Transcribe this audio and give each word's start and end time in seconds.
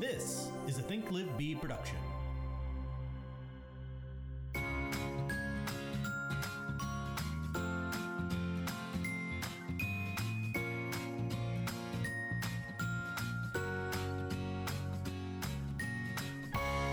This 0.00 0.48
is 0.66 0.78
a 0.78 0.82
Think 0.82 1.10
Live 1.10 1.36
Be 1.36 1.54
production. 1.54 1.98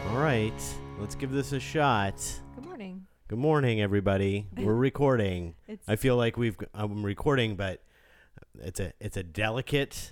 All 0.10 0.18
right, 0.18 0.52
let's 1.00 1.16
give 1.16 1.32
this 1.32 1.54
a 1.54 1.62
shot. 1.62 2.16
Good 2.56 2.66
morning. 2.66 3.06
Good 3.30 3.40
morning, 3.40 3.80
everybody. 3.80 4.48
We're 4.58 4.74
recording. 4.76 5.56
It's 5.66 5.88
I 5.88 5.96
feel 5.96 6.18
like 6.18 6.36
we've 6.36 6.58
I'm 6.74 7.06
recording, 7.06 7.56
but 7.56 7.82
it's 8.60 8.82
a 8.82 8.92
it's 9.00 9.16
a 9.16 9.24
delicate, 9.24 10.12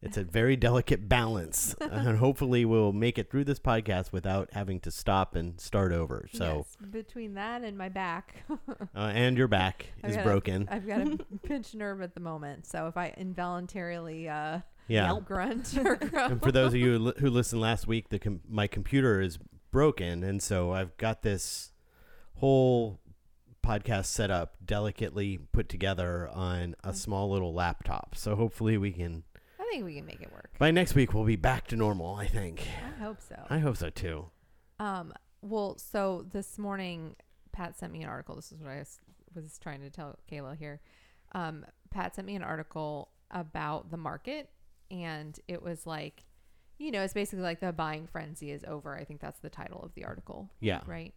it's 0.00 0.16
a 0.16 0.24
very 0.24 0.56
delicate 0.56 1.08
balance, 1.08 1.74
and 1.80 2.18
hopefully 2.18 2.64
we'll 2.64 2.92
make 2.92 3.18
it 3.18 3.30
through 3.30 3.44
this 3.44 3.58
podcast 3.58 4.12
without 4.12 4.50
having 4.52 4.80
to 4.80 4.90
stop 4.90 5.34
and 5.34 5.60
start 5.60 5.92
over. 5.92 6.28
So, 6.32 6.66
yes, 6.80 6.90
between 6.90 7.34
that 7.34 7.62
and 7.62 7.76
my 7.76 7.88
back, 7.88 8.44
uh, 8.50 8.84
and 8.94 9.36
your 9.36 9.48
back 9.48 9.92
I've 10.04 10.10
is 10.10 10.16
broken. 10.18 10.68
I've 10.70 10.86
got 10.86 11.00
a 11.00 11.18
pinched 11.42 11.74
nerve 11.74 12.00
at 12.00 12.14
the 12.14 12.20
moment. 12.20 12.66
So 12.66 12.86
if 12.86 12.96
I 12.96 13.12
involuntarily 13.16 14.28
uh, 14.28 14.60
yeah. 14.86 15.18
grunt 15.24 15.74
And 15.74 16.42
for 16.42 16.52
those 16.52 16.74
of 16.74 16.80
you 16.80 16.92
who 16.92 16.98
li- 16.98 17.14
who 17.18 17.30
listened 17.30 17.60
last 17.60 17.86
week, 17.86 18.08
the 18.08 18.18
com- 18.18 18.40
my 18.48 18.66
computer 18.66 19.20
is 19.20 19.38
broken, 19.70 20.22
and 20.22 20.42
so 20.42 20.72
I've 20.72 20.96
got 20.96 21.22
this 21.22 21.72
whole 22.34 23.00
podcast 23.64 24.06
set 24.06 24.30
up 24.30 24.54
delicately 24.64 25.38
put 25.52 25.68
together 25.68 26.28
on 26.32 26.74
a 26.82 26.94
small 26.94 27.30
little 27.30 27.52
laptop. 27.52 28.14
So 28.16 28.34
hopefully 28.34 28.78
we 28.78 28.92
can 28.92 29.24
think 29.70 29.84
we 29.84 29.94
can 29.94 30.06
make 30.06 30.20
it 30.20 30.32
work. 30.32 30.50
by 30.58 30.70
next 30.70 30.94
week 30.94 31.14
we'll 31.14 31.24
be 31.24 31.36
back 31.36 31.66
to 31.68 31.76
normal. 31.76 32.14
I 32.14 32.26
think. 32.26 32.66
I 32.98 33.02
hope 33.02 33.20
so. 33.20 33.36
I 33.48 33.58
hope 33.58 33.76
so 33.76 33.90
too. 33.90 34.26
Um, 34.80 35.12
well, 35.42 35.76
so 35.78 36.26
this 36.32 36.58
morning, 36.58 37.16
Pat 37.52 37.78
sent 37.78 37.92
me 37.92 38.02
an 38.02 38.08
article. 38.08 38.34
This 38.36 38.52
is 38.52 38.60
what 38.60 38.70
I 38.70 38.78
was, 38.78 38.98
was 39.34 39.58
trying 39.58 39.80
to 39.80 39.90
tell 39.90 40.18
Kayla 40.30 40.56
here. 40.56 40.80
Um, 41.32 41.64
Pat 41.90 42.14
sent 42.14 42.26
me 42.26 42.36
an 42.36 42.42
article 42.42 43.10
about 43.30 43.90
the 43.90 43.96
market, 43.96 44.50
and 44.90 45.38
it 45.48 45.62
was 45.62 45.86
like, 45.86 46.24
you 46.78 46.90
know, 46.90 47.02
it's 47.02 47.14
basically 47.14 47.42
like 47.42 47.60
the 47.60 47.72
buying 47.72 48.06
frenzy 48.06 48.50
is 48.50 48.64
over. 48.64 48.96
I 48.96 49.04
think 49.04 49.20
that's 49.20 49.40
the 49.40 49.50
title 49.50 49.82
of 49.82 49.94
the 49.94 50.04
article. 50.04 50.50
Yeah. 50.60 50.80
Right. 50.86 51.12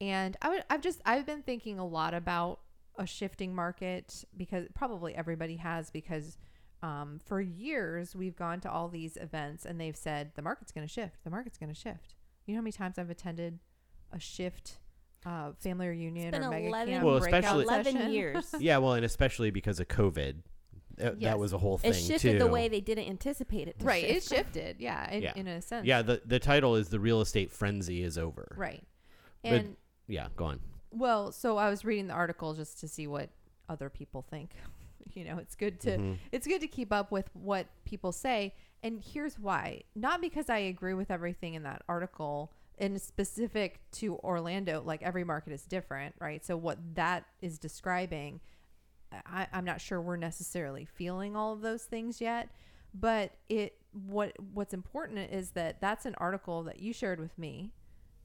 And 0.00 0.36
I 0.42 0.48
would, 0.50 0.64
I've 0.68 0.80
just, 0.80 1.00
I've 1.06 1.24
been 1.24 1.42
thinking 1.42 1.78
a 1.78 1.86
lot 1.86 2.14
about 2.14 2.60
a 2.98 3.06
shifting 3.06 3.54
market 3.54 4.24
because 4.36 4.66
probably 4.74 5.14
everybody 5.14 5.56
has 5.56 5.90
because 5.90 6.36
um, 6.84 7.20
for 7.24 7.40
years 7.40 8.14
we've 8.14 8.36
gone 8.36 8.60
to 8.60 8.70
all 8.70 8.88
these 8.88 9.16
events 9.16 9.64
and 9.64 9.80
they've 9.80 9.96
said 9.96 10.32
the 10.34 10.42
market's 10.42 10.72
going 10.72 10.86
to 10.86 10.92
shift. 10.92 11.24
The 11.24 11.30
market's 11.30 11.56
going 11.58 11.72
to 11.72 11.78
shift. 11.78 12.14
You 12.46 12.54
know 12.54 12.58
how 12.58 12.62
many 12.62 12.72
times 12.72 12.98
I've 12.98 13.10
attended 13.10 13.58
a 14.12 14.18
shift 14.20 14.78
uh, 15.24 15.52
family 15.58 15.88
reunion 15.88 16.30
been 16.30 16.44
or 16.44 16.50
mega 16.50 16.66
11 16.66 16.92
camp 16.94 17.04
Well, 17.04 17.18
breakout 17.20 17.38
especially- 17.44 17.62
11 17.64 17.92
session? 17.94 18.12
years. 18.12 18.54
Yeah, 18.60 18.78
well, 18.78 18.92
and 18.92 19.04
especially 19.04 19.50
because 19.50 19.80
of 19.80 19.88
COVID, 19.88 20.42
that, 20.98 21.20
Yes. 21.20 21.30
that 21.32 21.38
was 21.38 21.52
a 21.54 21.58
whole 21.58 21.78
thing 21.78 21.92
It 21.92 21.94
shifted 21.94 22.32
too. 22.32 22.38
the 22.38 22.46
way 22.46 22.68
they 22.68 22.80
didn't 22.82 23.08
anticipate 23.08 23.66
it. 23.68 23.78
To 23.78 23.84
Right. 23.86 24.04
It 24.04 24.22
shifted. 24.34 24.76
Yeah. 24.78 25.10
In, 25.10 25.22
Yeah. 25.22 25.32
in 25.36 25.48
a 25.48 25.62
sense. 25.62 25.86
yeah, 25.86 26.02
the 26.02 26.20
the 26.26 26.38
title 26.38 26.76
is 26.76 26.90
the 26.90 27.00
real 27.00 27.20
estate 27.22 27.50
frenzy 27.50 28.02
is 28.02 28.18
over. 28.18 28.54
Right. 28.58 28.84
But- 29.42 29.52
And 29.52 29.76
Yeah, 30.06 30.28
go 30.36 30.44
on. 30.44 30.60
Well, 30.90 31.32
so 31.32 31.56
I 31.56 31.70
was 31.70 31.84
reading 31.84 32.06
the 32.08 32.14
article 32.14 32.52
just 32.54 32.78
to 32.80 32.88
see 32.88 33.06
what 33.06 33.30
other 33.70 33.88
people 33.88 34.20
think. 34.22 34.50
You 35.12 35.24
know, 35.24 35.38
it's 35.38 35.54
good 35.54 35.80
to 35.80 35.98
Mhm. 35.98 36.18
it's 36.32 36.46
good 36.46 36.60
to 36.60 36.66
keep 36.68 36.92
up 36.92 37.10
with 37.12 37.28
what 37.34 37.66
people 37.84 38.12
say. 38.12 38.54
And 38.82 39.00
here's 39.02 39.38
why. 39.38 39.82
Not 39.94 40.20
because 40.20 40.48
I 40.50 40.58
agree 40.58 40.94
with 40.94 41.10
everything 41.10 41.54
in 41.54 41.62
that 41.62 41.82
article 41.88 42.52
and 42.78 43.00
specific 43.00 43.80
to 43.92 44.16
Orlando, 44.18 44.82
like 44.82 45.02
every 45.02 45.24
market 45.24 45.52
is 45.52 45.64
different, 45.64 46.14
right? 46.20 46.44
So 46.44 46.56
what 46.56 46.78
that 46.94 47.24
is 47.40 47.58
describing, 47.58 48.40
I, 49.12 49.46
I'm 49.52 49.64
not 49.64 49.80
sure 49.80 50.00
we're 50.00 50.16
necessarily 50.16 50.84
feeling 50.84 51.36
all 51.36 51.52
of 51.52 51.60
those 51.60 51.84
things 51.84 52.20
yet. 52.20 52.50
But 52.92 53.32
it 53.48 53.78
what 53.92 54.32
what's 54.52 54.74
important 54.74 55.30
is 55.32 55.50
that 55.52 55.80
that's 55.80 56.04
an 56.04 56.14
article 56.18 56.62
that 56.64 56.80
you 56.80 56.92
shared 56.92 57.20
with 57.20 57.36
me. 57.38 57.72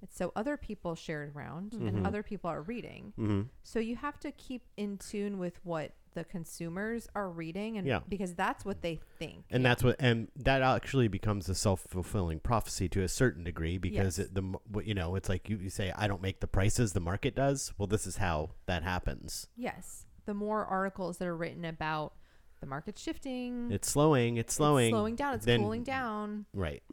It's 0.01 0.15
so 0.15 0.31
other 0.35 0.57
people 0.57 0.95
shared 0.95 1.35
around 1.35 1.71
Mhm. 1.71 1.87
and 1.87 2.07
other 2.07 2.23
people 2.23 2.49
are 2.49 2.61
reading. 2.61 3.13
hmm 3.15 3.41
So 3.63 3.79
you 3.79 3.95
have 3.97 4.19
to 4.21 4.31
keep 4.31 4.63
in 4.77 4.97
tune 4.97 5.37
with 5.39 5.63
what 5.65 5.91
the 6.13 6.23
consumers 6.23 7.07
are 7.15 7.29
reading 7.29 7.77
and 7.77 7.85
Yeah. 7.87 7.99
because 8.07 8.33
that's 8.35 8.65
what 8.65 8.81
they 8.81 8.99
think. 9.17 9.45
and 9.49 9.65
that's 9.65 9.83
what 9.83 9.95
and 9.99 10.29
that 10.35 10.61
actually 10.61 11.07
becomes 11.07 11.47
a 11.49 11.55
self-fulfilling 11.55 12.39
prophecy 12.39 12.89
to 12.89 13.01
a 13.01 13.07
certain 13.07 13.43
degree 13.43 13.77
because 13.77 14.17
Yes. 14.19 14.27
it, 14.27 14.35
the 14.35 14.81
you 14.83 14.93
know 14.93 15.15
it's 15.15 15.29
like 15.29 15.49
you, 15.49 15.57
you 15.57 15.69
say 15.69 15.91
i 15.95 16.07
don't 16.07 16.21
make 16.21 16.39
the 16.39 16.47
prices 16.47 16.93
the 16.93 16.99
market 16.99 17.35
does 17.35 17.73
well 17.77 17.87
this 17.87 18.05
is 18.07 18.17
how 18.17 18.51
that 18.65 18.83
happens 18.83 19.47
yes. 19.55 20.05
The 20.25 20.33
more 20.35 20.63
articles 20.63 21.17
that 21.17 21.27
are 21.27 21.35
written 21.35 21.65
about 21.65 22.13
the 22.59 22.67
market 22.67 22.99
shifting, 22.99 23.71
it's 23.71 23.89
slowing 23.89 24.37
it's 24.37 24.53
slowing 24.53 24.87
it's 24.87 24.91
slowing 24.93 25.15
down, 25.15 25.33
it's 25.35 25.45
then- 25.45 25.61
cooling 25.61 25.83
down, 25.83 26.45
right 26.53 26.83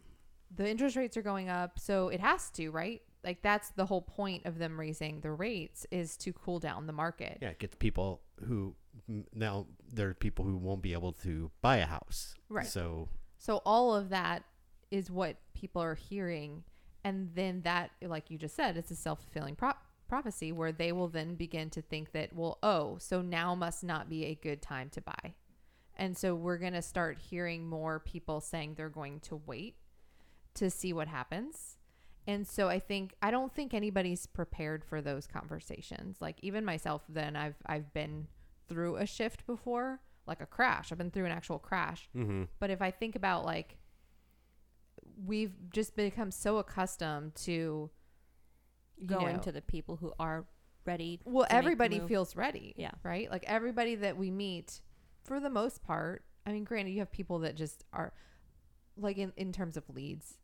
the 0.55 0.67
interest 0.71 0.97
rates 0.97 1.17
are 1.19 1.23
going 1.23 1.49
up, 1.51 1.79
so 1.79 2.09
it 2.09 2.21
has 2.21 2.51
to, 2.53 2.71
right? 2.71 3.03
Like 3.25 3.43
that's 3.43 3.71
the 3.71 3.85
whole 3.85 4.01
point 4.01 4.47
of 4.47 4.59
them 4.59 4.79
raising 4.81 5.21
the 5.21 5.33
rates 5.33 5.85
is 5.91 6.17
to 6.19 6.33
cool 6.33 6.61
down 6.61 6.87
the 6.87 6.93
market. 6.95 7.39
yeah 7.43 7.49
it 7.51 7.59
gets 7.59 7.75
people 7.75 8.23
who 8.47 8.75
now 9.35 9.67
there 9.93 10.09
are 10.09 10.15
people 10.15 10.45
who 10.45 10.57
won't 10.57 10.83
be 10.83 10.93
able 10.93 11.13
to 11.13 11.51
buy 11.61 11.77
a 11.79 11.87
house 11.87 12.35
Right. 12.49 12.67
so 12.67 13.09
So 13.39 13.61
all 13.65 13.95
of 13.95 14.09
that 14.11 14.45
is 14.91 15.11
what 15.11 15.37
people 15.55 15.83
are 15.83 15.95
hearing, 15.95 16.63
and 17.05 17.31
then 17.35 17.63
that, 17.63 17.91
like 18.03 18.31
you 18.31 18.39
just 18.39 18.55
said, 18.57 18.77
it's 18.77 18.91
a 18.91 18.97
self 18.97 19.21
fulfilling 19.21 19.57
pro- 19.57 19.73
prophecy 20.09 20.53
where 20.53 20.73
they 20.73 20.93
will 20.93 21.09
then 21.09 21.35
begin 21.35 21.69
to 21.71 21.83
think 21.83 22.13
that, 22.13 22.33
well, 22.33 22.59
oh, 22.63 22.97
so 22.99 23.21
now 23.23 23.55
must 23.55 23.83
not 23.83 24.09
be 24.09 24.27
a 24.27 24.35
good 24.37 24.63
time 24.63 24.89
to 24.91 25.01
buy, 25.01 25.35
and 25.97 26.17
so 26.17 26.35
we're 26.35 26.59
gonna 26.59 26.83
start 26.83 27.19
hearing 27.19 27.67
more 27.67 27.99
people 28.01 28.41
saying 28.41 28.75
they're 28.75 28.89
going 28.89 29.21
to 29.21 29.37
wait 29.47 29.77
to 30.55 30.71
see 30.71 30.93
what 30.93 31.09
happens. 31.09 31.76
And 32.27 32.47
so 32.47 32.69
I 32.69 32.79
think 32.79 33.15
I 33.23 33.31
don't 33.31 33.55
think 33.55 33.73
anybody's 33.73 34.27
prepared 34.27 34.85
for 34.85 35.01
those 35.01 35.27
conversations. 35.27 36.17
Like 36.21 36.37
even 36.43 36.65
myself 36.65 37.03
then 37.09 37.37
I've 37.37 37.57
I've 37.67 37.93
been 37.93 38.27
through 38.69 38.97
a 38.97 39.07
shift 39.07 39.47
before, 39.47 40.01
like 40.27 40.41
a 40.41 40.47
crash. 40.47 40.91
I've 40.91 40.99
been 40.99 41.11
through 41.11 41.27
an 41.27 41.33
actual 41.33 41.59
crash. 41.59 42.09
mm-hmm. 42.17 42.45
But 42.59 42.71
if 42.71 42.83
I 42.83 42.91
think 42.91 43.15
about 43.17 43.45
like 43.45 43.79
we've 45.25 45.55
just 45.71 45.97
become 45.97 46.31
so 46.31 46.59
accustomed 46.59 47.35
to 47.37 47.91
you 48.99 49.07
Going 49.07 49.37
know, 49.37 49.43
to 49.43 49.53
the 49.53 49.63
people 49.63 49.97
who 49.97 50.13
are 50.19 50.47
ready. 50.85 51.21
well, 51.25 51.45
to 51.45 51.49
make 51.49 51.49
the 51.51 51.57
everybody 51.57 52.01
feels 52.01 52.35
ready. 52.35 52.75
Yeah. 52.77 52.93
Right? 53.03 53.31
Like 53.31 53.45
everybody 53.47 53.95
that 53.97 54.17
we 54.17 54.31
meet, 54.31 54.81
for 55.25 55.39
the 55.39 55.51
most 55.51 55.83
part, 55.83 56.25
I 56.47 56.53
mean, 56.53 56.65
granted, 56.65 56.93
you 56.93 57.01
have 57.01 57.13
people 57.13 57.41
that 57.41 57.57
just 57.57 57.85
are 57.93 58.13
like 58.97 59.19
in, 59.19 59.33
in 59.37 59.53
terms 59.53 59.77
of 59.77 59.85
leads, 59.91 60.39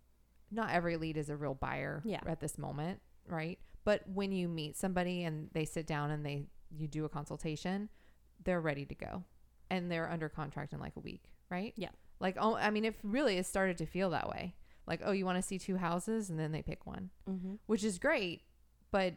not 0.52 0.70
every 0.70 0.96
lead 0.96 1.16
is 1.16 1.28
a 1.30 1.36
real 1.36 1.54
buyer 1.54 2.02
Yeah. 2.04 2.20
at 2.26 2.40
this 2.40 2.58
moment, 2.58 3.00
right? 3.26 3.58
But 3.84 4.08
when 4.08 4.30
you 4.32 4.48
meet 4.48 4.76
somebody 4.76 5.24
and 5.24 5.48
they 5.52 5.64
sit 5.64 5.86
down 5.86 6.10
and 6.10 6.24
they 6.24 6.46
you 6.70 6.86
do 6.88 7.04
a 7.04 7.08
consultation, 7.08 7.88
they're 8.44 8.60
ready 8.60 8.84
to 8.86 8.94
go. 8.94 9.24
And 9.70 9.90
they're 9.90 10.10
under 10.10 10.28
contract 10.28 10.72
in 10.72 10.78
like 10.80 10.96
a 10.96 11.00
week, 11.00 11.24
right? 11.50 11.72
Yeah. 11.76 11.90
Like 12.20 12.36
oh 12.38 12.54
I 12.56 12.70
mean 12.70 12.84
it 12.84 12.96
really 13.02 13.36
has 13.36 13.46
started 13.46 13.78
to 13.78 13.86
feel 13.86 14.10
that 14.10 14.28
way. 14.28 14.54
Like, 14.86 15.00
oh, 15.04 15.12
you 15.12 15.24
want 15.24 15.36
to 15.38 15.42
see 15.42 15.58
two 15.58 15.76
houses 15.76 16.28
and 16.28 16.38
then 16.38 16.50
they 16.52 16.62
pick 16.62 16.86
one 16.86 17.10
Mhm. 17.28 17.58
which 17.66 17.84
is 17.84 17.98
great, 17.98 18.42
but 18.90 19.14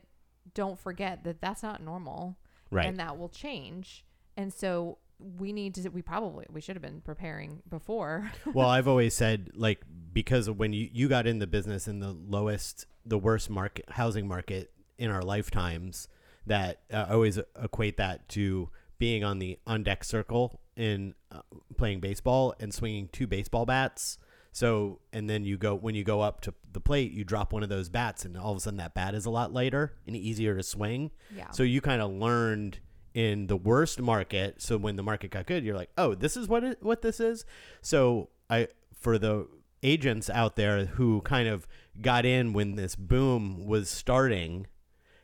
don't 0.54 0.78
forget 0.80 1.24
that 1.24 1.42
that's 1.42 1.64
not 1.64 1.82
normal 1.82 2.38
right 2.72 2.86
and 2.86 2.98
that 2.98 3.18
will 3.18 3.30
change. 3.30 4.06
And 4.38 4.54
so 4.54 4.98
we 5.20 5.54
need 5.54 5.76
to 5.76 5.90
we 5.90 6.02
probably 6.02 6.46
we 6.52 6.62
should 6.62 6.76
have 6.76 6.84
been 6.84 7.02
preparing 7.02 7.62
before. 7.70 8.32
well 8.54 8.70
i've 8.70 8.88
always 8.88 9.14
said 9.14 9.50
like 9.56 9.82
because 10.14 10.50
when 10.50 10.74
you, 10.74 10.90
you 10.92 11.08
got 11.08 11.28
in 11.28 11.40
the 11.40 11.48
business 11.48 11.88
in 11.88 12.00
the 12.00 12.12
lowest 12.12 12.86
the 13.06 13.18
worst 13.18 13.50
market 13.50 13.86
housing 13.90 14.28
market 14.28 14.72
in 14.98 15.12
our 15.12 15.22
lifetimes 15.22 16.08
that 16.46 16.82
uh, 16.94 17.06
i 17.10 17.14
always 17.14 17.40
equate 17.62 17.98
that 17.98 18.28
to 18.30 18.70
being 18.98 19.24
on 19.24 19.40
the 19.40 19.60
on 19.68 19.84
deck 19.84 20.04
circle 20.04 20.60
in 20.76 21.14
uh, 21.32 21.42
playing 21.78 22.00
baseball 22.00 22.54
and 22.60 22.74
swinging 22.74 23.10
two 23.12 23.28
baseball 23.28 23.66
bats 23.66 24.18
so 24.52 25.00
and 25.12 25.30
then 25.30 25.44
you 25.44 25.58
go 25.58 25.76
when 25.76 25.96
you 25.96 26.04
go 26.04 26.22
up 26.22 26.42
to 26.42 26.54
the 26.72 26.80
plate 26.80 27.12
you 27.12 27.24
drop 27.24 27.52
one 27.52 27.64
of 27.64 27.70
those 27.70 27.90
bats 27.90 28.26
and 28.26 28.38
all 28.38 28.52
of 28.52 28.58
a 28.58 28.60
sudden 28.60 28.78
that 28.78 28.94
bat 28.94 29.14
is 29.14 29.26
a 29.26 29.30
lot 29.30 29.54
lighter 29.54 29.94
and 30.08 30.16
easier 30.16 30.56
to 30.56 30.64
swing 30.64 31.12
yeah. 31.36 31.50
so 31.52 31.64
you 31.64 31.82
kind 31.82 32.02
of 32.02 32.12
learned 32.12 32.80
in 33.16 33.48
the 33.48 33.56
worst 33.56 34.00
market. 34.02 34.62
So 34.62 34.78
when 34.78 34.98
the 34.98 35.02
market 35.02 35.32
got 35.32 35.48
good, 35.48 35.64
you're 35.64 35.76
like, 35.76 35.90
oh, 35.98 36.14
this 36.14 36.36
is 36.38 36.48
what 36.48 36.64
it, 36.64 36.84
what 36.84 37.02
this 37.02 37.20
is. 37.20 37.46
So 37.82 38.30
I 38.50 38.68
for 38.94 39.18
the 39.18 39.48
agents 39.82 40.30
out 40.30 40.58
there 40.58 40.86
who 40.86 41.22
kind 41.22 41.48
of 41.48 41.66
got 42.02 42.26
in 42.26 42.54
when 42.54 42.76
this 42.76 42.96
boom 42.96 43.66
was 43.66 43.90
starting, 43.90 44.68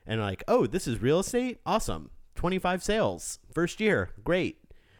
and 0.07 0.21
like, 0.21 0.43
oh, 0.47 0.65
this 0.65 0.87
is 0.87 1.01
real 1.01 1.19
estate, 1.19 1.59
awesome, 1.65 2.09
25 2.35 2.81
sales 2.81 3.39
first 3.53 3.79
year, 3.81 4.11
great. 4.23 4.57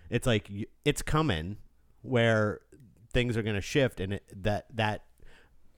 It's 0.09 0.27
like 0.27 0.49
it's 0.83 1.01
coming 1.01 1.57
where 2.01 2.59
things 3.13 3.37
are 3.37 3.41
going 3.41 3.55
to 3.55 3.61
shift, 3.61 4.01
and 4.01 4.15
it, 4.15 4.43
that 4.43 4.65
that 4.75 5.05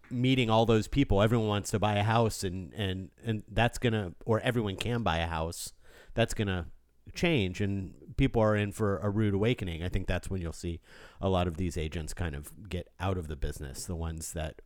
meeting 0.10 0.50
all 0.50 0.66
those 0.66 0.88
people. 0.88 1.22
Everyone 1.22 1.48
wants 1.48 1.70
to 1.72 1.80
buy 1.80 1.94
a 1.98 2.04
house, 2.04 2.44
and 2.44 2.74
and 2.74 3.12
and 3.24 3.44
that's 3.52 3.78
gonna, 3.78 4.14
or 4.26 4.40
everyone 4.40 4.78
can 4.78 5.04
buy 5.04 5.18
a 5.18 5.28
house. 5.28 5.74
That's 6.16 6.34
gonna 6.34 6.68
change, 7.14 7.62
and 7.62 7.94
people 8.18 8.42
are 8.42 8.56
in 8.56 8.72
for 8.72 8.98
a 9.00 9.10
rude 9.10 9.34
awakening. 9.34 9.84
I 9.84 9.90
think 9.90 10.08
that's 10.08 10.30
when 10.30 10.42
you'll 10.42 10.54
see 10.54 10.80
a 11.22 11.30
lot 11.30 11.48
of 11.48 11.58
these 11.58 11.78
agents 11.78 12.14
kind 12.14 12.36
of 12.36 12.70
get 12.70 12.88
out 13.00 13.18
of 13.18 13.28
the 13.28 13.36
business. 13.36 13.86
The 13.86 13.96
ones 13.96 14.34
that, 14.34 14.62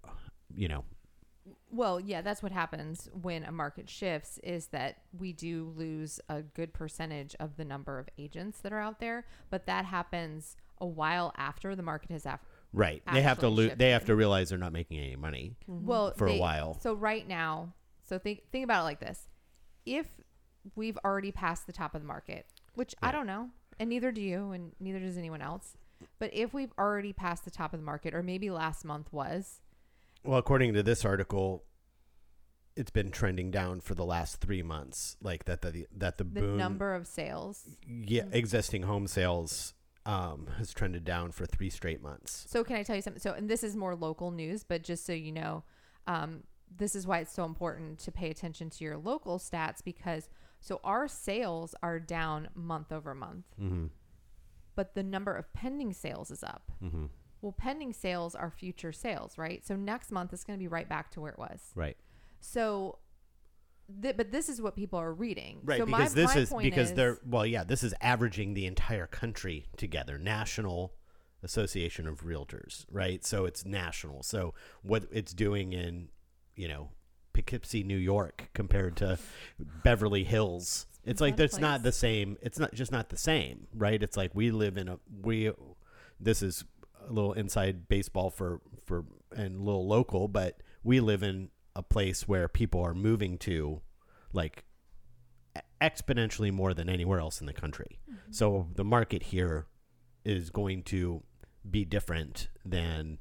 you 0.54 0.68
know, 0.68 0.84
Well, 1.70 2.00
yeah, 2.00 2.22
that's 2.22 2.42
what 2.44 2.52
happens 2.52 3.10
when 3.14 3.44
a 3.44 3.52
market 3.52 3.90
shifts 3.90 4.40
is 4.44 4.68
that 4.68 4.98
we 5.18 5.34
do 5.34 5.74
lose 5.76 6.20
a 6.30 6.42
good 6.42 6.74
percentage 6.74 7.36
of 7.40 7.58
the 7.58 7.66
number 7.66 8.00
of 8.00 8.08
agents 8.18 8.60
that 8.62 8.72
are 8.72 8.80
out 8.80 9.00
there, 9.00 9.26
but 9.50 9.66
that 9.66 9.86
happens 9.86 10.56
a 10.80 10.86
while 10.86 11.34
after 11.38 11.76
the 11.76 11.84
market 11.84 12.12
has 12.12 12.26
af- 12.26 12.40
right? 12.72 13.02
They 13.12 13.22
have 13.24 13.40
to 13.40 13.50
lo- 13.50 13.70
They 13.76 13.90
have 13.90 14.06
to 14.06 14.16
realize 14.16 14.50
they're 14.50 14.58
not 14.58 14.74
making 14.74 15.00
any 15.00 15.16
money. 15.16 15.56
well 15.68 16.14
For 16.16 16.28
a 16.28 16.38
while. 16.38 16.80
So 16.80 16.94
right 16.94 17.28
now, 17.28 17.74
so 18.08 18.20
think 18.20 18.44
think 18.52 18.64
about 18.64 18.82
it 18.82 18.86
like 18.86 19.00
this: 19.00 19.28
if 19.86 20.06
we've 20.76 20.98
already 21.04 21.32
passed 21.32 21.68
the 21.68 21.74
top 21.74 21.96
of 21.96 22.02
the 22.02 22.08
market, 22.08 22.46
which 22.76 22.96
I 23.02 23.12
don't 23.12 23.28
know, 23.28 23.50
and 23.80 23.90
neither 23.90 24.12
do 24.12 24.22
you, 24.22 24.52
and 24.52 24.72
neither 24.80 25.00
does 25.00 25.18
anyone 25.18 25.42
else, 25.42 25.78
but 26.20 26.30
if 26.34 26.54
we've 26.54 26.74
already 26.78 27.14
passed 27.14 27.46
the 27.46 27.52
top 27.52 27.74
of 27.74 27.80
the 27.80 27.86
market, 27.86 28.14
or 28.14 28.22
maybe 28.24 28.50
last 28.50 28.86
month 28.86 29.12
was, 29.12 29.62
Well, 30.24 30.38
according 30.38 30.74
to 30.74 30.84
this 30.84 31.04
article, 31.06 31.64
it's 32.76 32.92
been 32.92 33.12
trending 33.12 33.50
down 33.50 33.82
for 33.82 33.96
the 33.96 34.06
last 34.06 34.40
three 34.40 34.62
months. 34.62 35.18
Like 35.22 35.46
that 35.46 35.62
the 35.62 35.88
that 35.96 36.18
the, 36.18 36.24
the 36.24 36.42
boom, 36.42 36.58
number 36.58 36.94
of 36.94 37.08
sales. 37.08 37.64
yeah, 37.88 38.26
existing 38.32 38.84
home 38.84 39.08
sales 39.08 39.74
um, 40.06 40.48
has 40.58 40.74
trended 40.74 41.04
down 41.04 41.32
for 41.32 41.46
three 41.46 41.70
straight 41.72 42.02
months. 42.02 42.46
So 42.48 42.64
can 42.64 42.76
I 42.76 42.84
tell 42.84 42.96
you 42.96 43.02
something? 43.02 43.20
So 43.22 43.34
and 43.34 43.50
this 43.50 43.64
is 43.64 43.76
more 43.76 43.96
local 43.96 44.30
news, 44.32 44.64
but 44.64 44.84
just 44.84 45.06
so 45.06 45.14
you 45.14 45.32
know, 45.32 45.64
um, 46.06 46.44
this 46.76 46.96
is 46.96 47.08
why 47.08 47.20
it's 47.20 47.34
so 47.34 47.46
important 47.46 48.00
to 48.00 48.12
pay 48.12 48.30
attention 48.30 48.70
to 48.70 48.84
your 48.84 48.98
local 48.98 49.40
stats 49.40 49.84
because 49.84 50.30
so 50.60 50.80
our 50.84 51.08
sales 51.08 51.76
are 51.84 52.00
down 52.00 52.50
month 52.56 52.92
over 52.92 53.14
month, 53.16 53.46
Mm-hmm. 53.62 53.86
but 54.76 54.96
the 54.96 55.04
number 55.04 55.34
of 55.34 55.52
pending 55.54 55.94
sales 55.94 56.32
is 56.32 56.44
up. 56.44 56.72
Mm-hmm. 56.84 57.06
Well, 57.42 57.52
pending 57.52 57.94
sales 57.94 58.34
are 58.36 58.50
future 58.50 58.92
sales, 58.92 59.38
right? 59.38 59.66
So 59.66 59.76
next 59.76 60.12
month 60.12 60.34
it's 60.34 60.44
going 60.44 60.58
to 60.58 60.62
be 60.64 60.68
right 60.68 60.90
back 60.90 61.12
to 61.12 61.22
where 61.22 61.32
it 61.32 61.38
was. 61.40 61.62
Right. 61.76 61.96
So, 62.40 62.98
th- 64.02 64.18
but 64.18 64.32
this 64.32 64.50
is 64.50 64.62
what 64.62 64.76
people 64.76 65.00
are 65.00 65.14
reading, 65.14 65.60
Right, 65.64 65.78
So 65.80 65.86
because 65.86 66.16
my, 66.16 66.22
this 66.22 66.36
my 66.36 66.42
is 66.42 66.54
because 66.72 66.90
is- 66.90 66.96
they're 66.96 67.20
well, 67.26 67.46
yeah, 67.46 67.64
this 67.64 67.84
is 67.84 67.94
averaging 68.02 68.54
the 68.56 68.66
entire 68.66 69.08
country 69.08 69.66
together, 69.78 70.18
National 70.18 70.94
Association 71.44 72.08
of 72.08 72.22
Realtors, 72.26 72.86
right? 72.92 73.24
So 73.24 73.46
it's 73.46 73.64
national. 73.66 74.24
So 74.24 74.54
what 74.82 75.04
it's 75.12 75.34
doing 75.34 75.74
in, 75.74 76.10
you 76.56 76.68
know, 76.68 76.90
Poughkeepsie, 77.38 77.84
New 77.84 77.98
York, 77.98 78.50
compared 78.54 78.96
to 78.98 79.20
Beverly 79.84 80.24
Hills, 80.24 80.88
it's 81.04 81.22
like 81.22 81.38
that's 81.38 81.60
not 81.60 81.84
the 81.84 81.92
same. 81.92 82.38
It's 82.42 82.58
not 82.58 82.74
just 82.74 82.92
not 82.92 83.10
the 83.10 83.18
same, 83.18 83.68
right? 83.74 84.02
It's 84.02 84.18
like 84.18 84.32
we 84.34 84.52
live 84.52 84.76
in 84.78 84.88
a 84.88 85.00
we. 85.22 85.52
This 86.20 86.42
is 86.42 86.66
a 87.08 87.14
little 87.14 87.34
inside 87.34 87.88
baseball 87.88 88.30
for 88.30 88.62
for 88.86 89.06
and 89.36 89.60
a 89.60 89.64
little 89.64 89.88
local, 89.88 90.28
but 90.28 90.62
we 90.84 91.00
live 91.00 91.22
in 91.22 91.50
a 91.76 91.84
place 91.84 92.28
where 92.28 92.48
people 92.48 92.82
are 92.82 92.96
moving 92.96 93.38
to, 93.38 93.82
like 94.34 94.66
exponentially 95.80 96.52
more 96.52 96.74
than 96.74 96.90
anywhere 96.90 97.20
else 97.20 97.40
in 97.40 97.46
the 97.46 97.54
country. 97.54 98.00
Mm-hmm. 98.10 98.32
So 98.32 98.68
the 98.76 98.84
market 98.84 99.24
here 99.24 99.68
is 100.26 100.50
going 100.50 100.84
to 100.84 101.24
be 101.70 101.86
different 101.86 102.50
than 102.66 103.20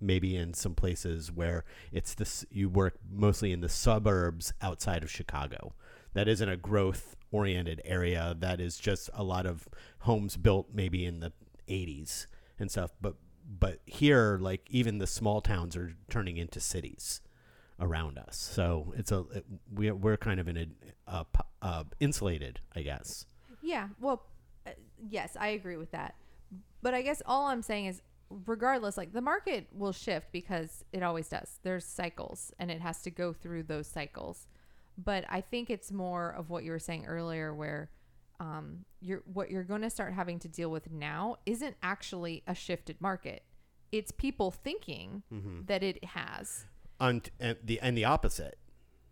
maybe 0.00 0.36
in 0.36 0.54
some 0.54 0.74
places 0.74 1.32
where 1.32 1.64
it's 1.92 2.14
this 2.14 2.44
you 2.50 2.68
work 2.68 2.98
mostly 3.10 3.52
in 3.52 3.60
the 3.60 3.68
suburbs 3.68 4.52
outside 4.60 5.02
of 5.02 5.10
Chicago. 5.10 5.74
That 6.14 6.28
isn't 6.28 6.48
a 6.48 6.56
growth 6.56 7.16
oriented 7.30 7.82
area. 7.84 8.34
That 8.38 8.60
is 8.60 8.78
just 8.78 9.10
a 9.14 9.22
lot 9.22 9.46
of 9.46 9.68
homes 10.00 10.36
built 10.36 10.68
maybe 10.72 11.04
in 11.04 11.20
the 11.20 11.32
80s 11.68 12.26
and 12.58 12.70
stuff. 12.70 12.90
But 13.00 13.14
but 13.48 13.80
here, 13.86 14.38
like 14.40 14.66
even 14.68 14.98
the 14.98 15.06
small 15.06 15.40
towns 15.40 15.76
are 15.76 15.94
turning 16.10 16.36
into 16.36 16.60
cities 16.60 17.22
around 17.80 18.18
us. 18.18 18.36
So 18.36 18.92
it's 18.96 19.12
a 19.12 19.24
it, 19.34 19.46
we 19.72 19.90
we're 19.90 20.16
kind 20.16 20.40
of 20.40 20.48
in 20.48 20.74
a 21.06 21.84
insulated, 22.00 22.60
I 22.74 22.82
guess. 22.82 23.26
Yeah. 23.62 23.88
Well, 24.00 24.22
uh, 24.66 24.70
yes, 25.08 25.36
I 25.38 25.48
agree 25.48 25.76
with 25.76 25.90
that. 25.92 26.14
But 26.82 26.94
I 26.94 27.02
guess 27.02 27.22
all 27.26 27.46
I'm 27.46 27.62
saying 27.62 27.86
is, 27.86 28.02
regardless, 28.30 28.96
like 28.96 29.12
the 29.12 29.20
market 29.20 29.68
will 29.72 29.92
shift 29.92 30.32
because 30.32 30.84
it 30.92 31.02
always 31.02 31.28
does. 31.28 31.58
There's 31.62 31.84
cycles 31.84 32.52
and 32.58 32.70
it 32.70 32.80
has 32.80 33.02
to 33.02 33.10
go 33.10 33.32
through 33.32 33.64
those 33.64 33.86
cycles. 33.86 34.46
But 34.96 35.24
I 35.28 35.40
think 35.40 35.70
it's 35.70 35.92
more 35.92 36.30
of 36.30 36.50
what 36.50 36.64
you 36.64 36.72
were 36.72 36.78
saying 36.78 37.06
earlier, 37.06 37.54
where 37.54 37.90
um, 38.40 38.84
you're 39.00 39.22
what 39.32 39.50
you're 39.50 39.62
going 39.64 39.82
to 39.82 39.90
start 39.90 40.12
having 40.12 40.38
to 40.40 40.48
deal 40.48 40.70
with 40.70 40.90
now 40.90 41.36
isn't 41.46 41.76
actually 41.82 42.42
a 42.46 42.54
shifted 42.54 43.00
market. 43.00 43.42
It's 43.92 44.10
people 44.10 44.50
thinking 44.50 45.22
that 45.66 45.82
it 45.82 46.04
has. 46.04 46.64
On 47.00 47.22
and 47.38 47.56
the 47.62 47.80
and 47.80 47.96
the 47.96 48.04
opposite, 48.04 48.58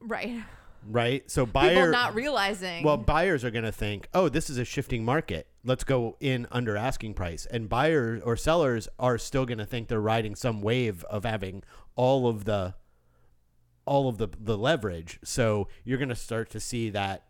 Right. 0.01 0.43
right? 0.89 1.29
So 1.31 1.47
People 1.47 1.61
buyer 1.61 1.91
not 1.91 2.15
realizing. 2.15 2.85
Well, 2.85 2.97
buyers 2.97 3.45
are 3.45 3.51
going 3.51 3.65
to 3.65 3.73
think, 3.73 4.09
"Oh, 4.15 4.29
this 4.29 4.51
is 4.51 4.59
a 4.59 4.65
shifting 4.65 5.05
market. 5.05 5.49
Let's 5.65 5.85
go 5.85 6.17
in 6.21 6.47
under 6.51 6.77
asking 6.77 7.15
price." 7.15 7.47
And 7.47 7.69
buyers 7.69 8.23
or 8.23 8.37
sellers 8.37 8.89
are 8.99 9.19
still 9.19 9.47
going 9.47 9.59
to 9.59 9.67
think 9.67 9.89
they're 9.89 10.01
riding 10.01 10.35
some 10.35 10.63
wave 10.63 11.05
of 11.05 11.25
having 11.25 11.63
all 11.95 12.29
of 12.29 12.45
the 12.45 12.75
all 13.85 14.09
of 14.09 14.19
the 14.19 14.29
the 14.39 14.57
leverage. 14.59 15.19
So 15.25 15.69
you're 15.85 15.99
going 15.99 16.09
to 16.09 16.15
start 16.15 16.51
to 16.51 16.61
see 16.61 16.91
that 16.91 17.25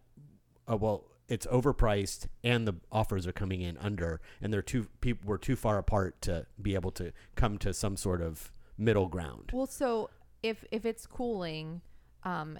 uh, 0.70 0.76
well, 0.76 1.04
it's 1.28 1.46
overpriced 1.46 2.26
and 2.44 2.66
the 2.66 2.74
offers 2.92 3.26
are 3.26 3.32
coming 3.32 3.60
in 3.60 3.76
under 3.78 4.20
and 4.40 4.52
they're 4.52 4.62
too 4.62 4.88
people 5.00 5.28
were 5.28 5.38
too 5.38 5.56
far 5.56 5.78
apart 5.78 6.20
to 6.22 6.46
be 6.60 6.74
able 6.74 6.92
to 6.92 7.12
come 7.34 7.58
to 7.58 7.74
some 7.74 7.96
sort 7.96 8.20
of 8.20 8.52
middle 8.78 9.08
ground. 9.08 9.50
Well, 9.52 9.66
so 9.66 10.10
if 10.42 10.64
if 10.70 10.84
it's 10.84 11.06
cooling, 11.06 11.80
um, 12.22 12.58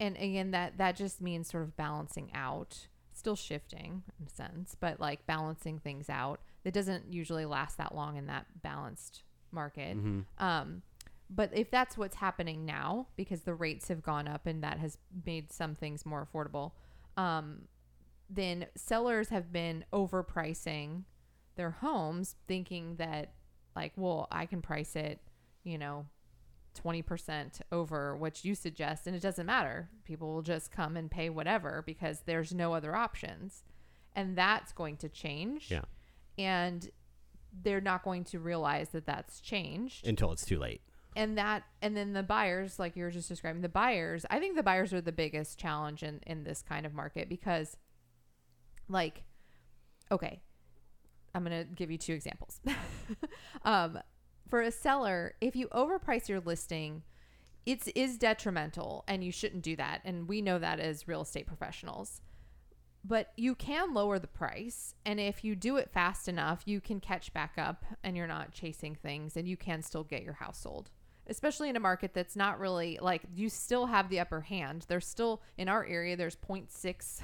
and 0.00 0.16
again 0.16 0.50
that 0.50 0.78
that 0.78 0.96
just 0.96 1.20
means 1.20 1.48
sort 1.48 1.62
of 1.62 1.76
balancing 1.76 2.30
out, 2.34 2.88
still 3.12 3.36
shifting 3.36 4.02
in 4.18 4.26
a 4.26 4.30
sense, 4.30 4.76
but 4.80 4.98
like 4.98 5.26
balancing 5.26 5.78
things 5.78 6.08
out. 6.10 6.40
That 6.64 6.74
doesn't 6.74 7.12
usually 7.12 7.46
last 7.46 7.78
that 7.78 7.94
long 7.94 8.16
in 8.16 8.26
that 8.26 8.46
balanced 8.62 9.22
market. 9.52 9.96
Um, 10.38 10.82
but 11.28 11.50
if 11.54 11.70
that's 11.70 11.96
what's 11.96 12.16
happening 12.16 12.66
now, 12.66 13.06
because 13.16 13.42
the 13.42 13.54
rates 13.54 13.88
have 13.88 14.02
gone 14.02 14.26
up 14.26 14.46
and 14.46 14.64
that 14.64 14.78
has 14.78 14.98
made 15.24 15.52
some 15.52 15.74
things 15.76 16.04
more 16.04 16.26
affordable, 16.26 16.72
um, 17.16 17.68
then 18.28 18.66
sellers 18.74 19.28
have 19.28 19.52
been 19.52 19.84
overpricing 19.92 21.04
their 21.56 21.70
homes, 21.70 22.36
thinking 22.48 22.96
that 22.96 23.32
like, 23.76 23.92
well, 23.96 24.26
I 24.32 24.46
can 24.46 24.60
price 24.60 24.96
it, 24.96 25.20
you 25.62 25.78
know, 25.78 26.06
20% 26.74 27.60
over 27.72 28.16
what 28.16 28.44
you 28.44 28.54
suggest 28.54 29.06
and 29.06 29.14
it 29.16 29.20
doesn't 29.22 29.46
matter. 29.46 29.88
People 30.04 30.32
will 30.34 30.42
just 30.42 30.70
come 30.70 30.96
and 30.96 31.10
pay 31.10 31.28
whatever 31.30 31.82
because 31.84 32.20
there's 32.26 32.52
no 32.54 32.74
other 32.74 32.94
options. 32.94 33.64
And 34.14 34.36
that's 34.36 34.72
going 34.72 34.96
to 34.98 35.08
change. 35.08 35.70
Yeah. 35.70 35.82
And 36.38 36.88
they're 37.62 37.80
not 37.80 38.02
going 38.04 38.24
to 38.24 38.38
realize 38.38 38.90
that 38.90 39.06
that's 39.06 39.40
changed 39.40 40.06
Until 40.06 40.30
it's 40.32 40.44
too 40.44 40.58
late. 40.58 40.80
and 41.16 41.36
that 41.36 41.64
and 41.82 41.96
then 41.96 42.12
the 42.12 42.22
buyers 42.22 42.78
like 42.78 42.94
you 42.96 43.02
were 43.02 43.10
just 43.10 43.28
describing 43.28 43.60
the 43.62 43.68
buyers 43.68 44.24
i 44.30 44.38
think 44.38 44.54
the 44.54 44.62
buyers 44.62 44.92
are 44.92 45.00
the 45.00 45.10
biggest 45.10 45.58
challenge 45.58 46.04
in 46.04 46.20
in 46.28 46.44
this 46.44 46.62
kind 46.62 46.86
of 46.86 46.94
market 46.94 47.28
because 47.28 47.76
like 48.88 49.24
okay 50.12 50.40
i'm 51.34 51.42
gonna 51.42 51.64
give 51.64 51.90
you 51.90 51.98
two 51.98 52.12
examples 52.12 52.60
um 53.64 53.98
for 54.50 54.60
a 54.60 54.70
seller 54.70 55.34
if 55.40 55.54
you 55.56 55.68
overprice 55.68 56.28
your 56.28 56.40
listing 56.40 57.02
it's 57.64 57.88
is 57.88 58.18
detrimental 58.18 59.04
and 59.06 59.22
you 59.22 59.30
shouldn't 59.30 59.62
do 59.62 59.76
that 59.76 60.00
and 60.04 60.28
we 60.28 60.42
know 60.42 60.58
that 60.58 60.80
as 60.80 61.06
real 61.08 61.22
estate 61.22 61.46
professionals 61.46 62.20
but 63.04 63.32
you 63.36 63.54
can 63.54 63.94
lower 63.94 64.18
the 64.18 64.26
price 64.26 64.94
and 65.06 65.18
if 65.18 65.42
you 65.44 65.54
do 65.54 65.76
it 65.76 65.90
fast 65.90 66.28
enough 66.28 66.62
you 66.66 66.80
can 66.80 67.00
catch 67.00 67.32
back 67.32 67.54
up 67.56 67.84
and 68.02 68.16
you're 68.16 68.26
not 68.26 68.52
chasing 68.52 68.94
things 68.94 69.36
and 69.36 69.48
you 69.48 69.56
can 69.56 69.82
still 69.82 70.04
get 70.04 70.22
your 70.22 70.34
house 70.34 70.58
sold 70.58 70.90
especially 71.26 71.68
in 71.68 71.76
a 71.76 71.80
market 71.80 72.12
that's 72.12 72.34
not 72.34 72.58
really 72.58 72.98
like 73.00 73.22
you 73.34 73.48
still 73.48 73.86
have 73.86 74.08
the 74.10 74.18
upper 74.18 74.40
hand 74.40 74.84
there's 74.88 75.06
still 75.06 75.40
in 75.56 75.68
our 75.68 75.84
area 75.86 76.16
there's 76.16 76.36
0.6 76.36 77.22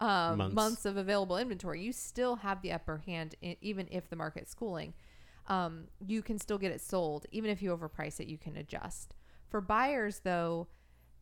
um, 0.00 0.38
Months. 0.38 0.54
months. 0.54 0.84
of 0.84 0.96
available 0.96 1.36
inventory 1.38 1.80
you 1.82 1.92
still 1.92 2.36
have 2.36 2.60
the 2.62 2.72
upper 2.72 2.98
hand 3.06 3.34
i 3.42 3.56
even 3.60 3.86
if 3.90 4.08
the 4.10 4.16
market's 4.16 4.52
cooling 4.54 4.92
um, 5.50 5.88
you 6.06 6.22
can 6.22 6.38
still 6.38 6.56
get 6.58 6.72
it 6.72 6.80
sold 6.80 7.26
even 7.32 7.50
if 7.50 7.60
you 7.60 7.76
overprice 7.76 8.18
it 8.20 8.26
you 8.28 8.38
can 8.38 8.56
adjust 8.56 9.14
for 9.48 9.60
buyers 9.60 10.20
though 10.24 10.68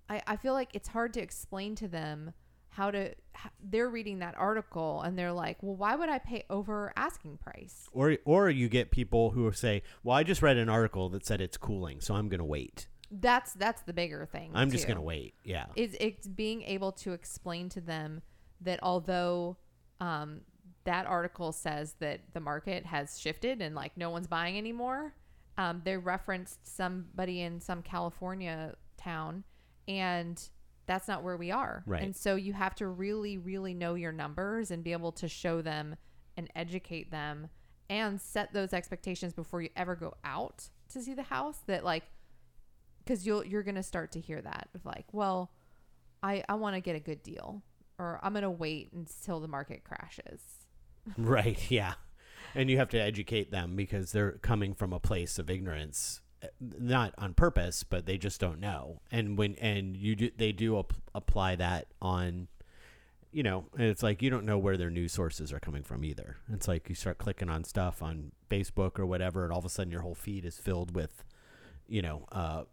I, 0.08 0.22
I 0.26 0.36
feel 0.36 0.52
like 0.52 0.70
it's 0.74 0.88
hard 0.88 1.12
to 1.14 1.20
explain 1.20 1.74
to 1.76 1.88
them 1.88 2.32
how 2.70 2.90
to 2.90 3.08
h- 3.08 3.14
they're 3.62 3.88
reading 3.88 4.18
that 4.20 4.34
article 4.38 5.00
and 5.02 5.18
they're 5.18 5.32
like 5.32 5.56
well 5.62 5.74
why 5.74 5.96
would 5.96 6.08
i 6.10 6.18
pay 6.18 6.44
over 6.50 6.92
asking 6.96 7.38
price 7.38 7.88
Or 7.92 8.18
or 8.24 8.50
you 8.50 8.68
get 8.68 8.90
people 8.90 9.30
who 9.30 9.50
say, 9.52 9.82
"Well, 10.04 10.16
I 10.16 10.22
just 10.22 10.42
read 10.42 10.58
an 10.58 10.68
article 10.68 11.08
that 11.08 11.24
said 11.26 11.40
it's 11.40 11.56
cooling, 11.56 12.00
so 12.00 12.14
I'm 12.14 12.28
going 12.28 12.38
to 12.38 12.44
wait. 12.44 12.86
that's 13.10 13.54
that's 13.54 13.82
the 13.82 13.94
bigger 13.94 14.26
thing 14.30 14.50
I'm 14.54 14.70
just 14.70 14.86
going 14.86 14.96
to 14.98 15.02
wait." 15.02 15.34
Yeah. 15.42 15.66
is 15.74 15.96
it's 15.98 16.28
being 16.28 16.60
able 16.62 16.92
to 16.92 17.12
explain 17.14 17.70
to 17.70 17.80
them 17.80 18.20
that 18.60 18.78
although 18.82 19.56
um, 20.00 20.42
that 20.88 21.06
article 21.06 21.52
says 21.52 21.96
that 22.00 22.20
the 22.32 22.40
market 22.40 22.86
has 22.86 23.20
shifted 23.20 23.60
and 23.60 23.74
like 23.74 23.94
no 23.94 24.08
one's 24.08 24.26
buying 24.26 24.56
anymore, 24.56 25.12
um, 25.58 25.82
they 25.84 25.98
referenced 25.98 26.66
somebody 26.66 27.42
in 27.42 27.60
some 27.60 27.82
California 27.82 28.74
town, 28.96 29.44
and 29.86 30.42
that's 30.86 31.06
not 31.06 31.22
where 31.22 31.36
we 31.36 31.50
are. 31.50 31.82
Right. 31.84 32.02
And 32.02 32.16
so 32.16 32.36
you 32.36 32.54
have 32.54 32.74
to 32.76 32.86
really, 32.86 33.36
really 33.36 33.74
know 33.74 33.96
your 33.96 34.12
numbers 34.12 34.70
and 34.70 34.82
be 34.82 34.92
able 34.92 35.12
to 35.12 35.28
show 35.28 35.60
them 35.60 35.96
and 36.38 36.48
educate 36.56 37.10
them 37.10 37.50
and 37.90 38.18
set 38.18 38.54
those 38.54 38.72
expectations 38.72 39.34
before 39.34 39.60
you 39.60 39.68
ever 39.76 39.94
go 39.94 40.14
out 40.24 40.70
to 40.94 41.02
see 41.02 41.12
the 41.12 41.24
house. 41.24 41.58
That 41.66 41.84
like, 41.84 42.04
because 43.04 43.26
you'll 43.26 43.44
you're 43.44 43.62
gonna 43.62 43.82
start 43.82 44.12
to 44.12 44.20
hear 44.20 44.40
that 44.40 44.70
of 44.74 44.86
like, 44.86 45.04
well, 45.12 45.52
I 46.22 46.44
I 46.48 46.54
want 46.54 46.76
to 46.76 46.80
get 46.80 46.96
a 46.96 47.00
good 47.00 47.22
deal, 47.22 47.62
or 47.98 48.20
I'm 48.22 48.32
gonna 48.32 48.50
wait 48.50 48.90
until 48.94 49.40
the 49.40 49.48
market 49.48 49.84
crashes. 49.84 50.40
Right. 51.16 51.58
Yeah. 51.70 51.94
And 52.54 52.70
you 52.70 52.78
have 52.78 52.88
to 52.90 53.00
educate 53.00 53.50
them 53.50 53.76
because 53.76 54.10
they're 54.10 54.32
coming 54.32 54.74
from 54.74 54.92
a 54.92 54.98
place 54.98 55.38
of 55.38 55.50
ignorance, 55.50 56.22
eh, 56.42 56.46
not 56.60 57.14
on 57.18 57.34
purpose, 57.34 57.84
but 57.84 58.06
they 58.06 58.16
just 58.16 58.40
don't 58.40 58.58
know. 58.58 59.00
And 59.12 59.36
when 59.36 59.54
and 59.56 59.94
you 59.96 60.16
do, 60.16 60.30
they 60.36 60.52
do 60.52 60.78
ap- 60.78 60.94
apply 61.14 61.56
that 61.56 61.88
on, 62.00 62.48
you 63.30 63.42
know, 63.42 63.66
it's 63.76 64.02
like 64.02 64.22
you 64.22 64.30
don't 64.30 64.46
know 64.46 64.56
where 64.58 64.78
their 64.78 64.90
news 64.90 65.12
sources 65.12 65.52
are 65.52 65.60
coming 65.60 65.82
from 65.82 66.02
either. 66.04 66.38
It's 66.50 66.66
like 66.66 66.88
you 66.88 66.94
start 66.94 67.18
clicking 67.18 67.50
on 67.50 67.64
stuff 67.64 68.02
on 68.02 68.32
Facebook 68.50 68.98
or 68.98 69.04
whatever, 69.06 69.44
and 69.44 69.52
all 69.52 69.58
of 69.58 69.66
a 69.66 69.68
sudden 69.68 69.92
your 69.92 70.00
whole 70.00 70.14
feed 70.14 70.46
is 70.46 70.56
filled 70.56 70.94
with, 70.96 71.22
you 71.86 72.00
know, 72.00 72.26
uh, 72.32 72.64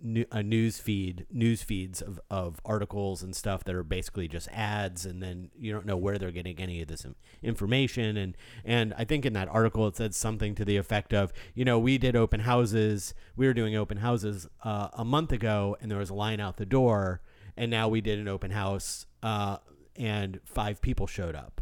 new, 0.00 0.24
a 0.30 0.42
news 0.42 0.78
feed, 0.78 1.26
news 1.30 1.62
feeds 1.62 2.00
of, 2.02 2.20
of 2.30 2.60
articles 2.64 3.22
and 3.22 3.34
stuff 3.34 3.64
that 3.64 3.74
are 3.74 3.82
basically 3.82 4.28
just 4.28 4.48
ads, 4.52 5.06
and 5.06 5.22
then 5.22 5.50
you 5.58 5.72
don't 5.72 5.86
know 5.86 5.96
where 5.96 6.18
they're 6.18 6.30
getting 6.30 6.58
any 6.58 6.82
of 6.82 6.88
this 6.88 7.06
information. 7.42 8.16
And 8.16 8.36
and 8.64 8.94
I 8.96 9.04
think 9.04 9.24
in 9.24 9.32
that 9.32 9.48
article 9.48 9.86
it 9.86 9.96
said 9.96 10.14
something 10.14 10.54
to 10.56 10.64
the 10.64 10.76
effect 10.76 11.12
of, 11.12 11.32
you 11.54 11.64
know, 11.64 11.78
we 11.78 11.98
did 11.98 12.16
open 12.16 12.40
houses, 12.40 13.14
we 13.36 13.46
were 13.46 13.54
doing 13.54 13.76
open 13.76 13.98
houses 13.98 14.46
uh, 14.62 14.88
a 14.94 15.04
month 15.04 15.32
ago, 15.32 15.76
and 15.80 15.90
there 15.90 15.98
was 15.98 16.10
a 16.10 16.14
line 16.14 16.40
out 16.40 16.56
the 16.56 16.66
door, 16.66 17.20
and 17.56 17.70
now 17.70 17.88
we 17.88 18.00
did 18.00 18.18
an 18.18 18.28
open 18.28 18.50
house, 18.50 19.06
uh, 19.22 19.58
and 19.96 20.40
five 20.44 20.80
people 20.80 21.06
showed 21.06 21.34
up. 21.34 21.60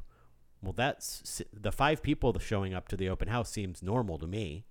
Well, 0.62 0.72
that's 0.72 1.42
the 1.52 1.72
five 1.72 2.02
people 2.02 2.38
showing 2.38 2.72
up 2.72 2.88
to 2.88 2.96
the 2.96 3.08
open 3.08 3.28
house 3.28 3.50
seems 3.50 3.82
normal 3.82 4.18
to 4.18 4.26
me. 4.26 4.64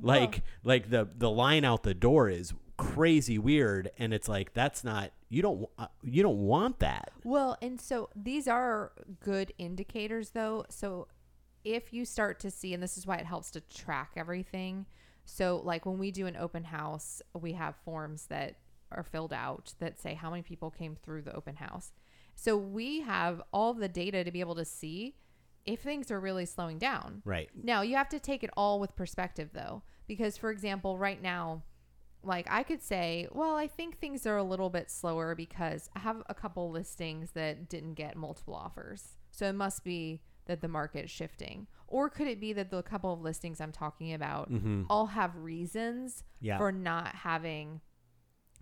Like 0.00 0.42
like 0.62 0.90
the 0.90 1.08
the 1.16 1.30
line 1.30 1.64
out 1.64 1.82
the 1.82 1.94
door 1.94 2.28
is 2.28 2.54
crazy 2.80 3.38
weird 3.38 3.90
and 3.98 4.14
it's 4.14 4.28
like 4.28 4.52
that's 4.54 4.82
not 4.82 5.12
you 5.28 5.42
don't 5.42 5.68
uh, 5.78 5.86
you 6.02 6.22
don't 6.22 6.38
want 6.38 6.80
that. 6.80 7.12
Well, 7.24 7.56
and 7.62 7.80
so 7.80 8.10
these 8.16 8.48
are 8.48 8.92
good 9.22 9.52
indicators, 9.58 10.30
though. 10.30 10.64
So 10.68 11.06
if 11.64 11.92
you 11.92 12.04
start 12.04 12.40
to 12.40 12.50
see, 12.50 12.74
and 12.74 12.82
this 12.82 12.98
is 12.98 13.06
why 13.06 13.16
it 13.16 13.26
helps 13.26 13.50
to 13.52 13.60
track 13.60 14.12
everything. 14.16 14.86
So, 15.24 15.60
like 15.64 15.86
when 15.86 15.98
we 15.98 16.10
do 16.10 16.26
an 16.26 16.36
open 16.36 16.64
house, 16.64 17.22
we 17.38 17.52
have 17.52 17.76
forms 17.84 18.26
that 18.26 18.56
are 18.90 19.04
filled 19.04 19.32
out 19.32 19.72
that 19.78 20.00
say 20.00 20.14
how 20.14 20.30
many 20.30 20.42
people 20.42 20.70
came 20.70 20.96
through 20.96 21.22
the 21.22 21.34
open 21.34 21.56
house. 21.56 21.92
So 22.34 22.56
we 22.56 23.00
have 23.02 23.40
all 23.52 23.74
the 23.74 23.88
data 23.88 24.24
to 24.24 24.30
be 24.32 24.40
able 24.40 24.56
to 24.56 24.64
see 24.64 25.14
if 25.64 25.80
things 25.80 26.10
are 26.10 26.18
really 26.18 26.46
slowing 26.46 26.78
down. 26.78 27.22
Right. 27.24 27.50
Now, 27.54 27.82
you 27.82 27.96
have 27.96 28.08
to 28.08 28.18
take 28.18 28.42
it 28.42 28.50
all 28.56 28.80
with 28.80 28.96
perspective, 28.96 29.50
though, 29.52 29.82
because, 30.08 30.36
for 30.36 30.50
example, 30.50 30.98
right 30.98 31.20
now, 31.20 31.62
like 32.22 32.46
I 32.50 32.62
could 32.62 32.82
say, 32.82 33.26
well, 33.32 33.56
I 33.56 33.66
think 33.66 33.98
things 33.98 34.26
are 34.26 34.36
a 34.36 34.42
little 34.42 34.70
bit 34.70 34.90
slower 34.90 35.34
because 35.34 35.88
I 35.96 36.00
have 36.00 36.22
a 36.28 36.34
couple 36.34 36.70
listings 36.70 37.30
that 37.32 37.68
didn't 37.68 37.94
get 37.94 38.16
multiple 38.16 38.54
offers. 38.54 39.16
So 39.30 39.46
it 39.46 39.54
must 39.54 39.84
be 39.84 40.20
that 40.46 40.60
the 40.60 40.68
market 40.68 41.04
is 41.06 41.10
shifting. 41.10 41.66
Or 41.86 42.10
could 42.10 42.26
it 42.26 42.40
be 42.40 42.52
that 42.52 42.70
the 42.70 42.82
couple 42.82 43.12
of 43.12 43.20
listings 43.22 43.60
I'm 43.60 43.72
talking 43.72 44.12
about 44.12 44.50
Mm-hmm. 44.52 44.82
all 44.90 45.06
have 45.06 45.34
reasons 45.36 46.22
Yeah. 46.40 46.58
for 46.58 46.70
not 46.72 47.14
having 47.14 47.80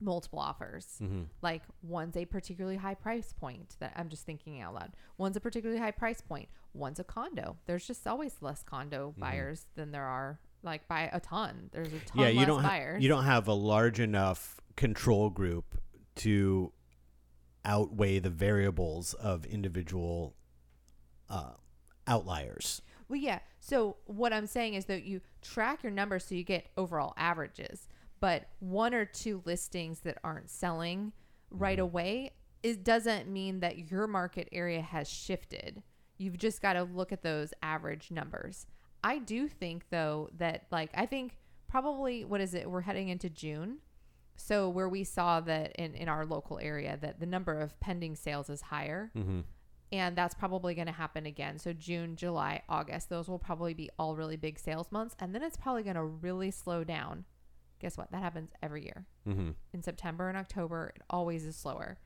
multiple 0.00 0.38
offers? 0.38 0.86
Mm-hmm. 1.02 1.22
Like 1.42 1.62
one's 1.82 2.16
a 2.16 2.24
particularly 2.26 2.76
high 2.76 2.94
price 2.94 3.32
point 3.32 3.76
that 3.80 3.92
I'm 3.96 4.08
just 4.08 4.24
thinking 4.24 4.60
out 4.60 4.74
loud. 4.74 4.92
One's 5.16 5.36
a 5.36 5.40
particularly 5.40 5.80
high 5.80 5.90
price 5.90 6.20
point. 6.20 6.48
One's 6.74 7.00
a 7.00 7.04
condo. 7.04 7.56
There's 7.66 7.86
just 7.86 8.06
always 8.06 8.36
less 8.40 8.62
condo 8.62 9.10
Mm-hmm. 9.10 9.20
buyers 9.20 9.66
than 9.74 9.90
there 9.92 10.04
are 10.06 10.40
like 10.62 10.86
by 10.88 11.10
a 11.12 11.20
ton. 11.20 11.70
There's 11.72 11.92
a 11.92 12.00
ton 12.00 12.22
Yeah, 12.22 12.28
you 12.28 12.46
don't 12.46 12.62
ha- 12.62 12.96
you 12.98 13.08
don't 13.08 13.24
have 13.24 13.48
a 13.48 13.52
large 13.52 14.00
enough 14.00 14.60
control 14.76 15.30
group 15.30 15.80
to 16.16 16.72
outweigh 17.64 18.18
the 18.18 18.30
variables 18.30 19.14
of 19.14 19.44
individual 19.46 20.34
uh, 21.28 21.52
outliers. 22.06 22.82
Well, 23.08 23.18
yeah. 23.18 23.40
So 23.60 23.96
what 24.04 24.32
I'm 24.32 24.46
saying 24.46 24.74
is 24.74 24.86
that 24.86 25.04
you 25.04 25.20
track 25.42 25.82
your 25.82 25.92
numbers 25.92 26.24
so 26.24 26.34
you 26.34 26.44
get 26.44 26.68
overall 26.76 27.14
averages, 27.16 27.88
but 28.20 28.48
one 28.60 28.94
or 28.94 29.04
two 29.04 29.42
listings 29.44 30.00
that 30.00 30.18
aren't 30.22 30.50
selling 30.50 31.12
right 31.50 31.78
away 31.78 32.32
it 32.62 32.84
doesn't 32.84 33.28
mean 33.28 33.60
that 33.60 33.90
your 33.90 34.06
market 34.06 34.48
area 34.52 34.80
has 34.80 35.08
shifted. 35.08 35.82
You've 36.16 36.38
just 36.38 36.60
got 36.60 36.72
to 36.72 36.82
look 36.82 37.12
at 37.12 37.22
those 37.22 37.54
average 37.62 38.10
numbers. 38.10 38.66
I 39.02 39.18
do 39.18 39.48
think 39.48 39.84
though 39.90 40.30
that 40.38 40.66
like 40.70 40.90
I 40.94 41.06
think 41.06 41.36
probably 41.68 42.24
what 42.24 42.40
is 42.40 42.54
it? 42.54 42.70
We're 42.70 42.80
heading 42.82 43.08
into 43.08 43.28
June. 43.30 43.78
So 44.36 44.68
where 44.68 44.88
we 44.88 45.02
saw 45.04 45.40
that 45.40 45.72
in, 45.76 45.94
in 45.94 46.08
our 46.08 46.24
local 46.24 46.58
area 46.62 46.96
that 47.00 47.18
the 47.18 47.26
number 47.26 47.60
of 47.60 47.78
pending 47.80 48.14
sales 48.16 48.48
is 48.48 48.60
higher 48.62 49.10
Mm-hmm. 49.16 49.40
and 49.90 50.16
that's 50.16 50.34
probably 50.34 50.74
going 50.74 50.86
to 50.86 50.92
happen 50.92 51.26
again. 51.26 51.58
So 51.58 51.72
June, 51.72 52.14
July, 52.14 52.62
August, 52.68 53.08
those 53.08 53.28
will 53.28 53.38
probably 53.40 53.74
be 53.74 53.90
all 53.98 54.14
really 54.14 54.36
big 54.36 54.58
sales 54.58 54.92
months, 54.92 55.16
and 55.18 55.34
then 55.34 55.42
it's 55.42 55.56
probably 55.56 55.82
going 55.82 55.96
to 55.96 56.04
really 56.04 56.50
slow 56.52 56.84
down. 56.84 57.24
Guess 57.80 57.96
what? 57.96 58.10
That 58.12 58.22
happens 58.22 58.50
every 58.62 58.84
year. 58.84 59.06
Mm-hmm. 59.28 59.50
In 59.72 59.82
September 59.82 60.28
and 60.28 60.36
October, 60.38 60.92
it 60.94 61.02
always 61.10 61.44
is 61.44 61.56
slower, 61.56 61.98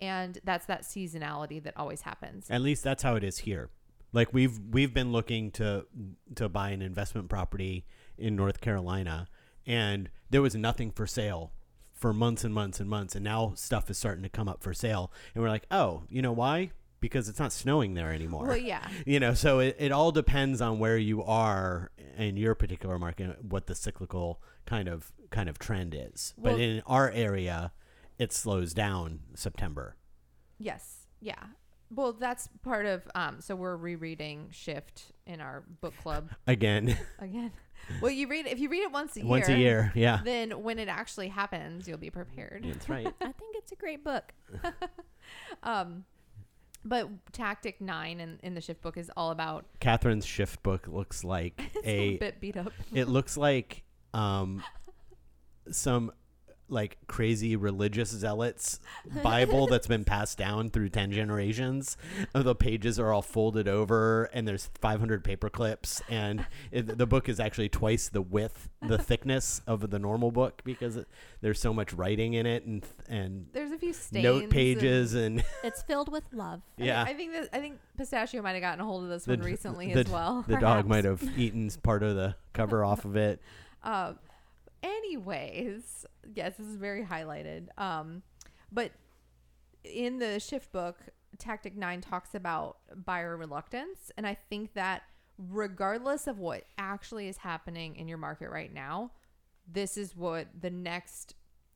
and 0.00 0.38
that's 0.44 0.66
that 0.66 0.82
seasonality 0.82 1.62
that 1.64 1.74
always 1.76 2.02
happens. 2.02 2.48
At 2.50 2.60
least 2.60 2.84
that's 2.84 3.02
how 3.02 3.16
it 3.16 3.24
is 3.24 3.38
here. 3.38 3.70
Like 4.12 4.32
we've 4.32 4.58
we've 4.70 4.92
been 4.92 5.12
looking 5.12 5.50
to 5.52 5.86
to 6.34 6.48
buy 6.48 6.70
an 6.70 6.82
investment 6.82 7.28
property 7.28 7.86
in 8.18 8.36
North 8.36 8.60
Carolina 8.60 9.26
and 9.66 10.10
there 10.30 10.42
was 10.42 10.54
nothing 10.54 10.90
for 10.90 11.06
sale 11.06 11.52
for 11.94 12.12
months 12.12 12.44
and 12.44 12.52
months 12.52 12.80
and 12.80 12.90
months 12.90 13.14
and 13.14 13.24
now 13.24 13.52
stuff 13.54 13.88
is 13.88 13.96
starting 13.96 14.22
to 14.22 14.28
come 14.28 14.48
up 14.48 14.62
for 14.62 14.74
sale 14.74 15.12
and 15.34 15.42
we're 15.42 15.48
like, 15.50 15.66
"Oh, 15.70 16.02
you 16.08 16.20
know 16.20 16.32
why? 16.32 16.72
Because 17.00 17.28
it's 17.28 17.38
not 17.38 17.52
snowing 17.52 17.94
there 17.94 18.12
anymore." 18.12 18.46
Well, 18.48 18.56
yeah, 18.56 18.86
you 19.06 19.18
know, 19.20 19.34
so 19.34 19.60
it, 19.60 19.76
it 19.78 19.92
all 19.92 20.12
depends 20.12 20.60
on 20.60 20.78
where 20.78 20.98
you 20.98 21.22
are 21.22 21.90
in 22.18 22.36
your 22.36 22.54
particular 22.54 22.98
market, 22.98 23.42
what 23.44 23.66
the 23.66 23.74
cyclical 23.74 24.42
kind 24.66 24.88
of 24.88 25.12
kind 25.30 25.48
of 25.48 25.58
trend 25.58 25.94
is. 25.96 26.34
Well- 26.36 26.54
but 26.54 26.60
in 26.60 26.82
our 26.86 27.10
area, 27.10 27.72
it 28.18 28.32
slows 28.32 28.74
down 28.74 29.20
September. 29.34 29.96
yes, 30.58 31.06
yeah. 31.20 31.44
Well, 31.94 32.12
that's 32.12 32.48
part 32.62 32.86
of. 32.86 33.06
Um, 33.14 33.40
so 33.40 33.54
we're 33.54 33.76
rereading 33.76 34.48
Shift 34.50 35.12
in 35.26 35.40
our 35.40 35.64
book 35.80 35.94
club 35.98 36.30
Again, 36.46 36.96
again. 37.18 37.52
Well, 38.00 38.10
you 38.12 38.28
read 38.28 38.46
if 38.46 38.58
you 38.60 38.68
read 38.68 38.82
it 38.84 38.92
once 38.92 39.16
a 39.16 39.20
year. 39.20 39.28
once 39.28 39.48
a 39.48 39.56
year, 39.58 39.92
yeah. 39.94 40.20
Then 40.24 40.62
when 40.62 40.78
it 40.78 40.88
actually 40.88 41.28
happens, 41.28 41.88
you'll 41.88 41.98
be 41.98 42.10
prepared. 42.10 42.64
That's 42.66 42.88
right. 42.88 43.06
I 43.20 43.24
think 43.32 43.56
it's 43.56 43.72
a 43.72 43.76
great 43.76 44.04
book. 44.04 44.32
Um, 45.62 46.04
but 46.84 47.08
tactic 47.32 47.80
nine 47.80 48.18
in, 48.20 48.40
in 48.42 48.54
the 48.54 48.60
shift 48.60 48.82
book 48.82 48.96
is 48.96 49.10
all 49.16 49.30
about 49.30 49.64
Catherine's 49.80 50.26
shift 50.26 50.62
book 50.62 50.88
looks 50.88 51.22
like 51.22 51.60
it's 51.76 51.86
a 51.86 51.90
a. 51.90 52.16
bit 52.18 52.40
beat 52.40 52.56
up. 52.56 52.72
It 52.92 53.08
looks 53.08 53.36
like 53.36 53.84
um, 54.12 54.62
some 55.70 56.10
like 56.72 56.96
crazy 57.06 57.54
religious 57.54 58.08
zealots 58.10 58.80
Bible 59.22 59.66
that's 59.66 59.86
been 59.86 60.04
passed 60.04 60.38
down 60.38 60.70
through 60.70 60.88
ten 60.88 61.12
generations. 61.12 61.96
Uh, 62.34 62.42
The 62.42 62.54
pages 62.54 62.98
are 62.98 63.12
all 63.12 63.22
folded 63.22 63.68
over, 63.68 64.24
and 64.32 64.48
there's 64.48 64.70
500 64.80 65.22
paper 65.22 65.48
clips, 65.50 66.00
and 66.08 66.46
it, 66.70 66.98
the 66.98 67.06
book 67.06 67.28
is 67.28 67.38
actually 67.38 67.68
twice 67.68 68.08
the 68.08 68.22
width, 68.22 68.68
the 68.80 68.98
thickness 69.10 69.60
of 69.66 69.90
the 69.90 69.98
normal 69.98 70.30
book 70.30 70.62
because 70.64 70.96
it, 70.96 71.06
there's 71.40 71.60
so 71.60 71.72
much 71.74 71.92
writing 71.92 72.34
in 72.34 72.46
it 72.46 72.64
and 72.64 72.84
and 73.08 73.46
There's 73.52 73.70
a 73.72 73.78
few 73.78 73.92
stains. 73.92 74.24
note 74.24 74.50
pages 74.50 75.14
and 75.14 75.44
It's 75.62 75.82
filled 75.82 76.10
with 76.10 76.24
love. 76.32 76.62
I 76.76 76.76
think- 76.78 76.86
yeah. 76.88 77.02
I 77.04 77.14
think 77.14 77.32
that 77.32 77.48
I 77.52 77.58
think 77.60 77.78
Pistachio 77.98 78.40
might 78.42 78.52
have 78.52 78.62
gotten 78.62 78.80
a 78.80 78.84
hold 78.84 79.04
of 79.04 79.10
this 79.10 79.24
The 79.24 79.32
one 79.36 79.42
recently 79.42 79.92
the 79.92 80.00
as 80.00 80.08
well. 80.08 80.44
the 80.48 80.56
dog 80.56 80.86
might 80.86 81.04
have 81.04 81.22
eaten 81.38 81.70
part 81.82 82.02
of 82.02 82.16
the 82.16 82.34
cover 82.54 82.84
off 82.84 83.04
of 83.04 83.16
it. 83.16 83.40
Um, 83.84 84.18
anyways, 84.82 86.06
yes, 86.34 86.54
this 86.56 86.66
is 86.66 86.76
very 86.76 87.04
highlighted. 87.04 87.68
Um, 87.78 88.22
but 88.70 88.92
in 89.84 90.18
the 90.18 90.40
shift 90.40 90.72
book, 90.72 90.98
Tactic 91.38 91.76
9 91.76 92.00
talks 92.00 92.34
about 92.34 92.78
buyer 93.04 93.36
reluctance. 93.36 94.10
And 94.16 94.26
I 94.26 94.34
think 94.34 94.74
that 94.74 95.02
regardless 95.38 96.26
of 96.26 96.38
what 96.38 96.64
actually 96.78 97.28
is 97.28 97.38
happening 97.38 97.96
in 97.96 98.08
your 98.08 98.18
market 98.18 98.50
right 98.50 98.72
now, 98.72 99.10
this 99.70 99.96
is 99.96 100.16
what 100.16 100.48
the 100.60 100.70
next 100.70 101.34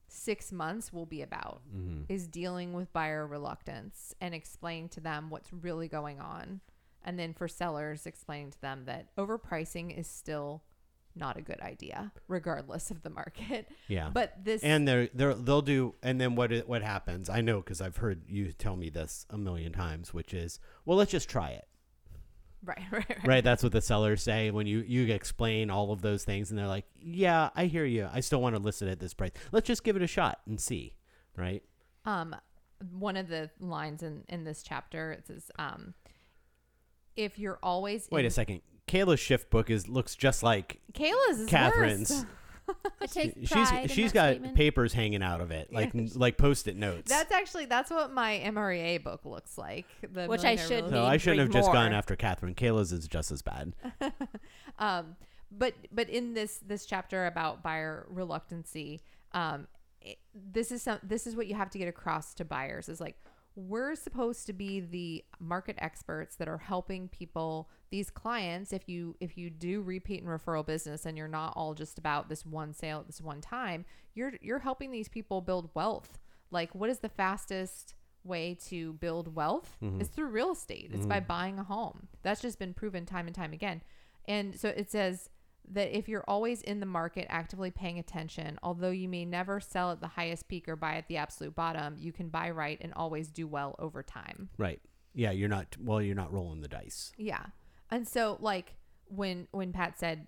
six 0.09 0.53
months 0.53 0.93
will 0.93 1.07
be 1.07 1.23
about 1.23 1.63
is 2.09 2.29
dealing 2.29 2.73
with 2.73 2.93
buyer 2.93 3.27
reluctance 3.27 4.15
and 4.21 4.35
explaining 4.35 4.89
to 4.89 5.01
them 5.01 5.31
what's 5.31 5.53
really 5.53 5.89
going 5.89 6.21
on. 6.21 6.61
And 7.05 7.19
then 7.19 7.33
for 7.35 7.49
sellers, 7.49 8.07
explaining 8.07 8.51
to 8.53 8.61
them 8.61 8.85
that 8.87 9.15
overpricing 9.17 9.97
is 9.97 10.07
still 10.07 10.63
not 11.17 11.37
a 11.37 11.43
good 11.43 11.61
idea, 11.61 12.13
regardless 12.29 12.91
of 12.91 13.03
the 13.03 13.11
market. 13.11 13.69
Yeah. 13.89 14.11
But 14.13 14.45
this 14.45 14.65
and 14.65 14.87
they're 14.87 15.09
they're 15.15 15.35
they'll 15.35 15.63
do 15.63 15.95
and 16.03 16.21
then 16.21 16.35
what 16.35 16.53
what 16.67 16.83
happens? 16.83 17.31
I 17.31 17.41
know 17.41 17.59
because 17.59 17.81
i've 17.81 17.99
heard 17.99 18.23
you 18.29 18.51
tell 18.53 18.75
me 18.75 18.91
this 18.91 19.27
a 19.31 19.39
million 19.39 19.73
times 19.73 20.13
which 20.13 20.35
is 20.35 20.59
well 20.85 20.99
let's 20.99 21.13
just 21.13 21.29
try 21.29 21.51
it. 21.51 21.67
Right, 22.65 22.81
right, 22.91 23.09
right. 23.09 23.27
right? 23.27 23.45
That's 23.45 23.63
what 23.63 23.71
the 23.71 23.81
sellers 23.81 24.23
say 24.23 24.51
when 24.51 24.67
you 24.67 24.81
you 24.81 25.13
explain 25.15 25.71
all 25.71 25.93
of 25.93 26.03
those 26.03 26.25
things 26.25 26.51
and 26.51 26.59
they're 26.59 26.67
like 26.67 26.87
yeah 26.99 27.51
i 27.55 27.67
hear 27.67 27.85
you. 27.85 28.09
I 28.13 28.21
still 28.21 28.43
want 28.43 28.57
to 28.57 28.63
list 28.63 28.83
it 28.83 28.89
at 28.89 28.99
this 28.99 29.15
price. 29.15 29.31
Let's 29.53 29.69
just 29.69 29.85
give 29.85 29.95
it 29.95 30.03
a 30.03 30.09
shot 30.09 30.41
and 30.47 30.61
see 30.61 30.97
right? 31.37 31.63
Um 32.05 32.35
one 32.91 33.17
of 33.17 33.29
the 33.29 33.51
lines 33.61 34.03
in 34.03 34.25
in 34.29 34.43
this 34.43 34.63
chapter 34.65 35.13
it 35.13 35.27
says 35.29 35.51
um 35.59 35.95
if 37.15 37.39
you're 37.39 37.59
always 37.63 38.09
wait 38.11 38.21
in, 38.21 38.27
a 38.27 38.31
second 38.31 38.63
kayla's 38.89 39.21
shift 39.21 39.51
book 39.51 39.71
is 39.71 39.89
looks 39.89 40.15
just 40.15 40.43
like 40.43 40.81
Kayla's 40.93 41.41
is 41.41 41.49
catherine's. 41.49 42.11
worse. 42.11 42.25
I 43.01 43.07
take 43.07 43.35
she's 43.41 43.49
pride 43.51 43.83
in 43.85 43.89
she's 43.89 44.13
that 44.13 44.15
got 44.15 44.31
statement. 44.33 44.55
papers 44.57 44.93
hanging 44.93 45.23
out 45.23 45.41
of 45.41 45.53
it 45.53 45.73
like 45.73 45.93
like 46.17 46.37
post-it 46.37 46.77
notes. 46.77 47.09
That's 47.09 47.31
actually 47.31 47.67
that's 47.67 47.91
what 47.91 48.13
my 48.13 48.43
MREA 48.45 49.03
book 49.05 49.25
looks 49.25 49.57
like 49.57 49.87
the 50.03 50.27
Which 50.27 50.41
I 50.45 50.57
Millionaire 50.57 50.67
should 50.67 50.85
Real 50.85 50.91
so 50.91 51.01
need 51.03 51.07
i 51.07 51.17
shouldn't 51.17 51.39
have 51.41 51.49
read 51.49 51.55
just 51.55 51.73
gone 51.73 51.93
after 51.93 52.17
catherine. 52.17 52.55
Kayla's 52.55 52.93
is 52.93 53.07
just 53.07 53.31
as 53.31 53.43
bad. 53.43 53.75
Um 54.79 55.17
but 55.53 55.75
but 55.93 56.09
in 56.09 56.35
this 56.35 56.59
this 56.59 56.87
chapter 56.87 57.27
about 57.27 57.63
buyer 57.63 58.05
reluctancy 58.11 59.01
um 59.33 59.69
it, 60.01 60.19
this 60.35 60.73
is 60.73 60.83
some 60.83 60.99
this 61.05 61.27
is 61.27 61.37
what 61.37 61.47
you 61.47 61.55
have 61.55 61.71
to 61.71 61.79
get 61.79 61.87
across 61.89 62.35
to 62.35 62.45
buyers 62.45 62.89
is 62.89 63.01
like 63.01 63.17
we're 63.57 63.95
supposed 63.95 64.47
to 64.47 64.53
be 64.53 64.81
the 64.81 65.25
market 65.41 65.77
experts 65.79 66.37
that 66.37 66.47
are 66.47 66.59
helping 66.59 67.09
people 67.09 67.69
these 67.91 68.11
clients 68.11 68.73
if 68.73 68.87
you 68.87 69.17
if 69.19 69.39
you 69.39 69.49
do 69.49 69.81
repeat 69.81 70.23
and 70.23 70.29
referral 70.29 70.65
business 70.65 71.07
and 71.07 71.17
you're 71.17 71.27
not 71.27 71.55
all 71.57 71.73
just 71.73 71.99
about 71.99 72.29
this 72.29 72.45
one 72.45 72.75
sale 72.75 73.01
at 73.01 73.07
this 73.07 73.21
one 73.21 73.41
time 73.41 73.85
you're 74.17 74.33
you're 74.41 74.59
helping 74.59 74.91
these 74.91 75.09
people 75.09 75.41
build 75.41 75.71
wealth. 75.75 76.19
Like 76.51 76.75
what 76.75 76.91
is 76.91 76.99
the 76.99 77.09
fastest 77.09 77.95
way 78.25 78.59
to 78.67 78.95
build 78.95 79.37
wealth? 79.37 79.77
Mm-hmm. 79.81 80.01
Is 80.01 80.09
through 80.09 80.27
real 80.27 80.53
estate. 80.53 80.91
It's 80.93 81.07
by 81.07 81.21
mm. 81.21 81.27
buying 81.29 81.59
a 81.61 81.65
home. 81.65 82.09
That's 82.23 82.41
just 82.41 82.59
been 82.59 82.75
proven 82.75 83.07
time 83.07 83.27
and 83.27 83.37
time 83.37 83.53
again. 83.53 83.83
And 84.27 84.59
so 84.59 84.71
it 84.71 84.91
says 84.91 85.29
that 85.73 85.97
if 85.97 86.09
you're 86.09 86.25
always 86.29 86.63
in 86.63 86.81
the 86.81 86.87
market 86.87 87.27
actively 87.29 87.71
paying 87.71 87.99
attention, 87.99 88.59
although 88.63 88.91
you 88.91 89.09
may 89.09 89.25
never 89.25 89.61
sell 89.61 89.91
at 89.91 90.01
the 90.01 90.07
highest 90.09 90.49
peak 90.49 90.69
or 90.69 90.77
buy 90.77 90.95
at 90.97 91.09
the 91.09 91.17
absolute 91.17 91.55
bottom, 91.55 91.97
you 91.99 92.13
can 92.13 92.29
buy 92.29 92.51
right 92.51 92.79
and 92.81 92.93
always 92.95 93.29
do 93.29 93.47
well 93.47 93.75
over 93.79 94.03
time. 94.03 94.49
right 94.59 94.81
yeah 95.15 95.31
you're 95.31 95.49
not 95.49 95.75
well 95.81 96.03
you're 96.03 96.15
not 96.15 96.31
rolling 96.33 96.61
the 96.61 96.69
dice 96.69 97.11
Yeah. 97.17 97.47
And 97.91 98.07
so 98.07 98.37
like 98.41 98.77
when 99.09 99.49
when 99.53 99.73
Pat 99.73 99.99
said 99.99 100.27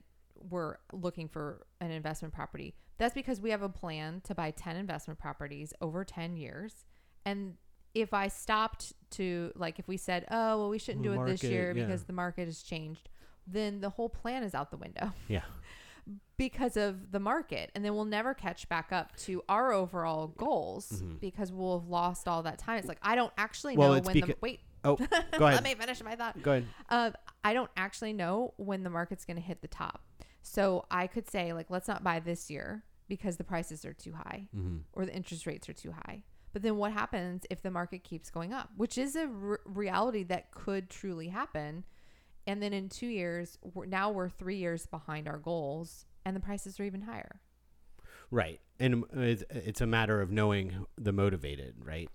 we're 0.50 0.76
looking 0.92 1.28
for 1.28 1.66
an 1.80 1.90
investment 1.90 2.32
property, 2.32 2.74
that's 2.96 3.14
because 3.14 3.40
we 3.40 3.50
have 3.50 3.62
a 3.62 3.68
plan 3.68 4.20
to 4.24 4.34
buy 4.34 4.50
10 4.52 4.76
investment 4.76 5.18
properties 5.18 5.72
over 5.80 6.04
10 6.04 6.36
years. 6.36 6.84
And 7.26 7.54
if 7.94 8.14
I 8.14 8.28
stopped 8.28 8.92
to 9.12 9.52
like 9.56 9.78
if 9.78 9.88
we 9.88 9.96
said, 9.96 10.24
"Oh, 10.30 10.58
well 10.58 10.68
we 10.68 10.78
shouldn't 10.78 11.02
do 11.04 11.12
it 11.12 11.26
this 11.26 11.42
Market, 11.42 11.50
year 11.50 11.72
yeah. 11.76 11.84
because 11.84 12.04
the 12.04 12.12
market 12.12 12.46
has 12.46 12.62
changed," 12.62 13.08
then 13.52 13.80
the 13.80 13.90
whole 13.90 14.08
plan 14.08 14.42
is 14.42 14.54
out 14.54 14.70
the 14.70 14.76
window. 14.76 15.12
yeah 15.28 15.42
because 16.38 16.76
of 16.76 17.10
the 17.12 17.20
market 17.20 17.70
and 17.74 17.84
then 17.84 17.94
we'll 17.94 18.04
never 18.04 18.32
catch 18.32 18.66
back 18.68 18.92
up 18.92 19.14
to 19.16 19.42
our 19.48 19.72
overall 19.72 20.28
goals 20.28 21.02
because 21.20 21.52
we'll 21.52 21.80
have 21.80 21.88
lost 21.88 22.26
all 22.26 22.42
that 22.44 22.58
time 22.58 22.78
it's 22.78 22.88
like 22.88 22.98
i 23.02 23.14
don't 23.14 23.32
actually 23.36 23.72
Mm-hmm. 23.74 23.80
Well, 23.80 23.94
know 23.94 24.00
when 24.00 24.20
the 24.20 24.36
wait 24.40 24.60
oh 24.84 24.96
go 24.96 25.04
ahead. 25.04 25.38
let 25.40 25.64
me 25.64 25.74
finish 25.74 26.02
my 26.02 26.14
thought 26.16 26.40
go 26.42 26.52
ahead 26.52 26.66
uh, 26.88 27.10
i 27.44 27.52
don't 27.52 27.70
actually 27.76 28.12
know 28.14 28.54
when 28.56 28.84
the 28.84 28.90
market's 28.90 29.24
going 29.26 29.36
to 29.36 29.42
hit 29.42 29.60
the 29.60 29.68
top 29.68 30.02
so 30.40 30.86
i 30.90 31.06
could 31.06 31.28
say 31.28 31.52
like 31.52 31.66
let's 31.68 31.88
not 31.88 32.02
buy 32.02 32.20
this 32.20 32.48
year 32.48 32.84
because 33.08 33.36
the 33.36 33.44
prices 33.44 33.84
are 33.84 33.92
too 33.92 34.12
high 34.14 34.48
Mm-hmm. 34.56 34.78
or 34.94 35.04
the 35.04 35.14
interest 35.14 35.46
rates 35.46 35.68
are 35.68 35.74
too 35.74 35.92
high 35.92 36.22
but 36.54 36.62
then 36.62 36.76
what 36.76 36.92
happens 36.92 37.44
if 37.50 37.60
the 37.60 37.70
market 37.70 38.02
keeps 38.02 38.30
going 38.30 38.54
up 38.54 38.70
which 38.76 38.96
is 38.96 39.14
a 39.16 39.24
r- 39.42 39.60
reality 39.66 40.22
that 40.22 40.52
could 40.52 40.88
truly 40.88 41.28
happen 41.28 41.84
and 42.48 42.60
then 42.60 42.72
in 42.72 42.88
two 42.88 43.06
years 43.06 43.56
we're, 43.74 43.86
now 43.86 44.10
we're 44.10 44.28
three 44.28 44.56
years 44.56 44.86
behind 44.86 45.28
our 45.28 45.38
goals 45.38 46.06
and 46.24 46.34
the 46.34 46.40
prices 46.40 46.80
are 46.80 46.84
even 46.84 47.02
higher 47.02 47.40
Right. 48.30 48.60
And 48.78 49.04
it's, 49.14 49.42
it's 49.48 49.80
a 49.80 49.86
matter 49.86 50.20
of 50.20 50.30
knowing 50.30 50.84
the 50.96 51.12
motivated, 51.12 51.76
right? 51.82 52.10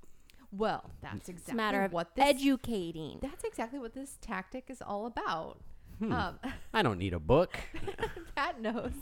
well 0.51 0.91
that's 1.01 1.29
exactly 1.29 1.41
It's 1.41 1.49
a 1.51 1.55
matter 1.55 1.81
of 1.83 1.93
what 1.93 2.15
this 2.15 2.25
educating. 2.25 3.17
that's 3.21 3.43
exactly 3.43 3.79
what 3.79 3.93
this 3.93 4.17
tactic 4.21 4.65
is 4.69 4.81
all 4.81 5.05
about 5.05 5.59
Hmm. 5.99 6.11
um, 6.11 6.39
I 6.73 6.81
don't 6.81 6.97
need 6.97 7.13
a 7.13 7.19
book. 7.19 7.55
Pat 8.35 8.59
knows. 8.59 8.93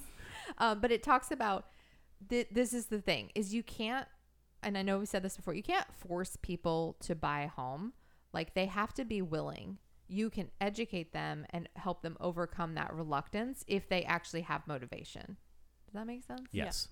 Um, 0.58 0.80
but 0.82 0.92
it 0.92 1.04
talks 1.04 1.32
about 1.32 1.66
th- 2.30 2.48
this 2.52 2.74
is 2.74 2.88
the 2.88 3.00
thing 3.00 3.32
is 3.34 3.54
you 3.54 3.64
can't, 3.64 4.08
and 4.62 4.78
I 4.78 4.82
know 4.82 5.00
we 5.00 5.06
said 5.06 5.24
this 5.24 5.38
before, 5.38 5.54
you 5.54 5.64
can't 5.64 5.88
force 6.06 6.38
people 6.42 6.98
to 7.02 7.16
buy 7.16 7.42
a 7.44 7.48
home. 7.48 7.94
Like 8.34 8.54
they 8.56 8.66
have 8.66 8.94
to 8.96 9.06
be 9.06 9.22
willing. 9.22 9.78
You 10.12 10.30
can 10.30 10.50
educate 10.60 11.14
them 11.14 11.46
and 11.52 11.70
help 11.76 12.02
them 12.02 12.18
overcome 12.20 12.76
that 12.76 12.94
reluctance 12.94 13.64
if 13.68 13.88
they 13.88 14.04
actually 14.04 14.42
have 14.42 14.68
motivation. 14.68 15.38
Does 15.86 15.94
that 15.94 16.06
make 16.06 16.24
sense? 16.26 16.48
Yes. 16.52 16.90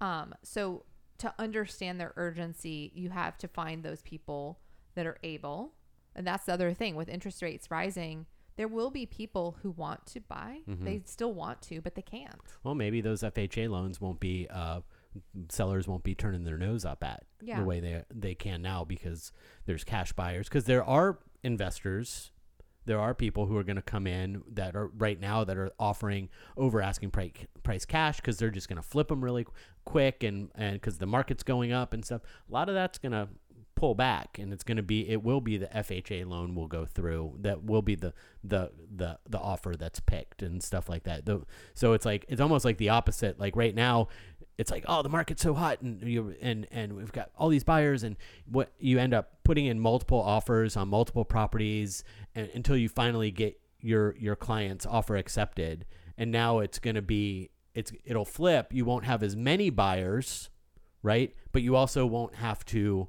Um, 0.00 0.34
so 0.42 0.84
to 1.18 1.32
understand 1.38 2.00
their 2.00 2.12
urgency, 2.16 2.90
you 2.94 3.10
have 3.10 3.38
to 3.38 3.48
find 3.48 3.82
those 3.82 4.02
people 4.02 4.58
that 4.96 5.06
are 5.06 5.18
able. 5.22 5.74
And 6.14 6.26
that's 6.26 6.46
the 6.46 6.52
other 6.52 6.74
thing 6.74 6.96
with 6.96 7.08
interest 7.08 7.40
rates 7.40 7.70
rising. 7.70 8.26
There 8.56 8.68
will 8.68 8.90
be 8.90 9.04
people 9.06 9.58
who 9.62 9.70
want 9.70 10.06
to 10.06 10.20
buy. 10.20 10.60
They 10.66 11.02
still 11.04 11.32
want 11.34 11.60
to, 11.62 11.80
but 11.82 11.94
they 11.94 12.02
can't. 12.02 12.34
Well, 12.64 12.74
maybe 12.74 13.00
those 13.02 13.22
FHA 13.22 13.68
loans 13.68 14.00
won't 14.00 14.18
be 14.18 14.46
uh, 14.50 14.80
sellers 15.50 15.86
won't 15.86 16.02
be 16.02 16.14
turning 16.14 16.44
their 16.44 16.56
nose 16.58 16.84
up 16.84 17.04
at 17.04 17.24
Yeah. 17.42 17.60
the 17.60 17.64
way 17.66 17.80
they 17.80 18.02
they 18.12 18.34
can 18.34 18.60
now 18.62 18.82
because 18.84 19.30
there's 19.66 19.84
cash 19.84 20.12
buyers 20.14 20.48
because 20.48 20.64
there 20.64 20.82
are 20.84 21.18
investors 21.42 22.30
there 22.86 23.00
are 23.00 23.14
people 23.14 23.46
who 23.46 23.56
are 23.56 23.64
going 23.64 23.76
to 23.76 23.82
come 23.82 24.06
in 24.06 24.42
that 24.54 24.74
are 24.74 24.88
right 24.96 25.20
now 25.20 25.44
that 25.44 25.56
are 25.56 25.70
offering 25.78 26.28
over 26.56 26.80
asking 26.80 27.10
price, 27.10 27.32
price 27.62 27.84
cash 27.84 28.16
because 28.16 28.38
they're 28.38 28.50
just 28.50 28.68
going 28.68 28.80
to 28.80 28.88
flip 28.88 29.08
them 29.08 29.22
really 29.22 29.46
quick 29.84 30.22
and 30.22 30.50
and 30.54 30.74
because 30.74 30.98
the 30.98 31.06
market's 31.06 31.42
going 31.42 31.72
up 31.72 31.92
and 31.92 32.04
stuff. 32.04 32.22
A 32.48 32.52
lot 32.52 32.68
of 32.68 32.74
that's 32.74 32.98
going 32.98 33.12
to 33.12 33.28
pull 33.74 33.94
back 33.94 34.38
and 34.38 34.54
it's 34.54 34.64
going 34.64 34.78
to 34.78 34.82
be 34.82 35.06
it 35.08 35.22
will 35.22 35.40
be 35.40 35.58
the 35.58 35.66
FHA 35.66 36.26
loan 36.26 36.54
will 36.54 36.66
go 36.66 36.86
through 36.86 37.36
that 37.40 37.62
will 37.62 37.82
be 37.82 37.94
the 37.94 38.14
the 38.42 38.70
the 38.94 39.18
the 39.28 39.38
offer 39.38 39.74
that's 39.76 40.00
picked 40.00 40.42
and 40.42 40.62
stuff 40.62 40.88
like 40.88 41.02
that. 41.04 41.26
The, 41.26 41.42
so 41.74 41.92
it's 41.92 42.06
like 42.06 42.24
it's 42.28 42.40
almost 42.40 42.64
like 42.64 42.78
the 42.78 42.88
opposite. 42.88 43.38
Like 43.38 43.54
right 43.54 43.74
now 43.74 44.08
it's 44.58 44.70
like 44.70 44.84
oh 44.88 45.02
the 45.02 45.08
market's 45.08 45.42
so 45.42 45.54
hot 45.54 45.80
and 45.82 46.02
you 46.02 46.34
and 46.40 46.66
and 46.70 46.94
we've 46.94 47.12
got 47.12 47.30
all 47.36 47.48
these 47.48 47.64
buyers 47.64 48.02
and 48.02 48.16
what 48.46 48.72
you 48.78 48.98
end 48.98 49.12
up 49.12 49.32
putting 49.44 49.66
in 49.66 49.78
multiple 49.78 50.20
offers 50.20 50.76
on 50.76 50.88
multiple 50.88 51.24
properties 51.24 52.04
and, 52.34 52.48
until 52.54 52.76
you 52.76 52.88
finally 52.88 53.30
get 53.30 53.58
your 53.80 54.16
your 54.16 54.36
client's 54.36 54.86
offer 54.86 55.16
accepted. 55.16 55.84
And 56.18 56.32
now 56.32 56.60
it's 56.60 56.78
going 56.78 56.96
to 56.96 57.02
be 57.02 57.50
it's 57.74 57.92
it'll 58.04 58.24
flip. 58.24 58.72
You 58.72 58.84
won't 58.84 59.04
have 59.04 59.22
as 59.22 59.36
many 59.36 59.70
buyers 59.70 60.50
right? 61.06 61.34
But 61.52 61.62
you 61.62 61.76
also 61.76 62.04
won't 62.04 62.34
have 62.34 62.64
to 62.66 63.08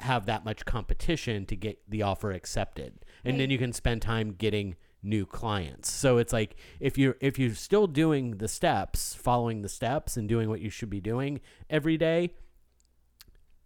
have 0.00 0.26
that 0.26 0.44
much 0.44 0.64
competition 0.64 1.46
to 1.46 1.56
get 1.56 1.80
the 1.88 2.02
offer 2.02 2.30
accepted. 2.30 3.04
And 3.24 3.40
then 3.40 3.50
you 3.50 3.58
can 3.58 3.72
spend 3.72 4.02
time 4.02 4.34
getting 4.38 4.76
new 5.02 5.24
clients. 5.24 5.90
So 5.90 6.18
it's 6.18 6.32
like 6.32 6.56
if 6.80 6.98
you're 6.98 7.16
if 7.20 7.38
you're 7.38 7.54
still 7.54 7.86
doing 7.86 8.38
the 8.38 8.48
steps 8.48 9.14
following 9.14 9.62
the 9.62 9.68
steps 9.68 10.16
and 10.16 10.28
doing 10.28 10.48
what 10.48 10.60
you 10.60 10.70
should 10.70 10.90
be 10.90 11.00
doing 11.00 11.40
every 11.70 11.96
day 11.96 12.30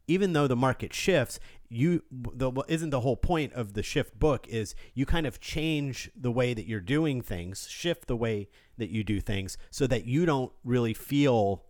even 0.09 0.33
though 0.33 0.47
the 0.47 0.57
market 0.57 0.93
shifts 0.93 1.39
you 1.69 2.03
the 2.11 2.51
isn't 2.69 2.91
the 2.91 3.01
whole 3.01 3.17
point 3.17 3.53
of 3.55 3.75
the 3.75 3.83
shift 3.83 4.19
book 4.19 4.47
is 4.49 4.75
you 4.95 5.07
kind 5.07 5.27
of 5.27 5.41
change 5.41 6.11
the 6.17 6.31
way 6.31 6.53
that 6.55 6.67
you're 6.67 6.81
doing 6.81 7.23
things 7.23 7.69
shift 7.69 8.07
the 8.07 8.17
way 8.17 8.49
that 8.77 8.91
you 8.91 9.05
do 9.05 9.21
things 9.21 9.57
so 9.71 9.87
that 9.87 10.05
you 10.05 10.27
don't 10.27 10.53
really 10.65 10.95
feel 10.95 11.65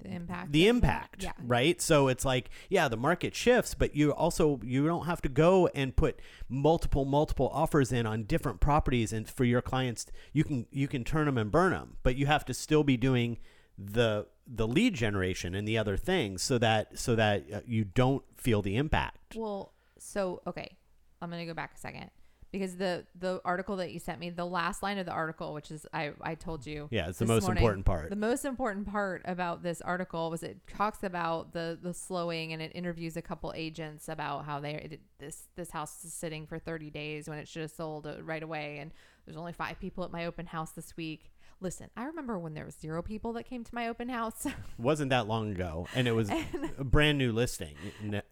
The 0.00 0.10
impact. 0.10 0.52
the 0.52 0.66
impact 0.68 1.22
Yeah. 1.22 1.32
right 1.44 1.80
so 1.80 2.08
it's 2.08 2.24
like 2.24 2.50
yeah 2.68 2.88
the 2.88 2.96
market 2.96 3.34
shifts 3.36 3.74
but 3.74 3.94
you 3.94 4.12
also 4.12 4.58
you 4.64 4.86
don't 4.86 5.06
have 5.06 5.22
to 5.22 5.28
go 5.28 5.68
and 5.74 5.94
put 5.94 6.18
multiple 6.48 7.04
multiple 7.04 7.50
offers 7.52 7.92
in 7.92 8.04
on 8.06 8.24
different 8.24 8.58
properties 8.60 9.12
and 9.12 9.28
for 9.28 9.44
your 9.44 9.62
clients 9.62 10.06
you 10.32 10.42
can 10.44 10.66
you 10.72 10.88
can 10.88 11.04
turn 11.04 11.26
them 11.26 11.38
and 11.38 11.52
burn 11.52 11.70
them 11.72 11.96
but 12.02 12.16
you 12.16 12.26
have 12.26 12.44
to 12.46 12.54
still 12.54 12.82
be 12.82 12.96
doing 12.96 13.38
the 13.78 14.26
the 14.46 14.66
lead 14.66 14.94
generation 14.94 15.54
and 15.54 15.68
the 15.68 15.78
other 15.78 15.96
things 15.96 16.42
so 16.42 16.58
that 16.58 16.98
so 16.98 17.14
that 17.14 17.44
uh, 17.52 17.60
you 17.64 17.84
don't 17.84 18.24
feel 18.36 18.60
the 18.60 18.76
impact. 18.76 19.36
Well, 19.36 19.72
so 19.98 20.42
okay, 20.46 20.76
I'm 21.20 21.30
gonna 21.30 21.46
go 21.46 21.54
back 21.54 21.74
a 21.76 21.78
second 21.78 22.10
because 22.52 22.76
the 22.76 23.06
the 23.18 23.40
article 23.44 23.76
that 23.76 23.92
you 23.92 23.98
sent 23.98 24.20
me, 24.20 24.28
the 24.28 24.44
last 24.44 24.82
line 24.82 24.98
of 24.98 25.06
the 25.06 25.12
article, 25.12 25.54
which 25.54 25.70
is 25.70 25.86
I 25.92 26.12
I 26.20 26.34
told 26.34 26.66
you, 26.66 26.88
Yeah, 26.90 27.08
it's 27.08 27.18
the 27.18 27.24
most 27.24 27.44
morning, 27.44 27.62
important 27.62 27.86
part. 27.86 28.10
The 28.10 28.16
most 28.16 28.44
important 28.44 28.86
part 28.86 29.22
about 29.24 29.62
this 29.62 29.80
article 29.80 30.30
was 30.30 30.42
it 30.42 30.58
talks 30.68 31.02
about 31.02 31.52
the 31.52 31.78
the 31.80 31.94
slowing 31.94 32.52
and 32.52 32.60
it 32.60 32.70
interviews 32.74 33.16
a 33.16 33.22
couple 33.22 33.52
agents 33.56 34.08
about 34.08 34.44
how 34.44 34.60
they 34.60 34.74
it, 34.74 35.00
this 35.18 35.48
this 35.56 35.70
house 35.70 36.04
is 36.04 36.12
sitting 36.12 36.46
for 36.46 36.58
30 36.58 36.90
days 36.90 37.28
when 37.28 37.38
it 37.38 37.48
should 37.48 37.62
have 37.62 37.70
sold 37.70 38.06
uh, 38.06 38.22
right 38.22 38.42
away 38.42 38.78
and 38.78 38.92
there's 39.24 39.36
only 39.36 39.52
five 39.52 39.80
people 39.80 40.04
at 40.04 40.12
my 40.12 40.26
open 40.26 40.46
house 40.46 40.72
this 40.72 40.96
week. 40.96 41.32
Listen, 41.62 41.90
I 41.96 42.04
remember 42.06 42.40
when 42.40 42.54
there 42.54 42.64
was 42.64 42.74
zero 42.74 43.02
people 43.02 43.34
that 43.34 43.44
came 43.44 43.62
to 43.62 43.74
my 43.74 43.86
open 43.86 44.08
house. 44.08 44.48
wasn't 44.78 45.10
that 45.10 45.28
long 45.28 45.52
ago, 45.52 45.86
and 45.94 46.08
it 46.08 46.12
was 46.12 46.28
a 46.28 46.82
brand 46.82 47.18
new 47.18 47.30
listing, 47.30 47.76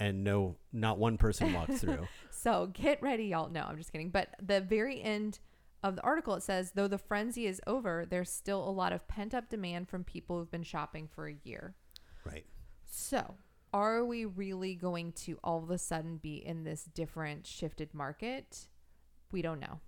and 0.00 0.24
no, 0.24 0.56
not 0.72 0.98
one 0.98 1.16
person 1.16 1.52
walked 1.52 1.74
through. 1.74 2.06
So 2.32 2.70
get 2.72 3.02
ready, 3.02 3.24
y'all. 3.24 3.50
No, 3.50 3.64
I'm 3.68 3.76
just 3.76 3.92
kidding. 3.92 4.08
But 4.08 4.30
the 4.42 4.62
very 4.62 5.02
end 5.02 5.40
of 5.82 5.94
the 5.94 6.02
article, 6.02 6.34
it 6.36 6.42
says, 6.42 6.72
though 6.74 6.88
the 6.88 6.96
frenzy 6.96 7.46
is 7.46 7.60
over, 7.66 8.06
there's 8.08 8.30
still 8.30 8.66
a 8.66 8.70
lot 8.70 8.94
of 8.94 9.06
pent 9.08 9.34
up 9.34 9.50
demand 9.50 9.90
from 9.90 10.04
people 10.04 10.38
who've 10.38 10.50
been 10.50 10.62
shopping 10.62 11.06
for 11.06 11.28
a 11.28 11.36
year. 11.44 11.74
Right. 12.24 12.46
So 12.86 13.34
are 13.74 14.06
we 14.06 14.24
really 14.24 14.74
going 14.74 15.12
to 15.12 15.38
all 15.44 15.62
of 15.62 15.70
a 15.70 15.76
sudden 15.76 16.16
be 16.16 16.36
in 16.36 16.64
this 16.64 16.84
different 16.84 17.46
shifted 17.46 17.92
market? 17.92 18.68
We 19.30 19.42
don't 19.42 19.60
know. 19.60 19.80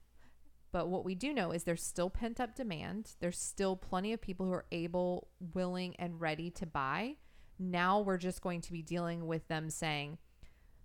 But 0.73 0.89
what 0.89 1.05
we 1.05 1.15
do 1.15 1.33
know 1.35 1.51
is 1.53 1.65
there's 1.65 1.83
still 1.83 2.09
pent 2.11 2.41
up 2.41 2.55
demand. 2.57 3.13
There's 3.21 3.39
still 3.39 3.77
plenty 3.77 4.13
of 4.13 4.21
people 4.21 4.47
who 4.47 4.53
are 4.53 4.65
able, 4.73 5.29
willing, 5.55 5.95
and 5.99 6.21
ready 6.21 6.51
to 6.51 6.67
buy. 6.67 7.17
Now 7.59 8.01
we're 8.01 8.17
just 8.19 8.41
going 8.41 8.63
to 8.63 8.73
be 8.73 8.83
dealing 8.83 9.27
with 9.27 9.47
them 9.49 9.69
saying, 9.71 10.19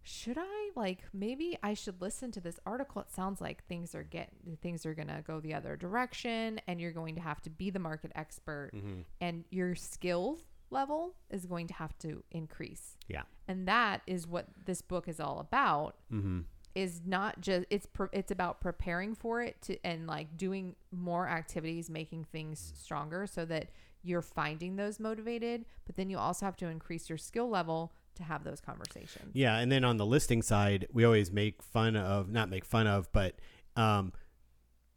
should 0.04 0.38
I 0.39 0.69
like 0.76 1.04
maybe 1.13 1.58
I 1.63 1.73
should 1.73 2.02
listen 2.02 2.32
to 2.32 2.39
this 2.39 2.60
article? 2.65 3.02
It 3.02 3.12
sounds 3.12 3.41
like 3.41 3.65
things 3.65 3.93
are 3.95 4.04
get 4.04 4.30
things 4.62 4.86
are 4.86 4.93
gonna 4.93 5.21
go 5.26 5.39
the 5.41 5.54
other 5.54 5.76
direction, 5.76 6.62
and 6.67 6.80
you're 6.80 6.93
going 6.93 7.15
to 7.15 7.21
have 7.21 7.41
to 7.41 7.50
be 7.50 7.69
the 7.71 7.80
market 7.80 8.12
expert, 8.15 8.71
and 9.19 9.43
your 9.50 9.76
skills 9.76 10.43
level 10.69 11.15
is 11.30 11.45
going 11.45 11.67
to 11.67 11.73
have 11.73 11.97
to 12.00 12.23
increase, 12.32 12.95
Yeah. 13.10 13.23
and 13.50 13.67
that 13.67 14.02
is 14.08 14.28
what 14.28 14.47
this 14.65 14.82
book 14.82 15.08
is 15.10 15.19
all 15.19 15.39
about. 15.39 15.95
Mm-hmm. 16.12 16.41
Is 16.78 17.02
not 17.06 17.42
just 17.42 17.66
it's 17.72 17.88
pre- 17.88 18.10
it's 18.13 18.32
about 18.32 18.62
preparing 18.62 19.16
for 19.16 19.42
it 19.42 19.60
to 19.63 19.84
and 19.84 20.06
like 20.06 20.38
doing 20.38 20.76
more 20.92 21.28
activities, 21.28 21.90
making 21.90 22.26
things 22.26 22.74
stronger, 22.78 23.26
so 23.26 23.46
that 23.46 23.70
you're 24.04 24.22
finding 24.22 24.76
those 24.76 25.00
motivated. 25.00 25.66
But 25.88 25.96
then 25.96 26.12
you 26.12 26.20
also 26.20 26.46
have 26.46 26.56
to 26.58 26.68
increase 26.68 27.10
your 27.10 27.18
skill 27.18 27.50
level 27.50 27.94
to 28.16 28.24
have 28.24 28.44
those 28.44 28.62
conversations. 28.62 29.32
Yeah, 29.34 29.58
and 29.58 29.72
then 29.72 29.84
on 29.84 29.98
the 29.98 30.06
listing 30.06 30.44
side, 30.44 30.88
we 30.94 31.04
always 31.04 31.32
make 31.32 31.63
fun 31.63 31.96
of 31.96 32.30
not 32.30 32.50
make 32.50 32.63
fun 32.63 32.86
of, 32.86 33.12
but 33.12 33.40
um, 33.76 34.13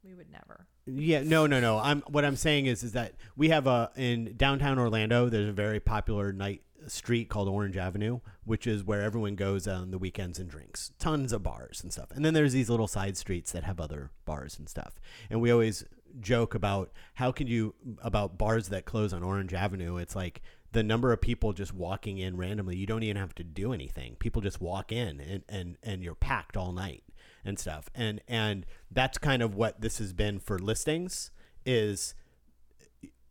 We 0.05 0.13
would 0.15 0.31
never. 0.31 0.67
Yeah, 0.95 1.23
no, 1.23 1.47
no, 1.47 1.61
no. 1.61 1.79
I'm 1.79 2.03
what 2.03 2.25
I'm 2.25 2.37
saying 2.37 2.67
is 2.67 2.83
is 2.83 2.93
that 2.93 3.15
we 3.37 3.49
have 3.49 3.67
a 3.67 3.91
in 3.97 4.37
downtown 4.37 4.79
Orlando. 4.79 5.29
There's 5.29 5.49
a 5.49 5.53
very 5.53 5.81
popular 5.81 6.33
night 6.33 6.63
street 6.87 7.29
called 7.29 7.49
Orange 7.49 7.77
Avenue, 7.77 8.21
which 8.45 8.67
is 8.67 8.85
where 8.85 9.03
everyone 9.03 9.37
goes 9.37 9.69
on 9.69 9.91
the 9.91 9.99
weekends 9.99 10.39
and 10.39 10.49
drinks. 10.49 10.93
Tons 10.99 11.33
of 11.33 11.43
bars 11.43 11.83
and 11.83 11.93
stuff. 11.93 12.11
And 12.15 12.25
then 12.25 12.35
there's 12.35 12.53
these 12.53 12.71
little 12.71 12.89
side 12.89 13.17
streets 13.17 13.53
that 13.53 13.65
have 13.65 13.81
other 13.81 14.11
bars 14.25 14.59
and 14.59 14.69
stuff. 14.69 15.01
And 15.29 15.41
we 15.41 15.51
always 15.51 15.85
joke 16.21 16.55
about 16.55 16.91
how 17.15 17.31
can 17.31 17.47
you 17.47 17.75
about 18.03 18.39
bars 18.39 18.69
that 18.69 18.85
close 18.85 19.13
on 19.13 19.23
Orange 19.23 19.55
Avenue. 19.55 19.97
It's 19.97 20.17
like 20.17 20.43
the 20.73 20.83
number 20.83 21.13
of 21.13 21.21
people 21.21 21.53
just 21.53 21.75
walking 21.75 22.19
in 22.19 22.37
randomly. 22.37 22.77
You 22.77 22.87
don't 22.87 23.03
even 23.03 23.17
have 23.17 23.35
to 23.37 23.45
do 23.45 23.73
anything. 23.73 24.17
People 24.19 24.43
just 24.43 24.61
walk 24.61 24.93
in 24.93 25.21
and 25.21 25.43
and 25.49 25.77
and 25.83 26.03
you're 26.03 26.15
packed 26.15 26.57
all 26.57 26.73
night 26.73 27.05
and 27.45 27.59
stuff. 27.59 27.89
And 27.95 28.21
and 28.29 28.67
that's 28.91 29.19
kind 29.19 29.43
of 29.43 29.55
what 29.55 29.81
this 29.81 29.99
has 29.99 30.13
been 30.13 30.39
for 30.39 30.59
listings 30.59 31.31
is 31.65 32.15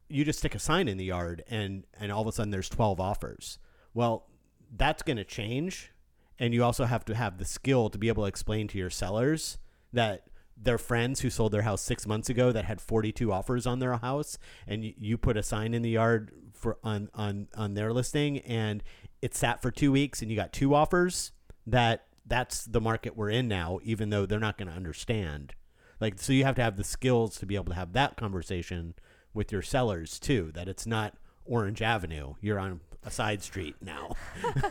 you 0.09 0.25
just 0.25 0.39
stick 0.39 0.55
a 0.55 0.59
sign 0.59 0.87
in 0.87 0.97
the 0.97 1.05
yard 1.05 1.43
and 1.49 1.85
and 1.99 2.11
all 2.11 2.21
of 2.21 2.27
a 2.27 2.31
sudden 2.31 2.51
there's 2.51 2.69
12 2.69 2.99
offers 2.99 3.59
well 3.93 4.27
that's 4.75 5.03
going 5.03 5.17
to 5.17 5.23
change 5.23 5.91
and 6.39 6.53
you 6.53 6.63
also 6.63 6.85
have 6.85 7.05
to 7.05 7.15
have 7.15 7.37
the 7.37 7.45
skill 7.45 7.89
to 7.89 7.97
be 7.97 8.07
able 8.07 8.23
to 8.23 8.27
explain 8.27 8.67
to 8.67 8.77
your 8.77 8.89
sellers 8.89 9.57
that 9.93 10.23
their 10.61 10.77
friends 10.77 11.21
who 11.21 11.29
sold 11.29 11.51
their 11.51 11.61
house 11.61 11.81
six 11.81 12.05
months 12.05 12.29
ago 12.29 12.51
that 12.51 12.65
had 12.65 12.81
42 12.81 13.31
offers 13.31 13.65
on 13.65 13.79
their 13.79 13.95
house 13.97 14.37
and 14.67 14.83
you, 14.83 15.17
put 15.17 15.37
a 15.37 15.43
sign 15.43 15.73
in 15.73 15.81
the 15.81 15.91
yard 15.91 16.31
for 16.53 16.77
on 16.83 17.09
on 17.13 17.47
on 17.55 17.75
their 17.75 17.93
listing 17.93 18.39
and 18.39 18.83
it 19.21 19.33
sat 19.33 19.61
for 19.61 19.71
two 19.71 19.91
weeks 19.91 20.21
and 20.21 20.29
you 20.29 20.35
got 20.35 20.51
two 20.51 20.75
offers 20.75 21.31
that 21.65 22.07
that's 22.25 22.65
the 22.65 22.81
market 22.81 23.15
we're 23.17 23.29
in 23.29 23.47
now 23.47 23.79
even 23.83 24.09
though 24.09 24.25
they're 24.25 24.39
not 24.39 24.57
going 24.57 24.67
to 24.67 24.73
understand 24.75 25.53
like 25.99 26.19
so 26.19 26.31
you 26.33 26.43
have 26.43 26.55
to 26.55 26.61
have 26.63 26.77
the 26.77 26.83
skills 26.83 27.37
to 27.37 27.45
be 27.45 27.55
able 27.55 27.65
to 27.65 27.73
have 27.73 27.93
that 27.93 28.15
conversation 28.17 28.93
with 29.33 29.51
your 29.51 29.61
sellers 29.61 30.19
too 30.19 30.51
that 30.53 30.67
it's 30.67 30.85
not 30.85 31.15
orange 31.45 31.81
avenue 31.81 32.33
you're 32.41 32.59
on 32.59 32.79
a 33.03 33.11
side 33.11 33.41
street 33.41 33.75
now 33.81 34.11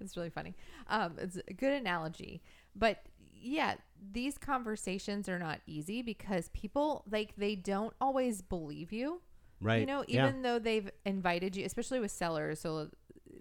It's 0.00 0.16
really 0.16 0.30
funny. 0.30 0.54
Um, 0.88 1.14
it's 1.18 1.38
a 1.48 1.54
good 1.54 1.72
analogy, 1.72 2.42
but 2.76 2.98
yeah, 3.34 3.74
these 4.12 4.38
conversations 4.38 5.28
are 5.28 5.38
not 5.38 5.60
easy 5.66 6.02
because 6.02 6.48
people 6.50 7.04
like 7.10 7.34
they 7.36 7.56
don't 7.56 7.92
always 8.00 8.42
believe 8.42 8.92
you. 8.92 9.20
right 9.60 9.80
You 9.80 9.86
know, 9.86 10.04
Yeah. 10.06 10.28
even 10.28 10.42
though 10.42 10.58
they've 10.60 10.88
invited 11.04 11.56
you, 11.56 11.64
especially 11.64 11.98
with 11.98 12.10
sellers, 12.12 12.60
so 12.60 12.90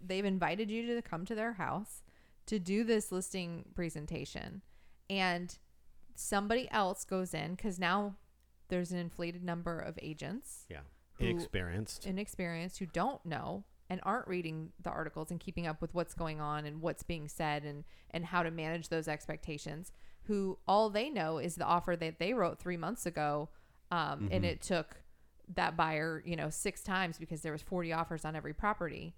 they've 0.03 0.25
invited 0.25 0.71
you 0.71 0.95
to 0.95 1.01
come 1.03 1.25
to 1.25 1.35
their 1.35 1.53
house 1.53 2.01
to 2.47 2.59
do 2.59 2.83
this 2.83 3.11
listing 3.11 3.65
presentation, 3.75 4.61
and 5.09 5.57
somebody 6.15 6.69
else 6.71 7.05
goes 7.05 7.33
in 7.33 7.55
because 7.55 7.79
now 7.79 8.15
there's 8.69 8.91
an 8.91 8.97
inflated 8.97 9.43
number 9.43 9.79
of 9.79 9.97
agents 10.01 10.65
yeah. 10.69 10.79
who- 11.13 11.25
inexperienced. 11.25 12.05
inexperienced 12.05 12.79
who 12.79 12.85
don't 12.85 13.25
know 13.25 13.65
and 13.89 13.99
aren't 14.03 14.27
reading 14.27 14.71
the 14.81 14.89
articles 14.89 15.31
and 15.31 15.39
keeping 15.41 15.67
up 15.67 15.81
with 15.81 15.93
what's 15.93 16.13
going 16.13 16.39
on 16.39 16.65
and 16.65 16.81
what's 16.81 17.03
being 17.03 17.27
said 17.27 17.65
and 17.65 17.83
and 18.11 18.25
how 18.25 18.41
to 18.41 18.49
manage 18.49 18.87
those 18.87 19.07
expectations 19.07 19.91
who 20.23 20.57
all 20.67 20.89
they 20.89 21.09
know 21.09 21.37
is 21.37 21.55
the 21.55 21.65
offer 21.65 21.97
that 21.97 22.17
they 22.17 22.33
wrote 22.33 22.57
three 22.57 22.77
months 22.77 23.05
ago 23.05 23.49
um, 23.91 24.29
and 24.31 24.45
it 24.45 24.61
took 24.61 25.01
that 25.53 25.75
buyer 25.75 26.23
you 26.25 26.37
know 26.37 26.49
six 26.49 26.81
times 26.81 27.17
because 27.17 27.41
there 27.41 27.51
was 27.51 27.61
40 27.61 27.91
offers 27.91 28.23
on 28.23 28.35
every 28.35 28.53
property 28.53 29.13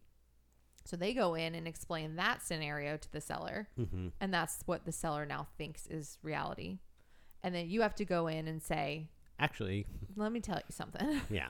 so 0.85 0.97
they 0.97 1.13
go 1.13 1.35
in 1.35 1.55
and 1.55 1.67
explain 1.67 2.15
that 2.17 2.41
scenario 2.41 2.97
to 2.97 3.11
the 3.11 3.21
seller. 3.21 3.67
Mm-hmm. 3.79 4.09
and 4.19 4.33
that's 4.33 4.59
what 4.65 4.85
the 4.85 4.91
seller 4.91 5.25
now 5.25 5.47
thinks 5.57 5.87
is 5.87 6.17
reality. 6.23 6.79
And 7.41 7.53
then 7.53 7.69
you 7.69 7.81
have 7.81 7.95
to 7.95 8.05
go 8.05 8.27
in 8.27 8.47
and 8.47 8.61
say 8.61 9.09
actually 9.39 9.85
let 10.15 10.31
me 10.31 10.39
tell 10.39 10.57
you 10.57 10.63
something. 10.69 11.21
Yeah. 11.29 11.47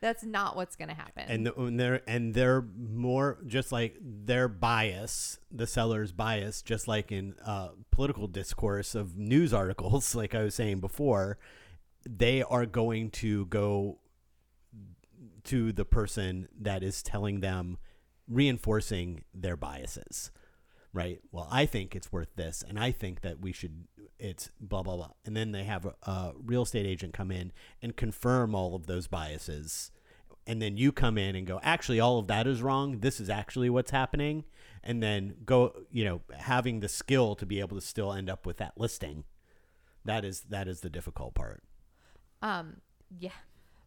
That's 0.00 0.24
not 0.24 0.56
what's 0.56 0.76
going 0.76 0.88
to 0.88 0.94
happen. 0.94 1.24
And, 1.28 1.46
the, 1.46 1.54
and 1.54 1.80
they're 1.80 2.02
and 2.06 2.34
they're 2.34 2.62
more 2.62 3.38
just 3.46 3.72
like 3.72 3.96
their 4.00 4.48
bias 4.48 5.38
the 5.50 5.66
seller's 5.66 6.12
bias 6.12 6.62
just 6.62 6.86
like 6.86 7.10
in 7.10 7.34
uh, 7.44 7.68
political 7.90 8.26
discourse 8.28 8.94
of 8.94 9.16
news 9.16 9.54
articles 9.54 10.14
like 10.14 10.34
i 10.34 10.42
was 10.42 10.54
saying 10.54 10.80
before 10.80 11.38
they 12.08 12.42
are 12.42 12.66
going 12.66 13.10
to 13.10 13.46
go 13.46 13.98
to 15.44 15.72
the 15.72 15.84
person 15.84 16.48
that 16.60 16.82
is 16.82 17.02
telling 17.02 17.40
them 17.40 17.78
reinforcing 18.28 19.24
their 19.34 19.56
biases 19.56 20.30
right? 20.92 21.20
Well 21.30 21.46
i 21.50 21.66
think 21.66 21.94
it's 21.94 22.10
worth 22.10 22.34
this 22.36 22.64
and 22.66 22.78
i 22.78 22.90
think 22.90 23.20
that 23.20 23.38
we 23.38 23.52
should 23.52 23.86
it's 24.18 24.50
blah 24.60 24.82
blah 24.82 24.96
blah. 24.96 25.10
And 25.24 25.36
then 25.36 25.52
they 25.52 25.64
have 25.64 25.86
a, 25.86 25.94
a 26.02 26.32
real 26.42 26.62
estate 26.62 26.86
agent 26.86 27.12
come 27.12 27.30
in 27.30 27.52
and 27.82 27.96
confirm 27.96 28.54
all 28.54 28.74
of 28.74 28.86
those 28.86 29.06
biases. 29.06 29.90
And 30.46 30.62
then 30.62 30.76
you 30.76 30.92
come 30.92 31.18
in 31.18 31.34
and 31.34 31.46
go 31.46 31.60
actually 31.62 31.98
all 31.98 32.18
of 32.18 32.28
that 32.28 32.46
is 32.46 32.62
wrong. 32.62 33.00
This 33.00 33.20
is 33.20 33.28
actually 33.28 33.68
what's 33.68 33.90
happening. 33.90 34.44
And 34.82 35.02
then 35.02 35.34
go 35.44 35.72
you 35.90 36.04
know 36.04 36.20
having 36.38 36.80
the 36.80 36.88
skill 36.88 37.34
to 37.36 37.46
be 37.46 37.60
able 37.60 37.76
to 37.76 37.86
still 37.86 38.12
end 38.12 38.30
up 38.30 38.46
with 38.46 38.58
that 38.58 38.74
listing. 38.76 39.24
That 40.04 40.24
is 40.24 40.42
that 40.48 40.68
is 40.68 40.80
the 40.80 40.90
difficult 40.90 41.34
part. 41.34 41.62
Um, 42.42 42.78
yeah. 43.18 43.30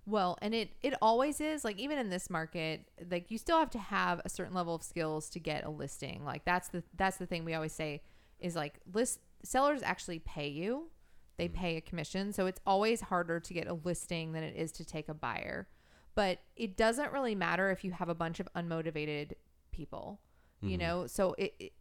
Well, 0.09 0.39
and 0.41 0.55
it 0.55 0.71
it 0.81 0.95
always 1.03 1.39
is 1.39 1.63
like 1.63 1.77
even 1.77 1.99
in 1.99 2.09
this 2.09 2.31
market, 2.31 2.89
like 3.11 3.29
you 3.29 3.37
still 3.37 3.59
have 3.59 3.69
to 3.71 3.79
have 3.79 4.21
a 4.25 4.29
certain 4.29 4.55
level 4.55 4.73
of 4.73 4.81
skills 4.81 5.29
to 5.29 5.39
get 5.39 5.65
a 5.65 5.69
listing. 5.69 6.25
Like 6.25 6.43
that's 6.45 6.69
the 6.69 6.83
that's 6.97 7.17
the 7.17 7.27
thing 7.27 7.45
we 7.45 7.53
always 7.53 7.73
say 7.73 8.01
is 8.39 8.55
like 8.55 8.79
list 8.91 9.19
sellers 9.43 9.83
actually 9.83 10.19
pay 10.19 10.47
you. 10.47 10.89
They 11.37 11.47
mm. 11.47 11.53
pay 11.53 11.77
a 11.77 11.81
commission, 11.81 12.33
so 12.33 12.47
it's 12.47 12.59
always 12.65 13.01
harder 13.01 13.39
to 13.39 13.53
get 13.53 13.67
a 13.67 13.73
listing 13.73 14.31
than 14.31 14.43
it 14.43 14.55
is 14.55 14.71
to 14.73 14.85
take 14.85 15.09
a 15.09 15.13
buyer. 15.13 15.67
But 16.15 16.39
it 16.55 16.75
doesn't 16.75 17.13
really 17.13 17.35
matter 17.35 17.69
if 17.69 17.83
you 17.83 17.91
have 17.91 18.09
a 18.09 18.15
bunch 18.15 18.39
of 18.39 18.49
unmotivated 18.55 19.33
people, 19.71 20.21
you 20.59 20.71
mm-hmm. 20.71 20.79
know. 20.79 21.07
So 21.07 21.35
it, 21.37 21.53
it 21.59 21.73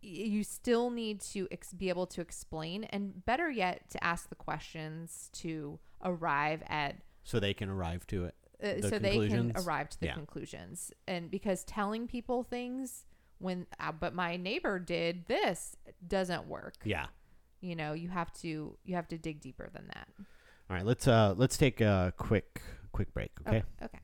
you 0.00 0.42
still 0.42 0.90
need 0.90 1.20
to 1.20 1.46
ex- 1.52 1.72
be 1.72 1.88
able 1.88 2.06
to 2.08 2.20
explain 2.20 2.82
and 2.84 3.24
better 3.24 3.48
yet 3.48 3.88
to 3.90 4.02
ask 4.02 4.28
the 4.28 4.34
questions 4.34 5.30
to 5.32 5.78
arrive 6.02 6.60
at 6.66 6.96
so 7.24 7.38
they 7.40 7.54
can 7.54 7.68
arrive 7.68 8.06
to 8.08 8.24
it 8.24 8.34
uh, 8.62 8.80
The 8.80 8.88
so 8.88 8.98
they 8.98 9.28
can 9.28 9.52
arrive 9.56 9.88
to 9.90 10.00
the 10.00 10.06
Yeah. 10.06 10.14
conclusions 10.14 10.92
and 11.06 11.30
because 11.30 11.64
telling 11.64 12.06
people 12.06 12.42
things 12.44 13.06
when 13.38 13.66
uh, 13.80 13.92
but 13.92 14.14
my 14.14 14.36
neighbor 14.36 14.78
did 14.78 15.26
this 15.26 15.76
doesn't 16.06 16.46
work 16.46 16.74
Yeah. 16.84 17.06
you 17.60 17.74
know 17.76 17.92
you 17.92 18.08
have 18.08 18.32
to 18.40 18.76
you 18.84 18.94
have 18.94 19.08
to 19.08 19.18
dig 19.18 19.40
deeper 19.40 19.68
than 19.72 19.86
that 19.88 20.08
All 20.70 20.76
right. 20.76 20.86
Let's 20.86 21.06
uh 21.08 21.34
let's 21.36 21.56
take 21.56 21.80
a 21.80 22.12
quick 22.16 22.62
quick 22.92 23.12
break. 23.12 23.32
Okay. 23.46 23.62
okay 23.82 23.98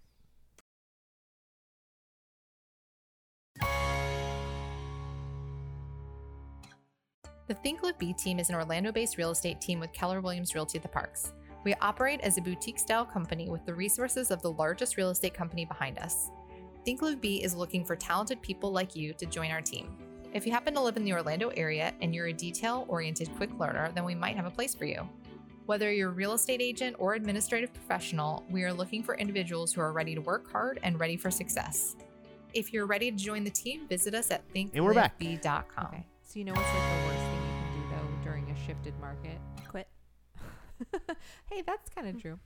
The 7.47 7.55
Think 7.55 7.83
Live 7.83 7.99
Be 7.99 8.13
team 8.13 8.39
is 8.39 8.51
an 8.51 8.55
Orlando 8.57 8.93
based 8.93 9.17
real 9.17 9.31
estate 9.31 9.61
team 9.61 9.81
with 9.81 9.93
Keller 9.93 10.21
Williams 10.21 10.55
Realty 10.55 10.77
at 10.79 10.83
the 10.83 10.89
Parks. 10.89 11.33
We 11.65 11.75
operate 11.75 12.21
as 12.21 12.39
a 12.39 12.43
boutique 12.43 12.79
style 12.79 13.05
company 13.05 13.49
with 13.49 13.65
the 13.67 13.75
resources 13.75 14.31
of 14.31 14.41
the 14.43 14.53
largest 14.53 14.97
real 14.97 15.11
estate 15.11 15.35
company 15.35 15.65
behind 15.65 15.99
us. 15.99 16.31
Think 16.85 17.03
Live 17.03 17.21
Be 17.21 17.43
is 17.43 17.55
looking 17.55 17.85
for 17.85 17.97
talented 17.97 18.41
people 18.41 18.73
like 18.73 18.97
you 18.97 19.13
to 19.15 19.27
join 19.27 19.51
our 19.51 19.61
team. 19.61 19.97
If 20.33 20.47
you 20.47 20.53
happen 20.53 20.75
to 20.75 20.81
live 20.81 20.97
in 20.97 21.05
the 21.05 21.13
Orlando 21.13 21.49
area 21.51 21.93
and 22.01 22.15
you're 22.15 22.29
a 22.29 22.33
detail 22.33 22.85
oriented 22.89 23.31
quick 23.37 23.51
learner, 23.59 23.91
then 23.95 24.05
we 24.05 24.15
might 24.15 24.37
have 24.37 24.47
a 24.47 24.51
place 24.51 24.75
for 24.75 24.85
you. 24.85 25.09
Whether 25.67 25.93
you're 25.93 26.11
a 26.11 26.13
real 26.13 26.33
estate 26.33 26.63
agent 26.63 26.97
or 26.99 27.15
administrative 27.15 27.75
professional, 27.75 28.45
we 28.51 28.65
are 28.65 28.73
looking 28.73 29.03
for 29.03 29.17
individuals 29.17 29.73
who 29.73 29.81
are 29.81 29.93
ready 29.93 30.15
to 30.15 30.21
work 30.21 30.51
hard 30.51 30.81
and 30.83 30.99
ready 30.99 31.17
for 31.17 31.31
success. 31.31 31.97
If 32.55 32.73
you're 32.73 32.87
ready 32.87 33.11
to 33.11 33.17
join 33.17 33.45
the 33.45 33.51
team, 33.51 33.87
visit 33.89 34.15
us 34.15 34.31
at 34.31 34.43
And 34.55 34.85
we're 34.85 34.95
back. 34.95 35.21
okay 35.21 36.07
so 36.29 36.39
you 36.39 36.45
know 36.45 36.53
what's 36.53 36.69
like 36.69 36.83
the 36.91 37.07
worst 37.07 37.21
thing 37.21 37.41
you 37.41 37.57
can 37.57 37.81
do 37.81 37.97
though 37.97 38.23
during 38.23 38.51
a 38.51 38.67
shifted 38.67 38.93
market 39.01 39.39
Quit. 39.67 39.89
hey 41.51 41.63
that's 41.67 41.89
kind 41.91 42.07
of 42.09 42.21
true 42.21 42.39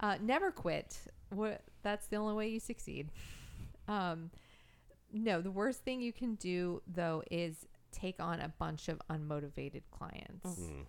uh, 0.00 0.16
never 0.20 0.50
quit 0.50 0.98
what 1.30 1.62
that's 1.82 2.06
the 2.08 2.16
only 2.16 2.34
way 2.34 2.48
you 2.48 2.60
succeed 2.60 3.10
um 3.88 4.30
no 5.12 5.40
the 5.40 5.50
worst 5.50 5.84
thing 5.84 6.00
you 6.00 6.12
can 6.12 6.34
do 6.36 6.82
though 6.86 7.22
is 7.30 7.66
take 7.92 8.20
on 8.20 8.40
a 8.40 8.48
bunch 8.58 8.88
of 8.88 9.00
unmotivated 9.10 9.82
clients 9.90 10.58
Mm. 10.60 10.84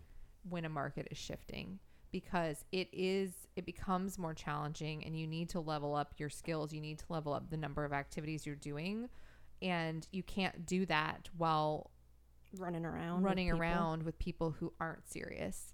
when 0.50 0.66
a 0.66 0.70
market 0.70 1.08
is 1.12 1.18
shifting 1.18 1.80
because 2.12 2.66
it 2.72 2.90
is 2.92 3.32
it 3.56 3.66
becomes 3.66 4.18
more 4.18 4.34
challenging 4.34 5.04
and 5.06 5.18
you 5.18 5.26
need 5.28 5.50
to 5.50 5.60
level 5.60 5.96
up 5.96 6.14
your 6.18 6.30
skills 6.30 6.74
you 6.74 6.82
need 6.82 7.00
to 7.00 7.06
level 7.10 7.34
up 7.34 7.50
the 7.50 7.58
number 7.58 7.86
of 7.86 7.94
activities 7.94 8.46
you're 8.46 8.56
doing 8.56 9.08
and 9.62 10.08
you 10.12 10.24
can't 10.24 10.66
do 10.66 10.86
that 10.86 11.30
while 11.38 11.92
Running 12.58 12.84
around. 12.86 13.22
running 13.24 13.48
people. 13.48 13.60
around 13.62 14.04
with 14.04 14.18
people 14.18 14.52
who 14.52 14.74
aren't 14.80 15.08
serious 15.08 15.74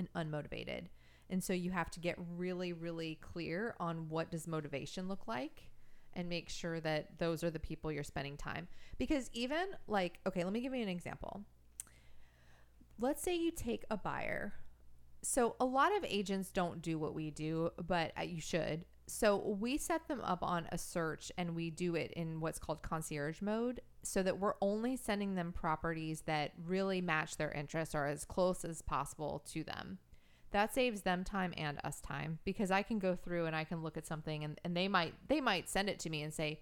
and 0.00 0.32
unmotivated. 0.32 0.86
And 1.28 1.42
so 1.42 1.52
you 1.52 1.70
have 1.70 1.90
to 1.92 2.00
get 2.00 2.16
really 2.36 2.72
really 2.72 3.18
clear 3.20 3.74
on 3.78 4.08
what 4.08 4.30
does 4.30 4.46
motivation 4.46 5.08
look 5.08 5.28
like 5.28 5.70
and 6.14 6.28
make 6.28 6.48
sure 6.48 6.80
that 6.80 7.18
those 7.18 7.44
are 7.44 7.50
the 7.50 7.60
people 7.60 7.92
you're 7.92 8.02
spending 8.02 8.36
time. 8.36 8.66
Because 8.98 9.30
even 9.32 9.68
like 9.86 10.18
okay 10.26 10.42
let 10.42 10.52
me 10.52 10.60
give 10.60 10.74
you 10.74 10.82
an 10.82 10.88
example. 10.88 11.44
Let's 12.98 13.22
say 13.22 13.36
you 13.36 13.50
take 13.50 13.84
a 13.90 13.96
buyer. 13.96 14.54
So 15.22 15.54
a 15.60 15.64
lot 15.64 15.96
of 15.96 16.04
agents 16.04 16.50
don't 16.50 16.82
do 16.82 16.98
what 16.98 17.14
we 17.14 17.30
do 17.30 17.70
but 17.86 18.12
uh, 18.18 18.22
you 18.22 18.40
should 18.40 18.84
so 19.10 19.36
we 19.36 19.76
set 19.76 20.06
them 20.08 20.20
up 20.22 20.42
on 20.42 20.66
a 20.70 20.78
search 20.78 21.32
and 21.36 21.54
we 21.54 21.70
do 21.70 21.94
it 21.94 22.12
in 22.12 22.40
what's 22.40 22.58
called 22.58 22.82
concierge 22.82 23.42
mode 23.42 23.80
so 24.02 24.22
that 24.22 24.38
we're 24.38 24.54
only 24.60 24.96
sending 24.96 25.34
them 25.34 25.52
properties 25.52 26.22
that 26.22 26.52
really 26.64 27.00
match 27.00 27.36
their 27.36 27.50
interests 27.50 27.94
or 27.94 28.06
as 28.06 28.24
close 28.24 28.64
as 28.64 28.82
possible 28.82 29.42
to 29.50 29.64
them. 29.64 29.98
That 30.52 30.72
saves 30.72 31.02
them 31.02 31.24
time 31.24 31.52
and 31.56 31.78
us 31.84 32.00
time 32.00 32.38
because 32.44 32.70
i 32.70 32.82
can 32.82 32.98
go 32.98 33.14
through 33.14 33.46
and 33.46 33.54
i 33.54 33.62
can 33.62 33.82
look 33.82 33.96
at 33.96 34.06
something 34.06 34.42
and, 34.42 34.60
and 34.64 34.76
they 34.76 34.88
might 34.88 35.14
they 35.28 35.40
might 35.40 35.68
send 35.68 35.88
it 35.88 36.00
to 36.00 36.10
me 36.10 36.22
and 36.22 36.34
say 36.34 36.60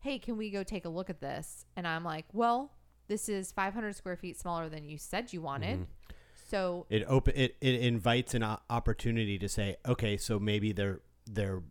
hey 0.00 0.18
can 0.18 0.36
we 0.36 0.50
go 0.50 0.62
take 0.62 0.84
a 0.84 0.88
look 0.88 1.10
at 1.10 1.20
this? 1.20 1.64
And 1.76 1.86
i'm 1.86 2.04
like 2.04 2.26
well 2.32 2.72
this 3.08 3.28
is 3.28 3.52
500 3.52 3.96
square 3.96 4.16
feet 4.16 4.38
smaller 4.38 4.68
than 4.68 4.84
you 4.84 4.98
said 4.98 5.32
you 5.32 5.40
wanted. 5.40 5.80
Mm-hmm. 5.80 6.14
So 6.50 6.86
It 6.88 7.04
open 7.06 7.34
it, 7.36 7.56
it 7.60 7.80
invites 7.80 8.34
an 8.34 8.42
opportunity 8.70 9.38
to 9.38 9.48
say, 9.48 9.76
okay, 9.86 10.16
so 10.16 10.38
maybe 10.38 10.72
they're 10.72 11.00
they're 11.26 11.62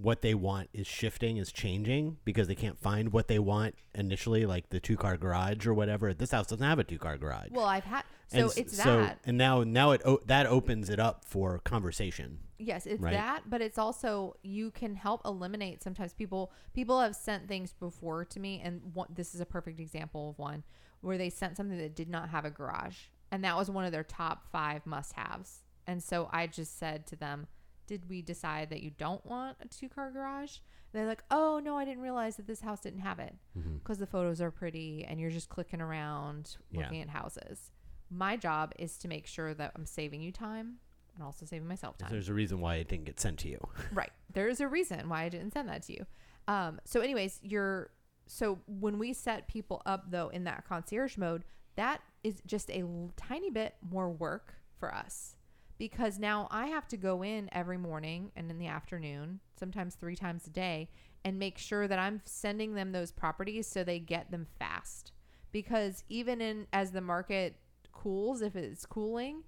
what 0.00 0.20
they 0.22 0.34
want 0.34 0.68
is 0.72 0.86
shifting, 0.86 1.36
is 1.38 1.50
changing 1.50 2.18
because 2.24 2.48
they 2.48 2.54
can't 2.54 2.78
find 2.78 3.12
what 3.12 3.28
they 3.28 3.38
want 3.38 3.74
initially, 3.94 4.44
like 4.44 4.68
the 4.70 4.78
two 4.80 4.96
car 4.96 5.16
garage 5.16 5.66
or 5.66 5.72
whatever. 5.72 6.12
This 6.12 6.30
house 6.32 6.46
doesn't 6.48 6.64
have 6.66 6.78
a 6.78 6.84
two 6.84 6.98
car 6.98 7.16
garage. 7.16 7.48
well 7.50 7.64
i've 7.66 7.84
had 7.84 8.02
so 8.28 8.38
And 8.48 8.58
it's 8.58 8.76
so- 8.76 8.96
that 9.02 9.20
and 9.24 9.38
now 9.38 9.62
now 9.62 9.92
it 9.92 10.02
o- 10.04 10.20
that 10.26 10.46
opens 10.46 10.90
it 10.90 10.98
up 11.00 11.24
for 11.24 11.58
conversation. 11.60 12.38
Yes, 12.58 12.86
it's 12.86 13.02
right? 13.02 13.12
that, 13.12 13.42
but 13.50 13.60
it's 13.60 13.76
also 13.78 14.36
you 14.42 14.70
can 14.70 14.96
help 14.96 15.20
eliminate 15.24 15.82
sometimes 15.82 16.12
people 16.12 16.52
people 16.72 17.00
have 17.00 17.14
sent 17.14 17.48
things 17.48 17.72
before 17.72 18.24
to 18.24 18.40
me 18.40 18.60
and 18.64 18.80
one, 18.94 19.08
this 19.14 19.34
is 19.34 19.40
a 19.40 19.46
perfect 19.46 19.78
example 19.80 20.30
of 20.30 20.38
one 20.38 20.64
where 21.02 21.18
they 21.18 21.30
sent 21.30 21.56
something 21.56 21.78
that 21.78 21.94
did 21.94 22.08
not 22.08 22.30
have 22.30 22.44
a 22.44 22.50
garage 22.50 22.96
and 23.30 23.44
that 23.44 23.56
was 23.56 23.70
one 23.70 23.84
of 23.84 23.92
their 23.92 24.04
top 24.04 24.50
5 24.50 24.86
must-haves. 24.86 25.62
And 25.86 26.02
so 26.02 26.28
I 26.32 26.46
just 26.46 26.78
said 26.78 27.06
to 27.08 27.16
them, 27.16 27.46
"Did 27.86 28.08
we 28.08 28.22
decide 28.22 28.70
that 28.70 28.82
you 28.82 28.90
don't 28.90 29.24
want 29.26 29.56
a 29.60 29.68
two-car 29.68 30.10
garage?" 30.10 30.58
And 30.92 31.00
they're 31.00 31.06
like, 31.06 31.22
"Oh, 31.30 31.60
no, 31.62 31.76
I 31.76 31.84
didn't 31.84 32.02
realize 32.02 32.36
that 32.36 32.46
this 32.46 32.60
house 32.60 32.80
didn't 32.80 33.00
have 33.00 33.18
it." 33.18 33.34
Because 33.54 33.98
the 33.98 34.06
photos 34.06 34.40
are 34.40 34.50
pretty 34.50 35.04
and 35.04 35.20
you're 35.20 35.30
just 35.30 35.48
clicking 35.48 35.80
around 35.80 36.56
Yeah. 36.70 36.82
looking 36.82 37.00
at 37.02 37.08
houses. 37.08 37.70
My 38.10 38.36
job 38.36 38.72
is 38.78 38.96
to 38.98 39.08
make 39.08 39.26
sure 39.26 39.52
that 39.54 39.72
I'm 39.74 39.86
saving 39.86 40.20
you 40.22 40.30
time 40.32 40.78
and 41.14 41.24
also 41.24 41.44
saving 41.46 41.66
myself 41.66 41.96
time. 41.98 42.10
There's 42.10 42.28
a 42.28 42.34
reason 42.34 42.60
why 42.60 42.76
it 42.76 42.88
didn't 42.88 43.04
get 43.06 43.18
sent 43.18 43.38
to 43.40 43.48
you. 43.48 43.58
Right. 43.92 44.12
There 44.32 44.48
is 44.48 44.60
a 44.60 44.68
reason 44.68 45.08
why 45.08 45.22
I 45.22 45.28
didn't 45.28 45.52
send 45.52 45.68
that 45.68 45.82
to 45.84 45.92
you. 45.94 46.06
Um, 46.46 46.78
so, 46.84 47.00
anyways, 47.00 47.40
you're 47.42 47.90
so 48.28 48.58
when 48.66 48.98
we 48.98 49.12
set 49.12 49.46
people 49.48 49.82
up 49.86 50.10
though 50.10 50.28
in 50.28 50.44
that 50.44 50.64
concierge 50.68 51.16
mode, 51.16 51.44
that 51.76 52.00
is 52.24 52.42
just 52.46 52.70
a 52.70 52.80
l- 52.80 53.12
tiny 53.16 53.50
bit 53.50 53.74
more 53.80 54.10
work 54.10 54.54
for 54.78 54.92
us 54.94 55.35
because 55.78 56.18
now 56.18 56.48
I 56.50 56.66
have 56.68 56.88
to 56.88 56.96
go 56.96 57.22
in 57.22 57.48
every 57.52 57.78
morning 57.78 58.32
and 58.36 58.50
in 58.50 58.58
the 58.58 58.66
afternoon, 58.66 59.40
sometimes 59.58 59.94
three 59.94 60.16
times 60.16 60.46
a 60.46 60.50
day, 60.50 60.88
and 61.24 61.38
make 61.38 61.58
sure 61.58 61.88
that 61.88 61.98
I'm 61.98 62.22
sending 62.24 62.74
them 62.74 62.92
those 62.92 63.12
properties 63.12 63.66
so 63.66 63.84
they 63.84 63.98
get 63.98 64.30
them 64.30 64.46
fast. 64.58 65.12
Because 65.52 66.04
even 66.08 66.40
in 66.40 66.66
as 66.72 66.92
the 66.92 67.00
market 67.00 67.56
cools, 67.92 68.42
if 68.42 68.56
it's 68.56 68.86
cooling, 68.86 69.42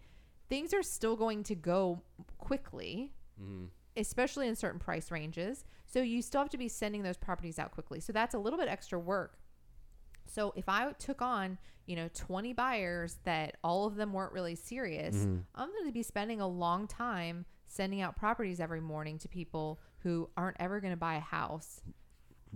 things 0.49 0.73
are 0.73 0.83
still 0.83 1.17
going 1.17 1.43
to 1.45 1.55
go 1.55 2.03
quickly 2.39 3.13
mm-hmm. 3.43 3.67
especially 3.97 4.49
in 4.49 4.57
certain 4.57 4.79
price 4.79 5.11
ranges. 5.11 5.65
So 5.87 6.01
you 6.01 6.23
still 6.23 6.41
have 6.41 6.51
to 6.51 6.59
be 6.59 6.69
sending 6.69 7.03
those 7.03 7.17
properties 7.17 7.59
out 7.59 7.73
quickly. 7.73 8.01
So 8.01 8.13
that's 8.13 8.35
a 8.35 8.39
little 8.39 8.59
bit 8.59 8.69
extra 8.69 8.99
work. 8.99 9.39
So 10.29 10.53
if 10.57 10.69
I 10.69 10.93
took 10.93 11.23
on, 11.23 11.59
you 11.87 11.97
know, 11.97 12.09
20 12.15 12.53
buyers 12.53 13.17
that 13.25 13.57
all 13.65 13.87
of 13.87 13.97
them 13.97 14.13
weren't 14.13 14.33
really 14.33 14.55
serious, 14.55 15.17
mm-hmm. 15.17 15.39
I'm 15.55 15.73
going 15.73 15.87
to 15.87 15.93
be 15.93 16.03
spending 16.03 16.41
a 16.41 16.49
long 16.49 16.87
time 16.87 17.45
sending 17.67 18.01
out 18.01 18.17
properties 18.17 18.61
every 18.61 18.81
morning 18.81 19.19
to 19.19 19.29
people 19.29 19.81
who 19.99 20.29
aren't 20.37 20.57
ever 20.61 20.81
going 20.81 20.93
to 20.93 20.99
buy 20.99 21.17
a 21.17 21.21
house. 21.21 21.81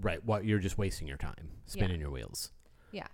Right. 0.01 0.25
What 0.25 0.45
you're 0.45 0.59
just 0.59 0.79
wasting 0.79 1.07
your 1.07 1.19
time 1.19 1.51
spinning 1.67 2.01
your 2.01 2.11
wheels. 2.11 2.51
Yeah. 2.93 3.09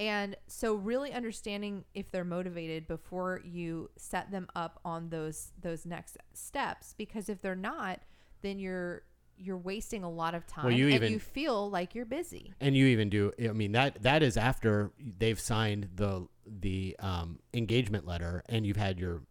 And 0.00 0.36
so 0.46 0.74
really 0.74 1.12
understanding 1.12 1.84
if 1.94 2.10
they're 2.10 2.24
motivated 2.24 2.88
before 2.88 3.40
you 3.44 3.90
set 3.96 4.30
them 4.30 4.48
up 4.56 4.80
on 4.84 5.10
those 5.10 5.52
those 5.60 5.86
next 5.86 6.16
steps 6.32 6.94
because 6.96 7.28
if 7.28 7.40
they're 7.40 7.54
not, 7.54 8.00
then 8.40 8.58
you're 8.58 9.02
you're 9.38 9.56
wasting 9.56 10.04
a 10.04 10.10
lot 10.10 10.34
of 10.34 10.46
time 10.46 10.70
you 10.72 10.86
and 10.86 10.94
even- 10.94 11.12
you 11.12 11.18
feel 11.18 11.68
like 11.70 11.94
you're 11.94 12.04
busy. 12.04 12.54
And 12.60 12.76
you 12.76 12.86
even 12.86 13.08
do. 13.08 13.32
I 13.42 13.48
mean 13.48 13.72
that 13.72 14.02
that 14.02 14.22
is 14.22 14.36
after 14.36 14.92
they've 15.18 15.40
signed 15.40 15.88
the 15.94 16.28
the 16.46 16.96
um, 16.98 17.38
engagement 17.54 18.06
letter, 18.06 18.42
and 18.48 18.66
you've 18.66 18.76
had 18.76 18.98
your. 18.98 19.22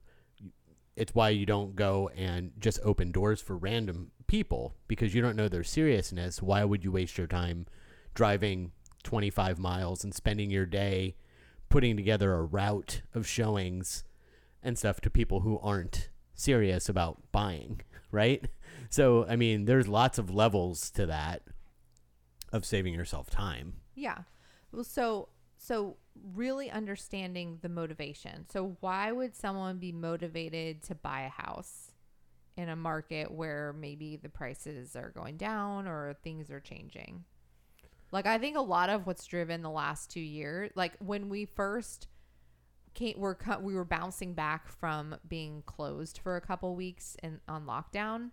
It's 0.96 1.16
why 1.16 1.30
you 1.30 1.46
don't 1.46 1.76
go 1.76 2.10
and 2.16 2.52
just 2.60 2.80
open 2.84 3.12
doors 3.12 3.42
for 3.42 3.56
random 3.58 4.12
people 4.28 4.76
because 4.88 5.16
you 5.16 5.22
don't 5.22 5.36
know 5.38 5.48
their 5.48 5.64
seriousness. 5.64 6.42
Why 6.42 6.64
would 6.66 6.84
you 6.84 6.92
waste 6.92 7.18
your 7.18 7.28
time 7.28 7.66
driving 8.14 8.72
25 9.04 9.58
miles 9.58 10.04
and 10.04 10.14
spending 10.14 10.50
your 10.52 10.66
day 10.66 11.16
putting 11.70 11.96
together 11.96 12.34
a 12.34 12.44
route 12.44 13.02
of 13.14 13.26
showings 13.26 14.04
and 14.62 14.78
stuff 14.78 15.00
to 15.02 15.10
people 15.10 15.40
who 15.40 15.58
aren't 15.60 16.10
serious 16.36 16.90
about 16.90 17.22
buying, 17.32 17.82
right? 18.12 18.48
So, 18.92 19.26
I 19.28 19.38
mean, 19.38 19.66
there's 19.66 19.88
lots 19.88 20.18
of 20.18 20.30
levels 20.30 20.92
to 20.92 21.06
that 21.08 21.44
of 22.52 22.66
saving 22.66 22.94
yourself 22.94 23.30
time. 23.30 23.74
Yeah. 23.96 24.20
Well, 24.72 24.84
so 24.84 25.30
so 25.58 25.98
really 26.34 26.70
understanding 26.70 27.60
the 27.62 27.70
motivation. 27.70 28.46
So 28.50 28.76
why 28.82 29.12
would 29.12 29.36
someone 29.36 29.78
be 29.78 29.92
motivated 29.92 30.84
to 30.84 30.96
buy 30.96 31.22
a 31.22 31.30
house 31.30 31.92
in 32.58 32.68
a 32.68 32.76
market 32.76 33.32
where 33.32 33.74
maybe 33.74 34.18
the 34.18 34.28
prices 34.28 34.96
are 34.96 35.12
going 35.12 35.38
down 35.38 35.88
or 35.88 36.16
things 36.22 36.52
are 36.52 36.60
changing? 36.60 37.24
Like 38.12 38.26
I 38.26 38.40
think 38.40 38.58
a 38.58 38.62
lot 38.62 38.90
of 38.90 39.08
what's 39.08 39.26
driven 39.26 39.62
the 39.62 39.70
last 39.70 40.12
2 40.12 40.20
years, 40.20 40.72
like 40.76 40.98
when 41.00 41.30
we 41.30 41.46
first 41.46 42.08
came 42.94 43.18
we're 43.18 43.38
we 43.62 43.74
were 43.74 43.86
bouncing 43.86 44.34
back 44.34 44.68
from 44.68 45.16
being 45.26 45.64
closed 45.66 46.18
for 46.18 46.36
a 46.36 46.42
couple 46.42 46.76
weeks 46.76 47.16
and 47.24 47.40
on 47.48 47.66
lockdown 47.66 48.32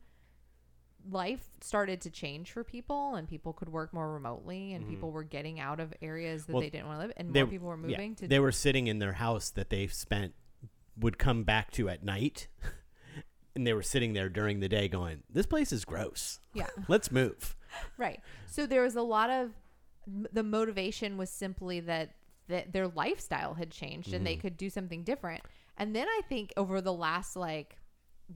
life 1.11 1.49
started 1.61 2.01
to 2.03 2.11
change 2.11 2.51
for 2.53 2.65
people 2.65 3.15
and 3.15 3.29
people 3.29 3.53
could 3.53 3.69
work 3.69 3.93
more 3.95 4.13
remotely 4.13 4.73
and 4.75 4.87
people 4.89 5.11
were 5.11 5.23
getting 5.25 5.59
out 5.61 5.81
of 5.81 5.93
areas 6.03 6.45
that 6.47 6.53
Mm-hmm. 6.53 6.53
Well, 6.55 6.61
they 6.63 6.71
didn't 6.71 6.87
want 6.87 7.01
to 7.01 7.07
live 7.07 7.13
and 7.17 7.33
They- 7.35 7.43
more 7.43 7.51
people 7.51 7.69
were 7.69 7.77
yeah, 7.89 7.97
moving 7.97 8.15
to 8.17 8.29
They 8.29 8.41
were 8.41 8.53
sitting 8.53 8.87
in 8.89 8.99
their 8.99 9.15
house 9.15 9.51
that 9.51 9.71
they 9.71 9.87
spent 9.87 10.35
would 10.99 11.17
come 11.19 11.45
back 11.45 11.71
to 11.73 11.89
at 11.89 12.03
night, 12.05 12.49
and 13.55 13.67
they 13.67 13.73
were 13.73 13.83
sitting 13.83 14.13
there 14.15 14.29
during 14.29 14.59
the 14.61 14.69
day, 14.69 14.89
going, 14.89 15.23
"This 15.31 15.47
place 15.47 15.73
is 15.73 15.85
gross. 15.85 16.41
yeah 16.53 16.67
Let's 16.89 17.11
move." 17.13 17.55
right 17.99 18.21
so 18.47 18.67
there 18.67 18.83
was 18.83 18.97
a 18.97 19.03
lot 19.03 19.31
of 19.31 19.53
the 20.33 20.43
motivation 20.43 21.17
was 21.19 21.29
simply 21.31 21.81
that 21.81 22.15
that 22.49 22.73
their 22.73 22.89
lifestyle 22.89 23.55
had 23.55 23.71
changed 23.71 24.13
and 24.15 24.27
they 24.27 24.33
Mm-hmm. 24.33 24.41
could 24.41 24.57
do 24.57 24.71
something 24.71 25.05
different 25.05 25.43
and 25.77 25.95
then 25.95 26.09
i 26.09 26.23
think 26.31 26.53
over 26.57 26.81
the 26.81 26.93
last 26.95 27.37
like 27.37 27.77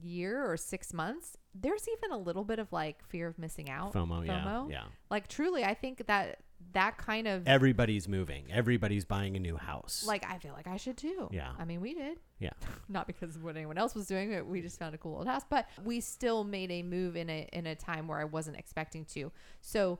year 0.01 0.43
or 0.45 0.55
six 0.55 0.93
months 0.93 1.35
there's 1.55 1.87
even 1.97 2.11
a 2.11 2.17
little 2.17 2.43
bit 2.43 2.59
of 2.59 2.71
like 2.71 3.03
fear 3.07 3.27
of 3.27 3.37
missing 3.37 3.69
out 3.69 3.93
FOMO, 3.93 4.25
yeah, 4.25 4.65
yeah. 4.69 4.83
like 5.09 5.27
truly 5.27 5.63
i 5.63 5.73
think 5.73 6.05
that 6.07 6.39
that 6.71 6.97
kind 6.97 7.27
of 7.27 7.45
Everybody's 7.45 8.07
moving. 8.07 8.45
Everybody's 8.49 9.03
buying 9.03 9.35
a 9.35 9.39
new 9.39 9.57
house. 9.57 10.05
like 10.07 10.25
i 10.27 10.37
feel 10.37 10.53
like 10.53 10.65
i 10.65 10.77
should 10.77 10.97
too 10.97 11.27
Yeah. 11.31 11.51
i 11.59 11.65
mean 11.65 11.81
we 11.81 11.93
did 11.93 12.19
yeah, 12.39 12.51
not 12.89 13.05
because 13.05 13.35
of 13.35 13.43
what 13.43 13.55
anyone 13.55 13.77
else 13.77 13.93
was 13.93 14.07
doing 14.07 14.31
it 14.31 14.45
we 14.47 14.61
just 14.61 14.79
found 14.79 14.95
a 14.95 14.97
cool 14.97 15.15
old 15.17 15.27
house 15.27 15.43
but 15.49 15.67
we 15.83 15.99
still 15.99 16.43
made 16.43 16.71
a 16.71 16.81
move 16.81 17.15
in 17.15 17.29
a 17.29 17.47
in 17.53 17.67
a 17.67 17.75
time 17.75 18.07
where 18.07 18.19
i 18.19 18.23
wasn't 18.23 18.55
expecting 18.57 19.05
to 19.05 19.31
so 19.61 19.99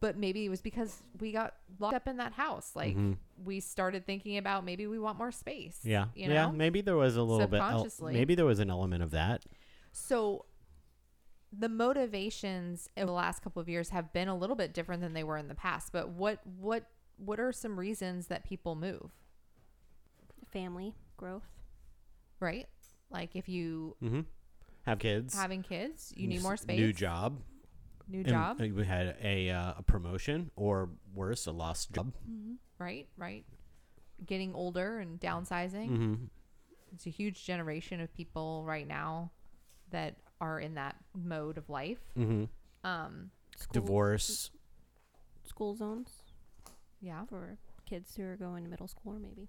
but 0.00 0.16
maybe 0.16 0.44
it 0.44 0.48
was 0.48 0.60
because 0.60 1.02
we 1.20 1.32
got 1.32 1.54
locked 1.80 1.94
up 1.94 2.06
in 2.06 2.18
that 2.18 2.32
house 2.34 2.72
like 2.76 2.96
we 3.44 3.58
started 3.58 4.06
thinking 4.06 4.36
about 4.36 4.64
maybe 4.64 4.86
we 4.86 4.98
want 4.98 5.18
more 5.18 5.32
space 5.32 5.78
Mm-hmm. 5.80 5.90
yeah, 5.90 6.04
you 6.14 6.28
know 6.28 6.34
yeah. 6.34 6.50
Maybe 6.52 6.82
there 6.82 6.96
was 6.96 7.16
a 7.16 7.22
little 7.22 7.46
bit. 7.48 7.60
el- 7.60 7.88
maybe 8.02 8.34
there 8.36 8.46
was 8.46 8.60
an 8.60 8.70
element 8.70 9.02
of 9.02 9.10
that. 9.12 9.42
so 9.92 10.44
the 11.56 11.68
motivations 11.68 12.88
in 12.96 13.06
the 13.06 13.12
last 13.12 13.40
couple 13.42 13.60
of 13.62 13.68
years 13.68 13.88
have 13.90 14.12
been 14.12 14.28
a 14.28 14.36
little 14.36 14.56
bit 14.56 14.74
different 14.74 15.00
than 15.02 15.14
they 15.14 15.24
were 15.24 15.36
in 15.38 15.48
the 15.48 15.54
past 15.54 15.92
but 15.92 16.08
what 16.10 16.40
what 16.58 16.84
what 17.16 17.40
are 17.40 17.52
some 17.52 17.78
reasons 17.78 18.26
that 18.28 18.44
people 18.44 18.74
move 18.74 19.10
Family 20.52 20.94
growth. 21.16 21.46
right 22.40 22.66
like 23.10 23.34
if 23.36 23.48
you 23.48 23.96
Mm-hmm. 24.02 24.20
Have 24.86 24.98
kids. 24.98 25.34
having 25.34 25.62
kids 25.62 26.12
you 26.16 26.24
n- 26.24 26.30
need 26.30 26.42
more 26.42 26.56
space 26.56 26.78
New 26.78 26.92
job. 26.92 27.40
new 28.08 28.24
job 28.24 28.60
uh, 28.60 28.64
we 28.74 28.84
had 28.86 29.16
a 29.22 29.50
uh, 29.50 29.74
a 29.78 29.82
promotion, 29.82 30.50
or 30.56 30.88
worse, 31.14 31.46
a 31.46 31.52
lost 31.52 31.92
job. 31.92 32.12
right? 32.78 33.06
Right. 33.18 33.44
Getting 34.24 34.54
older 34.54 34.98
and 34.98 35.20
downsizing. 35.20 35.90
Mm-hmm. 35.90 36.14
It's 36.94 37.06
a 37.06 37.10
huge 37.10 37.44
generation 37.44 38.00
of 38.00 38.12
people 38.14 38.64
right 38.66 38.86
now 38.88 39.30
that 39.90 40.16
are 40.40 40.60
in 40.60 40.74
that 40.74 40.96
mode 41.14 41.58
of 41.58 41.68
life. 41.68 41.98
Mm-hmm. 42.16 42.44
Um, 42.86 43.30
School, 43.56 43.72
Divorce. 43.80 44.50
School 45.44 45.74
zones 45.74 46.22
yeah, 47.00 47.24
for 47.26 47.58
kids 47.86 48.14
who 48.16 48.24
are 48.24 48.36
going 48.36 48.64
to 48.64 48.70
middle 48.70 48.88
school 48.88 49.14
or 49.14 49.18
maybe. 49.18 49.48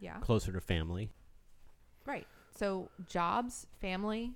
yeah, 0.00 0.18
Closer 0.18 0.52
to 0.52 0.60
family. 0.60 1.10
right. 2.06 2.26
So 2.56 2.90
jobs, 3.08 3.66
family, 3.80 4.32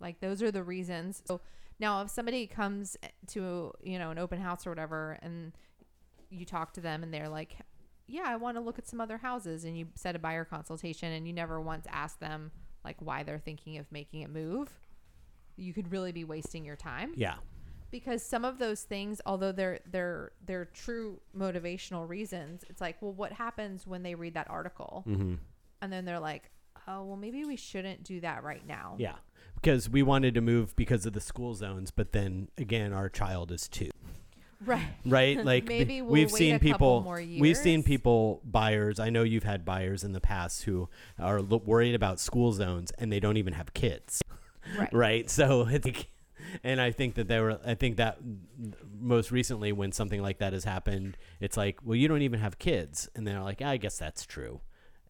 like 0.00 0.20
those 0.20 0.42
are 0.42 0.50
the 0.50 0.62
reasons. 0.62 1.22
So 1.24 1.40
now, 1.78 2.02
if 2.02 2.10
somebody 2.10 2.46
comes 2.46 2.96
to 3.28 3.72
you 3.82 3.98
know 3.98 4.10
an 4.10 4.18
open 4.18 4.40
house 4.40 4.66
or 4.66 4.70
whatever, 4.70 5.18
and 5.22 5.52
you 6.30 6.44
talk 6.44 6.72
to 6.74 6.80
them 6.80 7.02
and 7.04 7.14
they're 7.14 7.28
like, 7.28 7.56
"Yeah, 8.06 8.24
I 8.26 8.36
want 8.36 8.56
to 8.56 8.60
look 8.60 8.78
at 8.78 8.88
some 8.88 9.00
other 9.00 9.18
houses," 9.18 9.64
and 9.64 9.78
you 9.78 9.86
set 9.94 10.16
a 10.16 10.18
buyer 10.18 10.44
consultation, 10.44 11.12
and 11.12 11.26
you 11.28 11.32
never 11.32 11.60
once 11.60 11.86
ask 11.88 12.18
them 12.18 12.50
like 12.84 12.96
why 13.00 13.22
they're 13.22 13.38
thinking 13.38 13.78
of 13.78 13.90
making 13.90 14.24
a 14.24 14.28
move, 14.28 14.68
you 15.56 15.72
could 15.72 15.90
really 15.92 16.12
be 16.12 16.24
wasting 16.24 16.64
your 16.64 16.76
time 16.76 17.12
Yeah. 17.16 17.34
because 17.90 18.22
some 18.22 18.44
of 18.44 18.58
those 18.58 18.82
things 18.82 19.20
although 19.24 19.52
they're 19.52 19.78
they're 19.90 20.32
they're 20.44 20.64
true 20.66 21.20
motivational 21.36 22.08
reasons 22.08 22.64
it's 22.68 22.80
like 22.80 23.00
well 23.00 23.12
what 23.12 23.32
happens 23.32 23.86
when 23.86 24.02
they 24.02 24.14
read 24.16 24.34
that 24.34 24.50
article 24.50 25.04
Mm-hmm. 25.06 25.34
and 25.80 25.92
then 25.92 26.04
they're 26.04 26.18
like 26.20 26.50
oh 26.88 27.04
well 27.04 27.16
maybe 27.16 27.44
we 27.44 27.56
shouldn't 27.56 28.02
do 28.04 28.20
that 28.20 28.42
right 28.42 28.66
now 28.66 28.96
Yeah. 28.98 29.14
Because 29.54 29.88
we 29.88 30.02
wanted 30.02 30.34
to 30.34 30.40
move 30.42 30.76
because 30.76 31.06
of 31.06 31.14
the 31.14 31.20
school 31.22 31.54
zones, 31.54 31.90
but 31.90 32.12
then 32.12 32.48
again, 32.58 32.92
our 32.92 33.08
child 33.08 33.50
is 33.50 33.66
two. 33.66 33.88
Right 34.66 34.86
right? 35.06 35.44
Like 35.44 35.66
Maybe 35.66 36.00
we'll 36.02 36.12
we've 36.12 36.30
seen 36.30 36.58
people. 36.58 37.02
more 37.02 37.16
We've 37.16 37.56
seen 37.56 37.82
people 37.82 38.40
buyers. 38.44 38.98
I 38.98 39.10
know 39.10 39.22
you've 39.22 39.44
had 39.44 39.64
buyers 39.64 40.04
in 40.04 40.12
the 40.12 40.20
past 40.20 40.62
who 40.64 40.88
are 41.18 41.40
lo- 41.42 41.62
worried 41.64 41.94
about 41.94 42.20
school 42.20 42.52
zones 42.52 42.90
and 42.98 43.12
they 43.12 43.20
don't 43.20 43.36
even 43.36 43.52
have 43.52 43.74
kids, 43.74 44.22
right 44.78 44.92
right? 44.92 45.30
So 45.30 45.66
I 45.66 45.78
think, 45.78 46.10
and 46.62 46.80
I 46.80 46.90
think 46.92 47.14
that 47.16 47.28
they 47.28 47.40
were. 47.40 47.58
I 47.64 47.74
think 47.74 47.96
that 47.96 48.18
most 48.98 49.30
recently 49.30 49.72
when 49.72 49.92
something 49.92 50.22
like 50.22 50.38
that 50.38 50.52
has 50.52 50.64
happened, 50.64 51.16
it's 51.40 51.56
like, 51.56 51.78
well, 51.84 51.96
you 51.96 52.08
don't 52.08 52.22
even 52.22 52.40
have 52.40 52.58
kids, 52.58 53.08
and 53.14 53.26
they're 53.26 53.42
like, 53.42 53.60
I 53.62 53.76
guess 53.76 53.98
that's 53.98 54.24
true. 54.24 54.60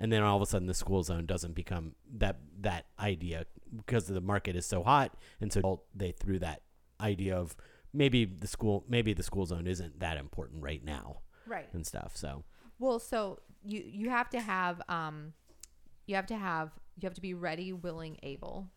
And 0.01 0.11
then 0.13 0.23
all 0.23 0.37
of 0.37 0.43
a 0.43 0.47
sudden, 0.47 0.67
the 0.67 0.75
school 0.75 1.03
zone 1.03 1.27
doesn't 1.27 1.55
become 1.55 1.95
that 2.17 2.39
that 2.61 2.87
idea 2.99 3.47
because 3.77 4.07
the 4.07 4.21
market 4.21 4.57
is 4.57 4.67
so 4.67 4.83
hot, 4.83 5.17
and 5.41 5.53
so 5.53 5.83
they 5.95 6.13
threw 6.13 6.39
that 6.41 6.63
idea 7.01 7.37
of 7.37 7.57
maybe 7.95 8.25
the 8.25 8.47
school 8.47 8.85
maybe 8.89 9.15
the 9.15 9.23
school 9.23 9.47
zone 9.47 9.67
isn't 9.67 10.01
that 10.01 10.19
important 10.19 10.63
right 10.63 10.85
now 10.85 11.21
right. 11.47 11.69
and 11.73 11.87
stuff. 11.87 12.13
So. 12.17 12.45
Well 12.79 12.99
so 12.99 13.41
you 13.65 13.83
you 13.87 14.11
have 14.11 14.29
to 14.31 14.41
have 14.41 14.83
um 14.89 15.33
you 16.07 16.17
have 16.17 16.27
to 16.27 16.37
have 16.37 16.73
you 16.97 17.07
have 17.07 17.15
to 17.15 17.23
be 17.23 17.35
ready 17.35 17.73
willing 17.73 18.19
able 18.23 18.69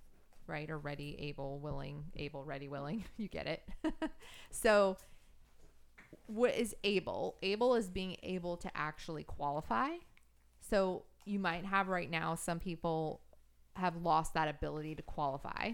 right? 0.45 0.69
Or 0.69 0.77
ready 0.77 1.17
able 1.19 1.59
willing 1.59 2.05
able 2.15 2.43
ready 2.45 2.69
willing. 2.69 3.03
You 3.17 3.27
get 3.27 3.47
it. 3.47 3.63
So 4.51 4.97
what 6.27 6.55
is 6.55 6.75
able? 6.83 7.37
Able 7.41 7.75
is 7.75 7.89
being 7.89 8.15
able 8.23 8.55
to 8.57 8.71
actually 8.75 9.23
qualify. 9.23 9.89
So 10.61 11.03
you 11.25 11.39
might 11.39 11.65
have 11.65 11.89
right 11.89 12.09
now 12.09 12.35
some 12.35 12.59
people 12.59 13.21
have 13.75 13.97
lost 13.97 14.33
that 14.33 14.47
ability 14.47 14.95
to 14.95 15.01
qualify 15.01 15.71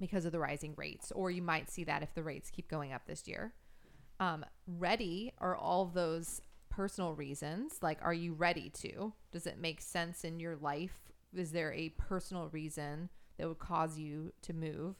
because 0.00 0.24
of 0.24 0.32
the 0.32 0.38
rising 0.38 0.74
rates 0.76 1.12
or 1.12 1.30
you 1.30 1.42
might 1.42 1.70
see 1.70 1.84
that 1.84 2.02
if 2.02 2.14
the 2.14 2.22
rates 2.22 2.50
keep 2.50 2.68
going 2.68 2.92
up 2.92 3.06
this 3.06 3.28
year. 3.28 3.52
Um, 4.18 4.44
ready 4.66 5.32
are 5.38 5.56
all 5.56 5.86
those 5.86 6.42
personal 6.68 7.14
reasons 7.14 7.78
like 7.82 7.98
are 8.02 8.14
you 8.14 8.32
ready 8.32 8.70
to? 8.70 9.12
Does 9.30 9.46
it 9.46 9.58
make 9.58 9.80
sense 9.80 10.24
in 10.24 10.40
your 10.40 10.56
life? 10.56 11.12
Is 11.34 11.52
there 11.52 11.72
a 11.72 11.90
personal 11.90 12.48
reason 12.48 13.10
that 13.38 13.46
would 13.46 13.58
cause 13.58 13.98
you 13.98 14.32
to 14.42 14.52
move? 14.52 14.96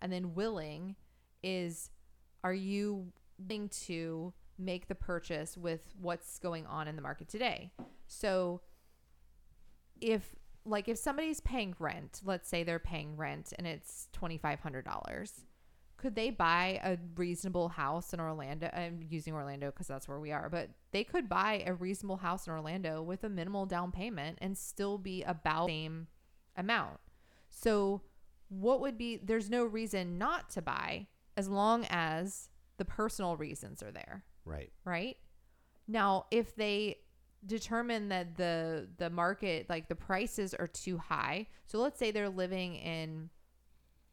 And 0.00 0.12
then 0.12 0.34
willing 0.34 0.96
is 1.42 1.90
are 2.44 2.54
you 2.54 3.12
willing 3.38 3.68
to 3.68 4.32
make 4.58 4.88
the 4.88 4.94
purchase 4.94 5.56
with 5.56 5.80
what's 6.00 6.38
going 6.38 6.66
on 6.66 6.88
in 6.88 6.96
the 6.96 7.02
market 7.02 7.28
today? 7.28 7.72
So 8.06 8.60
if 10.00 10.34
like 10.66 10.88
if 10.88 10.98
somebody's 10.98 11.40
paying 11.40 11.74
rent 11.78 12.20
let's 12.24 12.48
say 12.48 12.62
they're 12.62 12.78
paying 12.78 13.16
rent 13.16 13.52
and 13.58 13.66
it's 13.66 14.08
$2500 14.18 15.30
could 15.96 16.14
they 16.14 16.30
buy 16.30 16.80
a 16.84 16.98
reasonable 17.16 17.68
house 17.68 18.12
in 18.12 18.20
Orlando? 18.20 18.68
I'm 18.72 19.00
using 19.08 19.34
Orlando 19.34 19.70
because 19.70 19.86
that's 19.86 20.06
where 20.06 20.20
we 20.20 20.30
are, 20.30 20.48
but 20.50 20.68
they 20.90 21.04
could 21.04 21.28
buy 21.28 21.64
a 21.66 21.72
reasonable 21.72 22.18
house 22.18 22.46
in 22.46 22.52
Orlando 22.52 23.02
with 23.02 23.24
a 23.24 23.28
minimal 23.28 23.66
down 23.66 23.92
payment 23.92 24.38
and 24.40 24.56
still 24.56 24.98
be 24.98 25.22
about 25.22 25.66
the 25.66 25.72
same 25.72 26.06
amount. 26.56 26.98
So, 27.48 28.02
what 28.48 28.80
would 28.80 28.98
be 28.98 29.16
there's 29.16 29.50
no 29.50 29.64
reason 29.64 30.18
not 30.18 30.50
to 30.50 30.62
buy 30.62 31.06
as 31.36 31.48
long 31.48 31.86
as 31.90 32.50
the 32.76 32.84
personal 32.84 33.36
reasons 33.36 33.82
are 33.82 33.90
there, 33.90 34.24
right, 34.44 34.70
right? 34.84 35.16
Now, 35.88 36.26
if 36.30 36.54
they 36.54 36.98
determine 37.46 38.08
that 38.08 38.36
the 38.36 38.88
the 38.98 39.10
market 39.10 39.68
like 39.68 39.88
the 39.88 39.94
prices 39.94 40.54
are 40.54 40.66
too 40.66 40.98
high, 40.98 41.46
so 41.64 41.78
let's 41.78 41.98
say 41.98 42.10
they're 42.10 42.28
living 42.28 42.76
in 42.76 43.30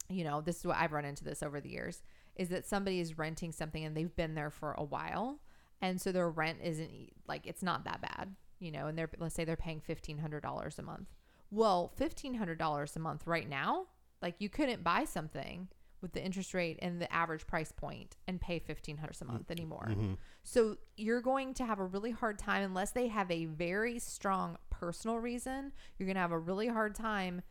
you 0.10 0.24
know, 0.24 0.42
this 0.42 0.60
is 0.60 0.66
what 0.66 0.78
I've 0.78 0.92
run 0.92 1.06
into 1.06 1.24
this 1.24 1.44
over 1.44 1.60
the 1.60 1.70
years 1.70 2.04
is 2.36 2.50
that 2.50 2.66
somebody 2.66 3.00
is 3.00 3.18
renting 3.18 3.52
something 3.52 3.84
and 3.84 3.96
they've 3.96 4.16
been 4.16 4.36
there 4.36 4.50
for 4.50 4.74
a 4.74 4.84
while. 4.84 5.40
And 5.82 6.00
so 6.00 6.12
their 6.12 6.30
rent 6.30 6.60
isn't 6.64 6.92
like, 7.28 7.46
it's 7.46 7.64
not 7.64 7.86
that 7.86 8.02
bad, 8.02 8.36
you 8.60 8.72
know, 8.72 8.88
and 8.88 8.98
they're, 8.98 9.10
let's 9.20 9.36
say 9.36 9.46
they're 9.46 9.56
paying 9.56 9.82
$1,500 9.88 10.80
a 10.80 10.82
month. 10.82 11.10
Well, 11.52 11.94
$1,500 12.00 12.96
a 12.96 13.00
month 13.00 13.28
right 13.28 13.48
now, 13.48 13.88
like 14.22 14.36
you 14.40 14.50
couldn't 14.50 14.84
buy 14.84 15.04
something 15.04 15.68
with 16.04 16.14
the 16.14 16.24
interest 16.24 16.54
rate 16.54 16.78
and 16.82 17.02
the 17.02 17.12
average 17.12 17.48
price 17.48 17.72
point 17.72 18.18
and 18.28 18.40
pay 18.40 18.62
1,500 18.64 19.16
a 19.22 19.26
month 19.26 19.44
mm-hmm. 19.44 19.52
anymore. 19.52 19.88
So 20.44 20.78
you're 20.98 21.22
going 21.22 21.56
to 21.56 21.66
have 21.66 21.80
a 21.80 21.86
really 21.86 22.12
hard 22.12 22.38
time 22.38 22.62
unless 22.62 22.92
they 22.92 23.08
have 23.08 23.32
a 23.32 23.46
very 23.46 23.98
strong 23.98 24.58
personal 24.70 25.18
reason. 25.18 25.72
You're 25.98 26.06
going 26.06 26.16
to 26.16 26.22
have 26.22 26.34
a 26.34 26.38
really 26.38 26.68
hard 26.68 26.94
time 26.94 27.42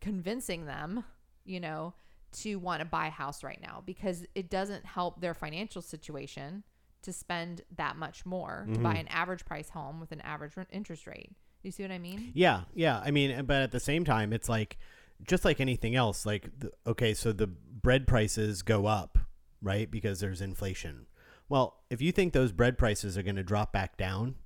convincing 0.00 0.66
them, 0.66 1.02
you 1.44 1.58
know, 1.58 1.94
to 2.30 2.56
want 2.56 2.80
to 2.80 2.84
buy 2.84 3.06
a 3.06 3.10
house 3.10 3.42
right 3.42 3.60
now 3.60 3.82
because 3.84 4.26
it 4.34 4.50
doesn't 4.50 4.84
help 4.84 5.20
their 5.20 5.34
financial 5.34 5.80
situation 5.80 6.62
to 7.02 7.12
spend 7.12 7.62
that 7.76 7.96
much 7.96 8.26
more 8.26 8.66
to 8.72 8.78
buy 8.80 8.90
mm-hmm. 8.90 9.00
an 9.00 9.08
average 9.08 9.44
price 9.46 9.70
home 9.70 9.98
with 9.98 10.12
an 10.12 10.20
average 10.20 10.52
interest 10.70 11.06
rate. 11.06 11.30
You 11.62 11.70
see 11.70 11.82
what 11.82 11.92
I 11.92 11.98
mean? 11.98 12.32
yeah, 12.34 12.62
yeah. 12.74 13.00
I 13.02 13.10
mean, 13.10 13.44
but 13.46 13.62
at 13.62 13.72
the 13.72 13.80
same 13.80 14.04
time, 14.04 14.32
it's 14.32 14.48
like 14.48 14.78
just 15.26 15.44
like 15.44 15.60
anything 15.60 15.94
else, 15.94 16.24
like 16.24 16.48
the, 16.58 16.72
okay, 16.86 17.14
so 17.14 17.32
the 17.32 17.46
bread 17.46 18.06
prices 18.06 18.62
go 18.62 18.86
up, 18.86 19.18
right? 19.62 19.90
Because 19.90 20.20
there's 20.20 20.40
inflation. 20.40 21.06
Well, 21.48 21.78
if 21.90 22.02
you 22.02 22.12
think 22.12 22.32
those 22.32 22.52
bread 22.52 22.78
prices 22.78 23.16
are 23.16 23.22
going 23.22 23.36
to 23.36 23.42
drop 23.42 23.72
back 23.72 23.96
down 23.96 24.36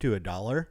to 0.00 0.14
a 0.14 0.20
dollar, 0.20 0.70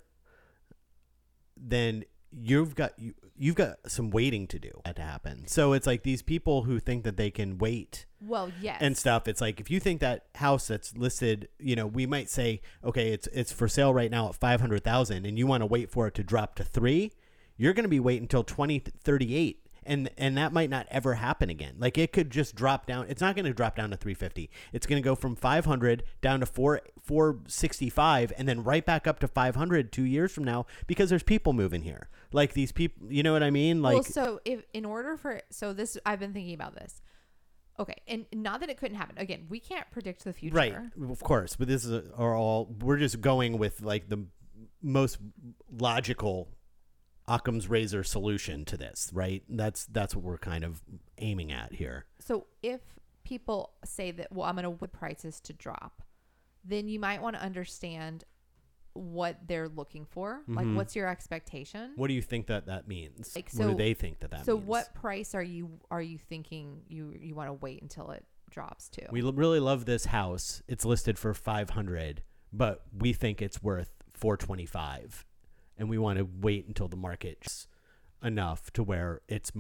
then 1.56 2.04
you've 2.32 2.76
got 2.76 2.92
you, 2.98 3.14
you've 3.38 3.56
got 3.56 3.78
some 3.88 4.10
waiting 4.10 4.48
to 4.48 4.60
do 4.60 4.82
that 4.86 4.98
to 4.98 5.02
happen. 5.02 5.48
So 5.48 5.74
it's 5.74 5.88
like 5.88 6.04
these 6.04 6.22
people 6.22 6.64
who 6.64 6.80
think 6.80 7.04
that 7.04 7.18
they 7.18 7.32
can 7.32 7.58
wait 7.58 8.06
Well, 8.22 8.52
yes. 8.62 8.78
and 8.82 8.98
stuff. 8.98 9.28
It's 9.28 9.42
like 9.42 9.60
if 9.60 9.72
you 9.72 9.80
think 9.80 10.02
that 10.02 10.26
house 10.36 10.68
that's 10.68 10.96
listed, 10.98 11.48
you 11.58 11.76
know, 11.76 11.88
we 11.88 12.06
might 12.06 12.30
say, 12.30 12.62
okay, 12.84 13.12
it's 13.12 13.28
it's 13.28 13.52
for 13.52 13.68
sale 13.68 13.94
right 13.94 14.12
now 14.12 14.30
at 14.30 14.36
five 14.36 14.60
hundred 14.60 14.84
thousand, 14.84 15.26
and 15.26 15.38
you 15.38 15.48
want 15.48 15.62
to 15.62 15.66
wait 15.66 15.90
for 15.90 16.08
it 16.08 16.16
to 16.16 16.24
drop 16.24 16.56
to 16.56 16.64
three. 16.64 17.14
You're 17.58 17.74
going 17.74 17.84
to 17.84 17.90
be 17.90 18.00
waiting 18.00 18.24
until 18.24 18.44
twenty 18.44 18.80
thirty 18.80 19.36
eight. 19.36 19.64
And, 19.90 20.10
and 20.18 20.38
that 20.38 20.52
might 20.52 20.70
not 20.70 20.86
ever 20.92 21.14
happen 21.14 21.50
again. 21.50 21.76
Like 21.80 21.98
it 21.98 22.12
could 22.12 22.30
just 22.30 22.56
drop 22.56 22.88
down. 22.88 23.06
It's 23.08 23.22
not 23.22 23.36
going 23.38 23.46
to 23.46 23.54
drop 23.54 23.78
down 23.78 23.90
to 23.92 23.96
350. 23.96 24.50
It's 24.74 24.86
going 24.86 25.02
to 25.02 25.06
go 25.06 25.16
from 25.16 25.38
500 25.38 26.04
down 26.20 26.42
to 26.42 26.46
4 26.46 26.82
465 27.02 28.34
and 28.38 28.50
then 28.50 28.66
right 28.66 28.86
back 28.86 29.08
up 29.08 29.20
to 29.20 29.30
500 29.30 29.94
2 29.94 30.04
years 30.04 30.34
from 30.34 30.44
now 30.44 30.66
because 30.88 31.10
there's 31.10 31.24
people 31.24 31.54
moving 31.54 31.84
here. 31.84 32.10
Like 32.34 32.52
these 32.52 32.74
people, 32.74 33.10
you 33.10 33.24
know 33.24 33.32
what 33.32 33.44
I 33.44 33.50
mean? 33.50 33.82
Like 33.82 33.94
well, 33.94 34.04
so 34.04 34.42
if 34.44 34.66
in 34.74 34.84
order 34.84 35.16
for 35.16 35.40
so 35.52 35.72
this, 35.72 35.98
I've 36.06 36.20
been 36.20 36.34
thinking 36.34 36.56
about 36.56 36.76
this. 36.76 37.02
Okay, 37.80 37.96
and 38.08 38.26
not 38.34 38.60
that 38.62 38.70
it 38.70 38.78
couldn't 38.78 38.98
happen. 38.98 39.18
Again, 39.18 39.46
we 39.50 39.60
can't 39.60 39.90
predict 39.92 40.24
the 40.24 40.34
future. 40.34 40.56
Right, 40.56 40.76
of 41.10 41.20
course, 41.22 41.56
but 41.56 41.68
this 41.68 41.86
is 41.86 42.10
are 42.18 42.36
all 42.36 42.76
we're 42.82 42.98
just 42.98 43.22
going 43.22 43.58
with 43.58 43.82
like 43.82 44.10
the 44.10 44.26
most 44.82 45.20
logical 45.72 46.50
Occam's 47.28 47.68
razor 47.70 48.04
solution 48.04 48.64
to 48.66 48.78
this, 48.78 49.10
right? 49.14 49.44
That's 49.50 49.86
that's 49.86 50.16
what 50.16 50.24
we're 50.24 50.38
kind 50.38 50.64
of 50.64 50.82
aiming 51.18 51.52
at 51.52 51.74
here. 51.74 52.06
So 52.20 52.48
if 52.64 52.82
people 53.24 53.74
say 53.84 54.12
that, 54.12 54.32
well, 54.32 54.48
I'm 54.48 54.56
going 54.56 54.64
to 54.64 54.70
wait 54.70 54.92
prices 54.94 55.42
to 55.42 55.54
drop, 55.54 56.02
then 56.64 56.88
you 56.88 57.00
might 57.00 57.22
want 57.22 57.36
to 57.36 57.42
understand 57.42 58.24
what 58.94 59.38
they're 59.48 59.68
looking 59.70 60.06
for. 60.06 60.42
Like, 60.48 60.66
Mhm. 60.66 60.76
what's 60.76 60.96
your 60.96 61.08
expectation? 61.08 61.92
What 61.98 62.08
do 62.08 62.14
you 62.16 62.22
think 62.22 62.48
that 62.48 62.66
that 62.66 62.88
means? 62.88 63.36
Like, 63.36 63.52
what 63.54 63.66
do 63.66 63.72
so- 63.72 63.78
they 63.78 63.94
think 63.94 64.20
that 64.22 64.32
that 64.32 64.46
so 64.46 64.56
means? 64.56 64.68
what 64.68 64.94
price 64.96 65.36
are 65.36 65.44
you 65.44 65.80
are 65.92 66.02
you 66.02 66.18
thinking 66.18 66.82
you 66.88 67.12
you 67.20 67.36
want 67.36 67.50
to 67.50 67.54
wait 67.54 67.82
until 67.82 68.10
it 68.12 68.26
drops 68.50 68.90
to? 68.90 69.06
We 69.12 69.22
l- 69.22 69.34
really 69.34 69.60
love 69.60 69.86
this 69.86 70.06
house. 70.06 70.64
It's 70.68 70.84
listed 70.86 71.20
for 71.20 71.34
500, 71.36 72.24
but 72.52 72.86
we 72.98 73.14
think 73.14 73.40
it's 73.42 73.62
worth 73.62 73.92
425 74.14 75.26
and 75.78 75.90
we 75.90 75.98
want 75.98 76.18
to 76.20 76.28
wait 76.42 76.68
until 76.68 76.88
the 76.88 76.98
market's 76.98 77.68
enough 78.24 78.72
to 78.74 78.84
where 78.84 79.22
it's 79.28 79.52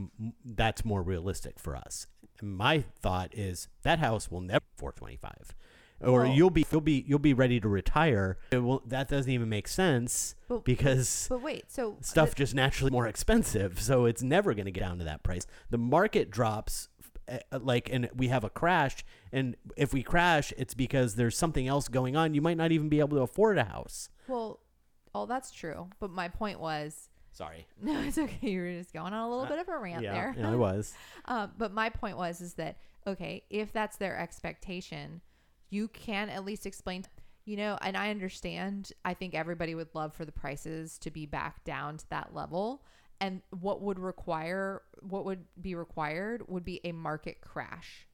that's 0.43 0.84
more 0.84 1.03
realistic 1.03 1.59
for 1.59 1.76
us. 1.76 2.07
And 2.39 2.55
my 2.55 2.80
thought 3.01 3.34
is 3.34 3.68
that 3.84 3.99
house 3.99 4.30
will 4.32 4.41
never 4.41 4.65
425. 4.78 5.55
Or 6.01 6.24
Well- 6.24 6.32
you'll 6.34 6.49
be 6.51 6.65
you'll 6.72 6.82
be 6.82 7.03
you'll 7.07 7.18
be 7.20 7.34
ready 7.34 7.59
to 7.59 7.68
retire. 7.68 8.38
It 8.51 8.59
will, 8.59 8.84
that 8.86 9.07
doesn't 9.07 9.32
even 9.32 9.49
make 9.49 9.68
sense 9.68 10.36
But- 10.47 10.63
because 10.63 11.28
but 11.30 11.41
wait, 11.41 11.72
so 11.72 11.97
stuff 12.01 12.32
the- 12.32 12.36
just 12.36 12.53
naturally 12.53 12.91
more 12.91 13.07
expensive 13.07 13.80
so 13.82 14.05
it's 14.05 14.22
never 14.22 14.53
going 14.53 14.65
to 14.65 14.72
get 14.72 14.82
down 14.82 14.99
to 14.99 15.05
that 15.05 15.24
price 15.24 15.47
the 15.72 15.78
market 15.80 16.30
drops 16.30 16.89
uh, 17.30 17.39
like 17.59 17.89
and 17.91 18.09
we 18.15 18.28
have 18.28 18.43
a 18.43 18.49
crash 18.49 19.03
and 19.32 19.55
if 19.76 19.91
we 19.91 20.03
crash 20.03 20.53
it's 20.57 20.74
because 20.76 21.15
there's 21.15 21.36
something 21.38 21.68
else 21.68 21.88
going 21.88 22.15
on 22.15 22.34
you 22.36 22.41
might 22.41 22.57
not 22.57 22.72
even 22.72 22.89
be 22.89 22.99
able 22.99 23.18
to 23.18 23.24
afford 23.24 23.57
a 23.57 23.63
house 23.65 24.09
well, 24.28 24.59
all 25.13 25.25
that's 25.25 25.51
true. 25.51 25.87
But 25.99 26.11
my 26.11 26.27
point 26.27 26.59
was, 26.59 27.09
sorry 27.31 27.65
no, 27.81 27.99
it's 28.01 28.17
okay. 28.17 28.49
You 28.49 28.61
were 28.61 28.71
just 28.71 28.93
going 28.93 29.13
on 29.13 29.23
a 29.23 29.29
little 29.29 29.45
bit 29.45 29.59
of 29.59 29.67
a 29.69 29.77
rant 29.77 30.03
yeah, 30.03 30.13
there. 30.13 30.35
yeah 30.37 30.51
i 30.51 30.55
was 30.67 30.93
Um, 31.25 31.51
but 31.57 31.73
my 31.73 31.89
point 31.89 32.17
was 32.17 32.41
is 32.41 32.53
that 32.55 32.77
okay, 33.05 33.43
if 33.49 33.71
that's 33.71 33.97
their 33.97 34.17
expectation, 34.17 35.21
you 35.69 35.87
can 35.87 36.29
at 36.29 36.45
least 36.45 36.65
explain. 36.65 37.05
You 37.45 37.55
know, 37.55 37.77
and 37.81 37.95
I 37.95 38.09
understand. 38.09 38.91
I 39.05 39.13
think 39.13 39.33
everybody 39.33 39.73
would 39.73 39.93
love 39.93 40.13
for 40.13 40.25
the 40.25 40.33
prices 40.33 40.97
to 40.99 41.09
be 41.09 41.25
back 41.25 41.63
down 41.63 41.97
to 41.97 42.09
that 42.09 42.33
level. 42.33 42.83
And 43.21 43.41
what 43.49 43.81
would 43.81 43.99
require, 43.99 44.81
what 44.99 45.25
would 45.25 45.45
be 45.59 45.73
required, 45.73 46.43
would 46.47 46.65
be 46.65 46.81
a 46.83 46.91
market 46.91 47.39
crash. 47.41 48.05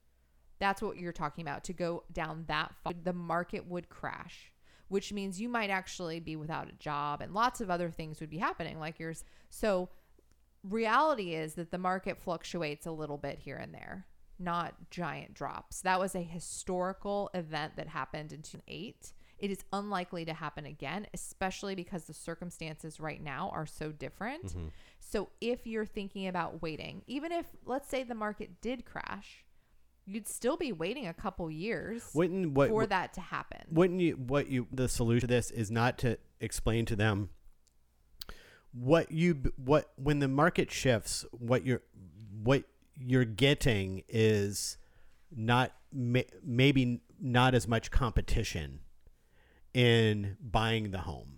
That's 0.59 0.81
what 0.81 0.97
you're 0.97 1.11
talking 1.11 1.41
about. 1.41 1.63
To 1.65 1.73
go 1.73 2.03
down 2.13 2.45
that 2.47 2.73
far, 2.83 2.93
the 3.03 3.11
market 3.11 3.67
would 3.67 3.89
crash, 3.89 4.52
which 4.93 5.11
means 5.11 5.41
you 5.41 5.49
might 5.49 5.71
actually 5.71 6.19
be 6.19 6.35
without 6.35 6.69
a 6.69 6.73
job, 6.73 7.19
and 7.19 7.33
lots 7.33 7.59
of 7.61 7.71
other 7.71 7.89
things 7.89 8.19
would 8.19 8.29
be 8.29 8.37
happening, 8.37 8.79
like 8.79 8.99
yours. 8.99 9.23
So 9.49 9.89
reality 10.63 11.33
is 11.33 11.55
that 11.55 11.71
the 11.71 11.79
market 11.79 12.19
fluctuates 12.19 12.85
a 12.85 12.91
little 12.91 13.17
bit 13.17 13.39
here 13.39 13.57
and 13.57 13.73
there, 13.73 14.05
not 14.37 14.75
giant 14.91 15.33
drops. 15.33 15.81
That 15.81 15.99
was 15.99 16.13
a 16.13 16.21
historical 16.21 17.31
event 17.33 17.75
that 17.75 17.87
happened 17.87 18.33
in 18.33 18.43
2008. 18.43 19.13
It 19.39 19.49
is 19.49 19.65
unlikely 19.73 20.25
to 20.25 20.33
happen 20.33 20.67
again, 20.67 21.07
especially 21.11 21.73
because 21.73 22.03
the 22.03 22.13
circumstances 22.13 22.99
right 22.99 23.21
now 23.21 23.49
are 23.51 23.65
so 23.65 23.91
different. 23.91 24.45
Mm-hmm. 24.45 24.67
So 24.99 25.29
if 25.41 25.65
you're 25.65 25.87
thinking 25.87 26.27
about 26.27 26.61
waiting, 26.61 27.01
even 27.07 27.31
if 27.31 27.47
let's 27.65 27.89
say 27.89 28.03
the 28.03 28.13
market 28.13 28.61
did 28.61 28.85
crash, 28.85 29.43
you'd 30.05 30.27
still 30.27 30.57
be 30.57 30.71
waiting 30.71 31.07
a 31.07 31.13
couple 31.13 31.49
years 31.49 32.03
wouldn't 32.13 32.51
what 32.53 32.69
for 32.69 32.85
that 32.85 33.13
to 33.13 33.21
happen. 33.21 33.61
wouldn't 33.71 34.01
you 34.01 34.13
what 34.15 34.49
you 34.49 34.67
the 34.71 34.87
solution 34.89 35.21
to 35.21 35.27
this 35.27 35.49
is 35.51 35.71
not 35.71 35.97
to 35.97 36.17
explain 36.41 36.85
to 36.85 36.95
them 36.95 37.29
what 38.73 39.11
you 39.11 39.51
what 39.55 39.91
when 39.95 40.19
the 40.19 40.27
market 40.27 40.71
shifts 40.71 41.25
what 41.31 41.65
you're 41.65 41.81
what 42.41 42.63
you're 42.99 43.25
getting 43.25 44.03
is 44.07 44.77
not 45.35 45.71
may, 45.91 46.25
maybe 46.43 47.01
not 47.19 47.53
as 47.55 47.67
much 47.67 47.91
competition 47.91 48.79
in 49.73 50.37
buying 50.41 50.91
the 50.91 50.99
home 50.99 51.37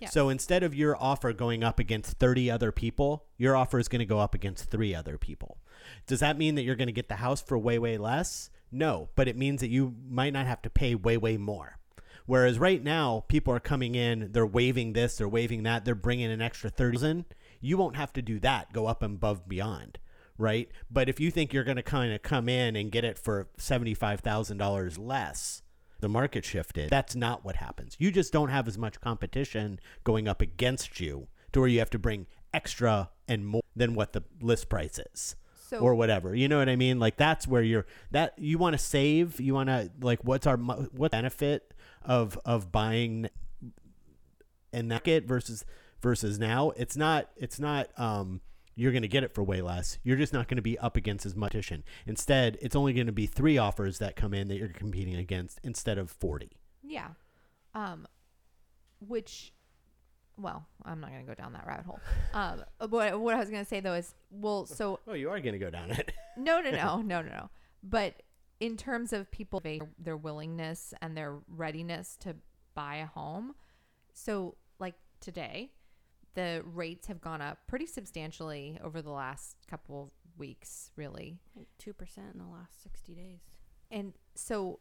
Yeah. 0.00 0.08
so 0.08 0.28
instead 0.28 0.62
of 0.62 0.74
your 0.74 0.96
offer 1.00 1.32
going 1.32 1.64
up 1.64 1.78
against 1.78 2.18
30 2.18 2.50
other 2.50 2.72
people 2.72 3.24
your 3.38 3.56
offer 3.56 3.78
is 3.78 3.88
going 3.88 4.00
to 4.00 4.06
go 4.06 4.18
up 4.18 4.34
against 4.34 4.70
three 4.70 4.94
other 4.94 5.18
people 5.18 5.58
does 6.06 6.20
that 6.20 6.38
mean 6.38 6.54
that 6.54 6.62
you're 6.62 6.76
going 6.76 6.86
to 6.86 6.92
get 6.92 7.08
the 7.08 7.16
house 7.16 7.42
for 7.42 7.58
way 7.58 7.78
way 7.78 7.98
less 7.98 8.50
no 8.70 9.08
but 9.14 9.28
it 9.28 9.36
means 9.36 9.60
that 9.60 9.68
you 9.68 9.94
might 10.08 10.32
not 10.32 10.46
have 10.46 10.62
to 10.62 10.70
pay 10.70 10.94
way 10.94 11.16
way 11.16 11.36
more 11.36 11.78
Whereas 12.26 12.58
right 12.58 12.82
now, 12.82 13.24
people 13.28 13.54
are 13.54 13.60
coming 13.60 13.94
in, 13.94 14.30
they're 14.32 14.46
waving 14.46 14.92
this, 14.92 15.16
they're 15.16 15.28
waving 15.28 15.64
that, 15.64 15.84
they're 15.84 15.94
bringing 15.94 16.30
an 16.30 16.40
extra 16.40 16.70
30,000. 16.70 17.24
You 17.60 17.76
won't 17.76 17.96
have 17.96 18.12
to 18.14 18.22
do 18.22 18.38
that, 18.40 18.72
go 18.72 18.86
up 18.86 19.02
and 19.02 19.16
above 19.16 19.48
beyond, 19.48 19.98
right? 20.38 20.68
But 20.90 21.08
if 21.08 21.20
you 21.20 21.30
think 21.30 21.52
you're 21.52 21.64
going 21.64 21.76
to 21.76 21.82
kind 21.82 22.12
of 22.12 22.22
come 22.22 22.48
in 22.48 22.76
and 22.76 22.92
get 22.92 23.04
it 23.04 23.18
for 23.18 23.48
$75,000 23.58 24.98
less, 24.98 25.62
the 26.00 26.08
market 26.08 26.44
shifted. 26.44 26.90
That's 26.90 27.14
not 27.14 27.44
what 27.44 27.56
happens. 27.56 27.96
You 27.98 28.10
just 28.10 28.32
don't 28.32 28.48
have 28.48 28.66
as 28.66 28.76
much 28.76 29.00
competition 29.00 29.78
going 30.02 30.26
up 30.26 30.40
against 30.40 31.00
you 31.00 31.28
to 31.52 31.60
where 31.60 31.68
you 31.68 31.78
have 31.78 31.90
to 31.90 31.98
bring 31.98 32.26
extra 32.52 33.10
and 33.28 33.46
more 33.46 33.62
than 33.76 33.94
what 33.94 34.12
the 34.12 34.24
list 34.40 34.68
price 34.68 34.98
is 35.12 35.36
So 35.72 35.78
or 35.78 35.94
whatever. 35.94 36.34
You 36.34 36.48
know 36.48 36.58
what 36.58 36.68
I 36.68 36.76
mean? 36.76 37.00
Like 37.00 37.16
that's 37.16 37.48
where 37.48 37.62
you're 37.62 37.86
that 38.10 38.38
you 38.38 38.58
want 38.58 38.74
to 38.74 38.78
save. 38.78 39.40
You 39.40 39.54
want 39.54 39.68
to 39.68 39.90
like 40.00 40.22
what's 40.22 40.46
our 40.46 40.56
what 40.56 41.12
benefit 41.12 41.72
of 42.02 42.38
of 42.44 42.70
buying 42.70 43.30
in 44.72 44.88
that 44.88 44.96
market 44.96 45.24
versus 45.24 45.64
versus 46.02 46.38
now? 46.38 46.70
It's 46.70 46.96
not 46.96 47.30
it's 47.36 47.58
not 47.58 47.88
um 47.98 48.42
you're 48.74 48.92
going 48.92 49.02
to 49.02 49.08
get 49.08 49.22
it 49.22 49.34
for 49.34 49.42
way 49.42 49.60
less. 49.60 49.98
You're 50.02 50.16
just 50.16 50.32
not 50.32 50.48
going 50.48 50.56
to 50.56 50.62
be 50.62 50.78
up 50.78 50.96
against 50.96 51.26
as 51.26 51.36
much. 51.36 51.72
Instead, 52.06 52.58
it's 52.62 52.74
only 52.74 52.92
going 52.94 53.06
to 53.06 53.12
be 53.12 53.26
3 53.26 53.58
offers 53.58 53.98
that 53.98 54.16
come 54.16 54.32
in 54.32 54.48
that 54.48 54.56
you're 54.56 54.68
competing 54.68 55.14
against 55.16 55.60
instead 55.62 55.98
of 55.98 56.10
40. 56.10 56.50
Yeah. 56.82 57.08
Um, 57.74 58.06
which, 59.06 59.52
well, 60.38 60.66
I'm 60.84 61.00
not 61.00 61.10
going 61.10 61.22
to 61.22 61.26
go 61.26 61.34
down 61.34 61.52
that 61.52 61.66
rabbit 61.66 61.86
hole. 61.86 62.00
Um, 62.34 62.64
what, 62.88 63.20
what 63.20 63.34
I 63.34 63.38
was 63.38 63.50
going 63.50 63.62
to 63.62 63.68
say 63.68 63.80
though 63.80 63.94
is, 63.94 64.14
well, 64.30 64.66
so 64.66 65.00
Oh, 65.06 65.14
you 65.14 65.28
are 65.30 65.40
going 65.40 65.52
to 65.52 65.58
go 65.58 65.70
down 65.70 65.90
it. 65.90 66.12
no, 66.36 66.60
no, 66.60 66.70
no, 66.70 66.96
no, 67.02 67.22
no, 67.22 67.28
no. 67.28 67.50
But 67.82 68.22
in 68.60 68.76
terms 68.76 69.12
of 69.12 69.30
people, 69.30 69.60
their 69.98 70.16
willingness 70.16 70.94
and 71.02 71.16
their 71.16 71.38
readiness 71.48 72.16
to 72.20 72.36
buy 72.74 72.96
a 72.96 73.06
home. 73.06 73.54
So, 74.12 74.56
like 74.78 74.94
today, 75.20 75.72
the 76.34 76.62
rates 76.64 77.08
have 77.08 77.20
gone 77.20 77.40
up 77.42 77.58
pretty 77.66 77.86
substantially 77.86 78.78
over 78.82 79.02
the 79.02 79.10
last 79.10 79.56
couple 79.68 80.12
weeks, 80.38 80.90
really. 80.96 81.38
Like 81.56 81.66
2% 81.82 81.92
in 82.32 82.38
the 82.38 82.46
last 82.46 82.82
60 82.82 83.14
days. 83.14 83.40
And 83.90 84.14
so 84.34 84.80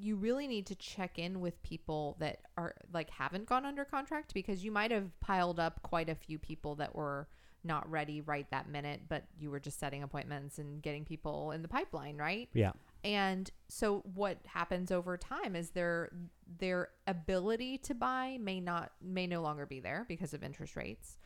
you 0.00 0.16
really 0.16 0.46
need 0.46 0.66
to 0.66 0.74
check 0.74 1.18
in 1.18 1.40
with 1.40 1.62
people 1.62 2.16
that 2.20 2.38
are 2.56 2.74
like 2.92 3.10
haven't 3.10 3.46
gone 3.46 3.64
under 3.64 3.84
contract 3.84 4.34
because 4.34 4.64
you 4.64 4.70
might 4.70 4.90
have 4.90 5.18
piled 5.20 5.58
up 5.58 5.82
quite 5.82 6.08
a 6.08 6.14
few 6.14 6.38
people 6.38 6.74
that 6.76 6.94
were 6.94 7.28
not 7.64 7.88
ready 7.90 8.20
right 8.20 8.48
that 8.50 8.68
minute, 8.68 9.02
but 9.08 9.24
you 9.38 9.50
were 9.50 9.60
just 9.60 9.80
setting 9.80 10.02
appointments 10.02 10.58
and 10.58 10.80
getting 10.80 11.04
people 11.04 11.50
in 11.50 11.62
the 11.62 11.68
pipeline, 11.68 12.16
right? 12.16 12.48
yeah. 12.54 12.72
And 13.04 13.48
so 13.68 14.02
what 14.14 14.38
happens 14.46 14.90
over 14.90 15.16
time 15.16 15.54
is 15.54 15.70
their 15.70 16.10
their 16.58 16.88
ability 17.06 17.78
to 17.78 17.94
buy 17.94 18.38
may 18.40 18.60
not 18.60 18.90
may 19.00 19.26
no 19.26 19.40
longer 19.40 19.66
be 19.66 19.78
there 19.78 20.04
because 20.08 20.34
of 20.34 20.42
interest 20.42 20.74
rates 20.74 21.16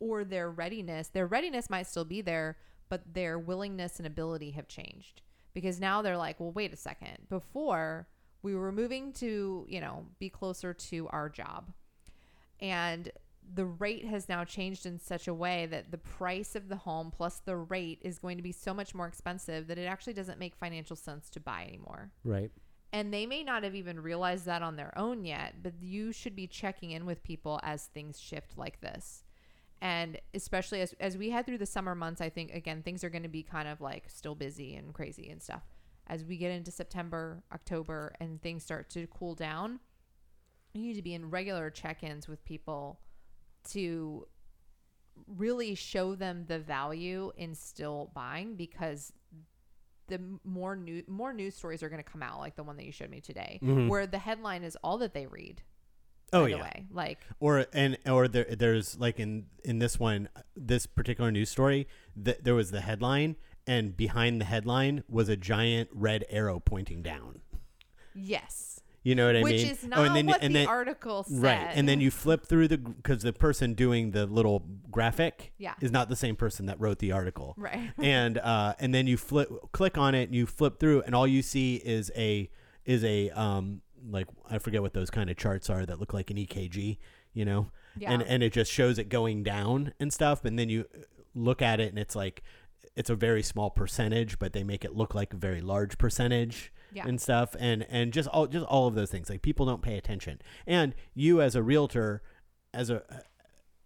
or 0.00 0.24
their 0.24 0.50
readiness. 0.50 1.08
Their 1.08 1.26
readiness 1.26 1.70
might 1.70 1.86
still 1.86 2.04
be 2.04 2.20
there, 2.20 2.58
but 2.88 3.14
their 3.14 3.38
willingness 3.38 3.98
and 3.98 4.06
ability 4.06 4.50
have 4.52 4.68
changed 4.68 5.22
because 5.54 5.80
now 5.80 6.02
they're 6.02 6.16
like, 6.16 6.38
well, 6.40 6.52
wait 6.52 6.72
a 6.72 6.76
second. 6.76 7.18
Before 7.28 8.08
we 8.42 8.54
were 8.54 8.72
moving 8.72 9.12
to, 9.14 9.66
you 9.68 9.80
know, 9.80 10.06
be 10.18 10.28
closer 10.28 10.72
to 10.72 11.08
our 11.08 11.28
job. 11.28 11.72
And 12.60 13.10
the 13.54 13.64
rate 13.64 14.04
has 14.04 14.28
now 14.28 14.44
changed 14.44 14.84
in 14.84 14.98
such 14.98 15.26
a 15.26 15.34
way 15.34 15.66
that 15.66 15.90
the 15.90 15.98
price 15.98 16.54
of 16.54 16.68
the 16.68 16.76
home 16.76 17.10
plus 17.10 17.40
the 17.44 17.56
rate 17.56 17.98
is 18.02 18.18
going 18.18 18.36
to 18.36 18.42
be 18.42 18.52
so 18.52 18.74
much 18.74 18.94
more 18.94 19.06
expensive 19.06 19.66
that 19.68 19.78
it 19.78 19.86
actually 19.86 20.12
doesn't 20.12 20.38
make 20.38 20.54
financial 20.54 20.96
sense 20.96 21.30
to 21.30 21.40
buy 21.40 21.64
anymore. 21.66 22.10
Right. 22.24 22.50
And 22.92 23.12
they 23.12 23.26
may 23.26 23.42
not 23.42 23.64
have 23.64 23.74
even 23.74 24.00
realized 24.00 24.46
that 24.46 24.62
on 24.62 24.76
their 24.76 24.96
own 24.96 25.24
yet, 25.24 25.56
but 25.62 25.74
you 25.80 26.12
should 26.12 26.34
be 26.34 26.46
checking 26.46 26.90
in 26.90 27.04
with 27.04 27.22
people 27.22 27.60
as 27.62 27.86
things 27.86 28.18
shift 28.18 28.56
like 28.56 28.80
this. 28.80 29.24
And 29.80 30.18
especially 30.34 30.80
as, 30.80 30.94
as 31.00 31.16
we 31.16 31.30
head 31.30 31.46
through 31.46 31.58
the 31.58 31.66
summer 31.66 31.94
months, 31.94 32.20
I 32.20 32.30
think, 32.30 32.52
again, 32.52 32.82
things 32.82 33.04
are 33.04 33.10
going 33.10 33.22
to 33.22 33.28
be 33.28 33.42
kind 33.42 33.68
of 33.68 33.80
like 33.80 34.04
still 34.08 34.34
busy 34.34 34.74
and 34.74 34.92
crazy 34.92 35.30
and 35.30 35.42
stuff. 35.42 35.62
As 36.08 36.24
we 36.24 36.36
get 36.36 36.50
into 36.50 36.70
September, 36.70 37.42
October, 37.52 38.14
and 38.18 38.40
things 38.40 38.64
start 38.64 38.90
to 38.90 39.06
cool 39.08 39.34
down, 39.34 39.78
you 40.74 40.82
need 40.82 40.94
to 40.94 41.02
be 41.02 41.14
in 41.14 41.30
regular 41.30 41.70
check 41.70 42.02
ins 42.02 42.26
with 42.26 42.44
people 42.44 43.00
to 43.70 44.26
really 45.26 45.74
show 45.74 46.14
them 46.14 46.44
the 46.46 46.58
value 46.58 47.32
in 47.36 47.54
still 47.54 48.10
buying 48.14 48.54
because 48.54 49.12
the 50.06 50.20
more 50.44 50.74
new 50.74 51.02
more 51.06 51.32
news 51.32 51.54
stories 51.54 51.82
are 51.82 51.88
going 51.88 52.02
to 52.02 52.10
come 52.10 52.22
out 52.22 52.38
like 52.38 52.56
the 52.56 52.62
one 52.62 52.76
that 52.76 52.86
you 52.86 52.92
showed 52.92 53.10
me 53.10 53.20
today 53.20 53.58
mm-hmm. 53.62 53.88
where 53.88 54.06
the 54.06 54.18
headline 54.18 54.62
is 54.62 54.76
all 54.82 54.98
that 54.98 55.12
they 55.12 55.26
read 55.26 55.62
Oh 56.32 56.44
yeah. 56.44 56.70
like 56.92 57.18
or 57.40 57.66
and 57.72 57.96
or 58.06 58.28
there, 58.28 58.44
there's 58.44 58.98
like 58.98 59.18
in 59.18 59.46
in 59.64 59.78
this 59.78 59.98
one 59.98 60.28
this 60.56 60.86
particular 60.86 61.30
news 61.30 61.48
story 61.50 61.88
th- 62.22 62.38
there 62.42 62.54
was 62.54 62.70
the 62.70 62.82
headline 62.82 63.36
and 63.66 63.96
behind 63.96 64.40
the 64.40 64.44
headline 64.44 65.04
was 65.08 65.28
a 65.28 65.36
giant 65.36 65.88
red 65.92 66.24
arrow 66.30 66.60
pointing 66.60 67.02
down. 67.02 67.40
Yes. 68.14 68.80
You 69.04 69.14
know 69.14 69.26
what 69.26 69.36
i 69.36 69.42
which 69.42 69.62
mean? 69.62 69.70
is 69.70 69.84
not 69.84 69.98
oh, 70.00 70.02
and 70.04 70.14
then, 70.16 70.26
what 70.26 70.42
and 70.42 70.54
the 70.54 70.58
then, 70.60 70.68
article 70.68 71.22
said 71.22 71.42
right 71.42 71.70
and 71.72 71.88
then 71.88 72.00
you 72.00 72.10
flip 72.10 72.44
through 72.44 72.68
the 72.68 72.76
because 72.76 73.22
the 73.22 73.32
person 73.32 73.72
doing 73.72 74.10
the 74.10 74.26
little 74.26 74.66
graphic 74.90 75.52
Yeah. 75.56 75.74
is 75.80 75.90
not 75.92 76.08
the 76.10 76.16
same 76.16 76.36
person 76.36 76.66
that 76.66 76.78
wrote 76.80 76.98
the 76.98 77.12
article. 77.12 77.54
Right. 77.56 77.90
And 77.98 78.36
uh 78.38 78.74
and 78.78 78.92
then 78.92 79.06
you 79.06 79.16
flip 79.16 79.48
click 79.72 79.96
on 79.96 80.14
it 80.14 80.24
and 80.24 80.34
you 80.34 80.44
flip 80.46 80.78
through 80.78 81.02
and 81.02 81.14
all 81.14 81.26
you 81.26 81.40
see 81.42 81.76
is 81.76 82.10
a 82.16 82.50
is 82.84 83.02
a 83.04 83.30
um 83.30 83.80
like 84.08 84.26
I 84.50 84.58
forget 84.58 84.82
what 84.82 84.92
those 84.94 85.10
kind 85.10 85.30
of 85.30 85.36
charts 85.36 85.68
are 85.70 85.84
that 85.86 85.98
look 86.00 86.12
like 86.12 86.30
an 86.30 86.36
EKG, 86.36 86.98
you 87.32 87.44
know, 87.44 87.70
and 87.94 88.22
Yeah. 88.22 88.28
and 88.28 88.42
it 88.42 88.52
just 88.52 88.70
shows 88.72 88.98
it 88.98 89.08
going 89.08 89.42
down 89.42 89.94
and 90.00 90.12
stuff, 90.12 90.44
and 90.44 90.58
then 90.58 90.68
you 90.68 90.86
look 91.34 91.62
at 91.62 91.80
it 91.80 91.88
and 91.90 91.98
it's 91.98 92.16
like 92.16 92.42
it's 92.96 93.10
a 93.10 93.14
very 93.14 93.42
small 93.42 93.70
percentage, 93.70 94.38
but 94.38 94.52
they 94.52 94.64
make 94.64 94.84
it 94.84 94.94
look 94.94 95.14
like 95.14 95.32
a 95.32 95.36
very 95.36 95.60
large 95.60 95.98
percentage 95.98 96.72
Yeah. 96.92 97.06
and 97.06 97.20
stuff, 97.20 97.54
and 97.58 97.86
and 97.88 98.12
just 98.12 98.28
all 98.28 98.46
just 98.46 98.66
all 98.66 98.86
of 98.86 98.94
those 98.94 99.10
things. 99.10 99.28
Like 99.30 99.42
people 99.42 99.66
don't 99.66 99.82
pay 99.82 99.96
attention, 99.96 100.40
and 100.66 100.94
you 101.14 101.40
as 101.40 101.54
a 101.54 101.62
realtor, 101.62 102.22
as 102.74 102.90
a 102.90 103.02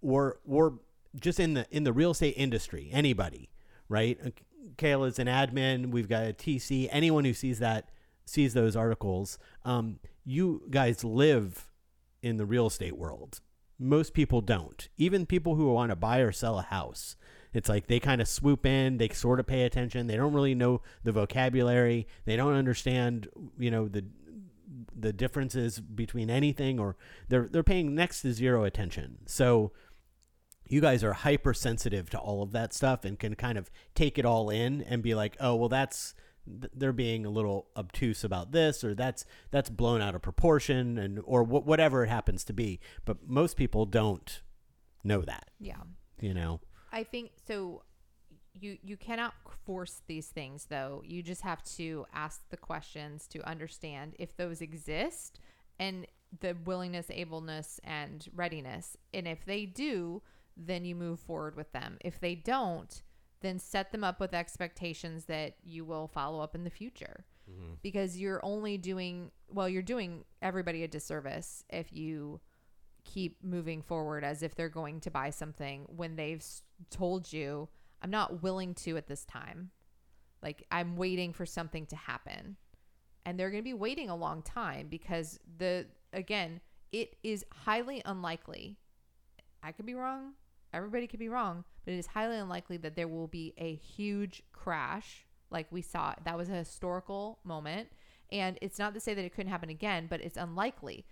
or 0.01 0.41
or 0.47 0.79
just 1.21 1.39
in 1.41 1.55
the 1.55 1.67
in 1.71 1.85
the 1.85 1.93
real 1.93 2.13
estate 2.13 2.35
industry, 2.37 2.89
anybody, 2.93 3.51
right? 3.89 4.19
Uh, 4.25 4.31
Kayla's 4.77 5.19
an 5.19 5.27
admin. 5.27 5.91
We've 5.91 6.09
got 6.09 6.25
a 6.25 6.33
TC. 6.33 6.89
Anyone 6.91 7.25
who 7.25 7.35
sees 7.35 7.59
that 7.59 7.91
sees 8.25 8.55
those 8.55 8.77
articles. 8.77 9.39
Um, 9.65 9.99
you 10.25 10.63
guys 10.71 11.05
live 11.05 11.71
in 12.23 12.37
the 12.37 12.47
real 12.47 12.67
estate 12.67 12.97
world. 12.97 13.41
Most 13.79 14.15
people 14.15 14.41
don't. 14.41 14.89
Even 14.97 15.27
people 15.27 15.57
who 15.57 15.73
want 15.73 15.91
to 15.91 15.97
buy 15.97 16.19
or 16.19 16.33
sell 16.33 16.59
a 16.59 16.63
house. 16.63 17.17
It's 17.53 17.69
like 17.69 17.87
they 17.87 18.01
kind 18.01 18.21
of 18.21 18.29
swoop 18.29 18.65
in, 18.65 18.97
they 18.97 19.09
sort 19.09 19.41
of 19.41 19.47
pay 19.47 19.65
attention. 19.65 20.07
They 20.07 20.17
don't 20.17 20.33
really 20.33 20.55
know 20.55 20.81
the 21.05 21.13
vocabulary. 21.13 22.07
They 22.25 22.37
don't 22.37 22.55
understand, 22.55 23.29
you 23.59 23.71
know, 23.71 23.89
the 23.89 24.05
the 24.99 25.13
differences 25.13 25.81
between 25.81 26.31
anything 26.31 26.79
or 26.79 26.97
they're 27.29 27.49
they're 27.51 27.63
paying 27.63 27.95
next 27.95 28.23
to 28.23 28.33
zero 28.33 28.65
attention. 28.65 29.19
So 29.27 29.73
you 30.67 30.81
guys 30.81 31.05
are 31.05 31.13
hypersensitive 31.13 32.09
to 32.11 32.19
all 32.19 32.43
of 32.43 32.53
that 32.53 32.73
stuff 32.73 33.05
and 33.05 33.19
can 33.19 33.35
kind 33.35 33.59
of 33.59 33.71
take 33.95 34.19
it 34.19 34.25
all 34.25 34.49
in 34.49 34.81
and 34.83 35.03
be 35.03 35.15
like, 35.15 35.37
"Oh, 35.41 35.55
well 35.57 35.69
that's 35.69 36.15
th- 36.47 36.73
they're 36.75 36.93
being 36.93 37.27
a 37.27 37.31
little 37.31 37.69
obtuse 37.77 38.25
about 38.25 38.53
this 38.53 38.85
or 38.85 38.95
that's 38.95 39.25
that's 39.51 39.71
blown 39.71 40.01
out 40.01 40.15
of 40.15 40.23
proportion 40.23 40.99
and 40.99 41.21
or 41.25 41.45
wh- 41.45 41.67
whatever 41.67 42.05
it 42.05 42.09
happens 42.09 42.45
to 42.45 42.53
be." 42.53 42.81
But 43.05 43.29
most 43.29 43.57
people 43.57 43.87
don't 43.87 44.43
know 45.05 45.23
that, 45.23 45.51
yeah 45.59 45.83
you 46.23 46.33
know. 46.33 46.61
I 46.91 47.05
think 47.05 47.33
so. 47.47 47.83
You 48.55 48.79
you 48.83 48.97
cannot 48.97 49.35
force 49.67 50.03
these 50.07 50.29
things 50.29 50.67
though. 50.71 51.03
You 51.05 51.23
just 51.23 51.43
have 51.43 51.63
to 51.77 52.07
ask 52.15 52.41
the 52.51 52.57
questions 52.57 53.27
to 53.29 53.47
understand 53.47 54.15
if 54.19 54.37
those 54.37 54.61
exist 54.63 55.41
and 55.79 56.07
the 56.41 56.57
willingness, 56.65 57.09
ableness, 57.11 57.81
and 57.85 58.27
readiness. 58.35 58.97
And 59.13 59.27
if 59.27 59.45
they 59.45 59.67
do, 59.67 60.23
then 60.57 60.85
you 60.85 60.95
move 60.95 61.21
forward 61.21 61.57
with 61.57 61.73
them. 61.73 61.99
If 62.03 62.21
they 62.21 62.35
don't, 62.35 63.03
then 63.43 63.59
set 63.59 63.93
them 63.93 64.05
up 64.05 64.21
with 64.21 64.35
expectations 64.35 65.25
that 65.27 65.57
you 65.65 65.85
will 65.85 66.09
follow 66.09 66.41
up 66.41 66.55
in 66.55 66.65
the 66.65 66.71
future. 66.71 67.25
Mm-hmm. 67.51 67.75
Because 67.83 68.17
you're 68.19 68.41
only 68.45 68.79
doing 68.79 69.31
well, 69.49 69.69
you're 69.69 69.83
doing 69.83 70.25
everybody 70.41 70.85
a 70.85 70.89
disservice 70.89 71.65
if 71.69 71.93
you 71.93 72.41
keep 73.05 73.43
moving 73.43 73.83
forward 73.83 74.25
as 74.25 74.43
if 74.43 74.55
they're 74.55 74.69
going 74.69 75.01
to 75.01 75.11
buy 75.11 75.31
something 75.31 75.87
when 75.89 76.17
they've 76.17 76.45
told 76.91 77.33
you, 77.33 77.69
I'm 78.01 78.11
not 78.11 78.43
willing 78.43 78.75
to 78.77 78.97
at 78.97 79.07
this 79.07 79.25
time. 79.25 79.71
Like, 80.43 80.65
I'm 80.71 80.97
waiting 80.97 81.33
for 81.33 81.47
something 81.47 81.87
to 81.87 81.97
happen. 81.97 82.57
And 83.25 83.39
they're 83.39 83.51
going 83.51 83.63
to 83.63 83.69
be 83.69 83.75
waiting 83.75 84.11
a 84.11 84.17
long 84.17 84.43
time 84.43 84.89
because 84.89 85.39
the, 85.59 85.87
again, 86.13 86.61
it 86.91 87.17
is 87.23 87.45
highly 87.53 88.03
unlikely. 88.05 88.77
I 89.63 89.73
could 89.73 89.87
be 89.87 89.95
wrong. 89.95 90.33
Everybody 90.73 91.07
could 91.07 91.21
be 91.21 91.29
wrong, 91.29 91.65
but 91.85 91.95
it 91.95 91.99
is 91.99 92.07
highly 92.07 92.37
unlikely 92.37 92.77
that 92.79 92.97
there 92.97 93.09
will 93.09 93.29
be 93.29 93.55
a 93.59 93.75
huge 93.75 94.43
crash 94.53 95.27
like 95.51 95.67
we 95.71 95.83
saw. 95.83 96.15
That 96.25 96.37
was 96.37 96.49
a 96.49 96.55
historical 96.55 97.39
moment. 97.45 97.89
And 98.31 98.59
it's 98.63 98.79
not 98.79 98.95
to 98.95 99.01
say 99.01 99.13
that 99.13 99.25
it 99.25 99.35
couldn't 99.35 99.53
happen 99.53 99.69
again, 99.69 100.07
but 100.09 100.23
it's 100.23 100.39
unlikely. 100.39 101.05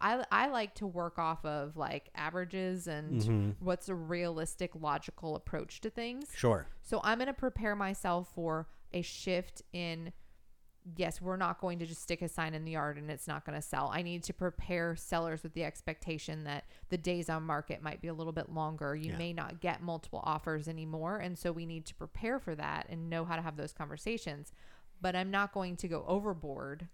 I, 0.00 0.24
I 0.30 0.48
like 0.48 0.74
to 0.76 0.86
work 0.86 1.18
off 1.18 1.44
of 1.44 1.76
like 1.76 2.10
averages 2.14 2.86
and 2.86 3.20
mm-hmm. 3.20 3.50
what's 3.60 3.88
a 3.88 3.94
realistic, 3.94 4.72
logical 4.74 5.36
approach 5.36 5.80
to 5.82 5.90
things. 5.90 6.28
Sure. 6.34 6.66
So 6.82 7.00
I'm 7.04 7.18
going 7.18 7.28
to 7.28 7.34
prepare 7.34 7.76
myself 7.76 8.30
for 8.34 8.68
a 8.92 9.02
shift 9.02 9.62
in 9.72 10.12
yes, 10.96 11.20
we're 11.20 11.36
not 11.36 11.60
going 11.60 11.78
to 11.78 11.86
just 11.86 12.02
stick 12.02 12.22
a 12.22 12.28
sign 12.28 12.54
in 12.54 12.64
the 12.64 12.72
yard 12.72 12.98
and 12.98 13.10
it's 13.10 13.28
not 13.28 13.44
going 13.44 13.54
to 13.56 13.62
sell. 13.66 13.90
I 13.92 14.02
need 14.02 14.22
to 14.24 14.34
prepare 14.34 14.96
sellers 14.96 15.42
with 15.42 15.54
the 15.54 15.64
expectation 15.64 16.44
that 16.44 16.64
the 16.88 16.98
days 16.98 17.28
on 17.30 17.44
market 17.44 17.82
might 17.82 18.00
be 18.00 18.08
a 18.08 18.14
little 18.14 18.32
bit 18.32 18.50
longer. 18.50 18.94
You 18.96 19.12
Yeah. 19.12 19.18
may 19.18 19.32
not 19.32 19.60
get 19.60 19.82
multiple 19.82 20.20
offers 20.24 20.66
anymore. 20.68 21.18
And 21.18 21.38
so 21.38 21.52
we 21.52 21.66
need 21.66 21.86
to 21.86 21.94
prepare 21.94 22.38
for 22.38 22.54
that 22.56 22.86
and 22.88 23.08
know 23.08 23.24
how 23.24 23.36
to 23.36 23.42
have 23.42 23.56
those 23.56 23.72
conversations. 23.72 24.52
But 25.00 25.14
I'm 25.16 25.30
not 25.30 25.52
going 25.52 25.76
to 25.78 25.88
go 25.88 26.04
overboard 26.06 26.88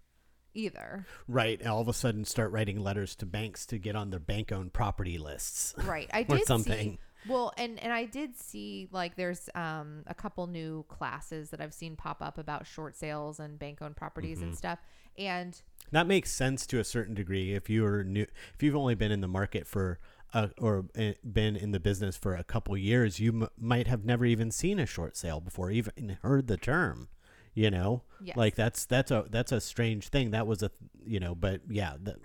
either. 0.53 1.05
Right. 1.27 1.65
All 1.65 1.81
of 1.81 1.87
a 1.87 1.93
sudden 1.93 2.25
start 2.25 2.51
writing 2.51 2.79
letters 2.79 3.15
to 3.17 3.25
banks 3.25 3.65
to 3.67 3.77
get 3.77 3.95
on 3.95 4.09
their 4.09 4.19
bank 4.19 4.51
owned 4.51 4.73
property 4.73 5.17
lists. 5.17 5.73
Right. 5.77 6.09
I 6.13 6.23
did 6.37 6.45
something. 6.45 6.91
see 6.93 6.99
well, 7.25 7.51
and 7.57 7.79
and 7.83 7.91
I 7.93 8.05
did 8.05 8.35
see 8.35 8.87
like 8.91 9.15
there's 9.15 9.49
um 9.55 10.03
a 10.07 10.13
couple 10.13 10.47
new 10.47 10.85
classes 10.87 11.49
that 11.51 11.61
I've 11.61 11.73
seen 11.73 11.95
pop 11.95 12.21
up 12.21 12.37
about 12.37 12.65
short 12.65 12.95
sales 12.95 13.39
and 13.39 13.59
bank 13.59 13.81
owned 13.81 13.95
properties 13.95 14.37
Mm-hmm. 14.39 14.47
and 14.47 14.57
stuff. 14.57 14.79
And 15.17 15.61
That 15.91 16.07
makes 16.07 16.31
sense 16.31 16.65
to 16.67 16.79
a 16.79 16.83
certain 16.83 17.13
degree. 17.13 17.53
If 17.53 17.69
you're 17.69 18.03
new, 18.03 18.25
if 18.53 18.63
you've 18.63 18.75
only 18.75 18.95
been 18.95 19.11
in 19.11 19.21
the 19.21 19.27
market 19.27 19.67
for 19.67 19.99
uh, 20.33 20.47
or 20.59 20.85
uh, 20.97 21.11
been 21.29 21.55
in 21.55 21.71
the 21.71 21.79
business 21.79 22.15
for 22.15 22.35
a 22.35 22.43
couple 22.43 22.77
years, 22.77 23.19
you 23.19 23.31
m- 23.43 23.49
might 23.59 23.87
have 23.87 24.05
never 24.05 24.25
even 24.25 24.51
seen 24.51 24.79
a 24.79 24.85
short 24.85 25.17
sale 25.17 25.41
before, 25.41 25.71
even 25.71 26.17
heard 26.21 26.47
the 26.47 26.55
term. 26.57 27.09
You 27.55 27.71
know, 27.71 28.03
Yes. 28.21 28.37
like 28.37 28.55
that's 28.55 28.85
that's 28.85 29.11
a 29.11 29.25
that's 29.29 29.51
a 29.51 29.59
strange 29.59 30.07
thing. 30.09 30.31
That 30.31 30.47
was 30.47 30.61
a 30.63 30.71
you 31.05 31.19
know, 31.19 31.35
but 31.35 31.61
yeah, 31.69 31.95
the, 32.01 32.15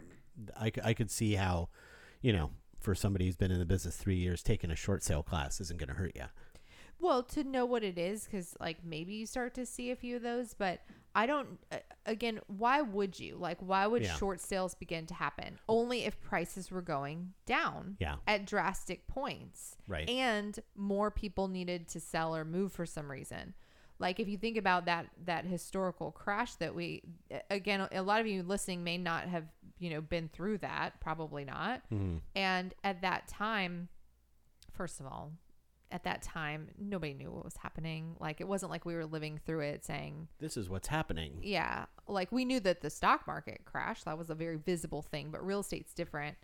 I 0.56 0.70
I 0.84 0.92
could 0.94 1.10
see 1.10 1.34
how, 1.34 1.70
you 2.20 2.32
know, 2.32 2.50
for 2.84 2.94
somebody 2.94 3.24
who's 3.24 3.36
been 3.36 3.50
in 3.50 3.58
the 3.58 3.64
business 3.66 3.96
three 3.96 4.16
years, 4.16 4.42
taking 4.42 4.70
a 4.70 4.76
short 4.76 5.02
sale 5.02 5.22
class 5.22 5.60
isn't 5.60 5.78
going 5.80 5.88
to 5.88 5.94
hurt 5.94 6.12
you. 6.14 6.24
well, 7.00 7.22
to 7.22 7.42
know 7.44 7.66
what 7.66 7.82
it 7.82 7.98
is 7.98 8.26
cuz 8.30 8.54
like 8.60 8.84
maybe 8.84 9.12
you 9.14 9.26
start 9.26 9.52
to 9.54 9.66
see 9.66 9.90
a 9.90 9.96
few 9.96 10.16
of 10.16 10.22
those, 10.22 10.54
but 10.54 10.80
I 11.14 11.26
don't 11.26 11.58
uh, 11.72 11.78
again, 12.06 12.40
why 12.46 12.80
would 12.82 13.18
you? 13.18 13.36
Like 13.36 13.58
why 13.60 13.86
would 13.86 14.02
Yeah. 14.02 14.14
short 14.16 14.40
sales 14.40 14.74
begin 14.74 15.06
to 15.06 15.14
happen? 15.14 15.58
Only 15.68 16.04
if 16.04 16.20
prices 16.20 16.70
were 16.70 16.82
going 16.82 17.34
down. 17.46 17.96
Yeah. 18.00 18.16
At 18.26 18.46
drastic 18.46 19.06
points. 19.06 19.76
Right. 19.88 20.08
And 20.08 20.58
more 20.76 21.10
people 21.10 21.48
needed 21.48 21.88
to 21.88 22.00
sell 22.00 22.34
or 22.34 22.44
move 22.44 22.72
for 22.72 22.86
some 22.86 23.10
reason. 23.10 23.54
Like 23.98 24.20
if 24.20 24.28
you 24.28 24.36
think 24.36 24.56
about 24.56 24.86
that 24.86 25.06
that 25.24 25.44
historical 25.44 26.10
crash 26.10 26.54
that 26.56 26.74
we 26.74 27.02
again 27.50 27.86
a 27.92 28.02
lot 28.02 28.20
of 28.20 28.26
you 28.26 28.42
listening 28.42 28.82
may 28.84 28.98
not 28.98 29.24
have, 29.28 29.44
you 29.78 29.90
know, 29.90 30.00
been 30.00 30.28
through 30.28 30.58
that, 30.58 31.00
probably 31.00 31.44
not. 31.44 31.82
Mm-hmm. 31.92 32.16
And 32.34 32.74
at 32.82 33.02
that 33.02 33.28
time 33.28 33.88
first 34.74 35.00
of 35.00 35.06
all, 35.06 35.32
at 35.90 36.02
that 36.04 36.22
time, 36.22 36.68
nobody 36.76 37.14
knew 37.14 37.30
what 37.30 37.44
was 37.44 37.56
happening. 37.56 38.16
Like 38.18 38.40
it 38.40 38.48
wasn't 38.48 38.72
like 38.72 38.84
we 38.84 38.94
were 38.94 39.06
living 39.06 39.38
through 39.46 39.60
it 39.60 39.84
saying, 39.84 40.28
This 40.40 40.56
is 40.56 40.68
what's 40.68 40.88
happening. 40.88 41.38
yeah, 41.42 41.86
like 42.08 42.32
we 42.32 42.44
knew 42.44 42.60
that 42.60 42.80
the 42.80 42.90
stock 42.90 43.26
market 43.26 43.62
crashed. 43.64 44.04
That 44.04 44.18
was 44.18 44.28
a 44.28 44.34
very 44.34 44.56
visible 44.56 45.02
thing, 45.02 45.30
but 45.30 45.44
real 45.46 45.60
estate's 45.60 45.94
different. 45.94 46.36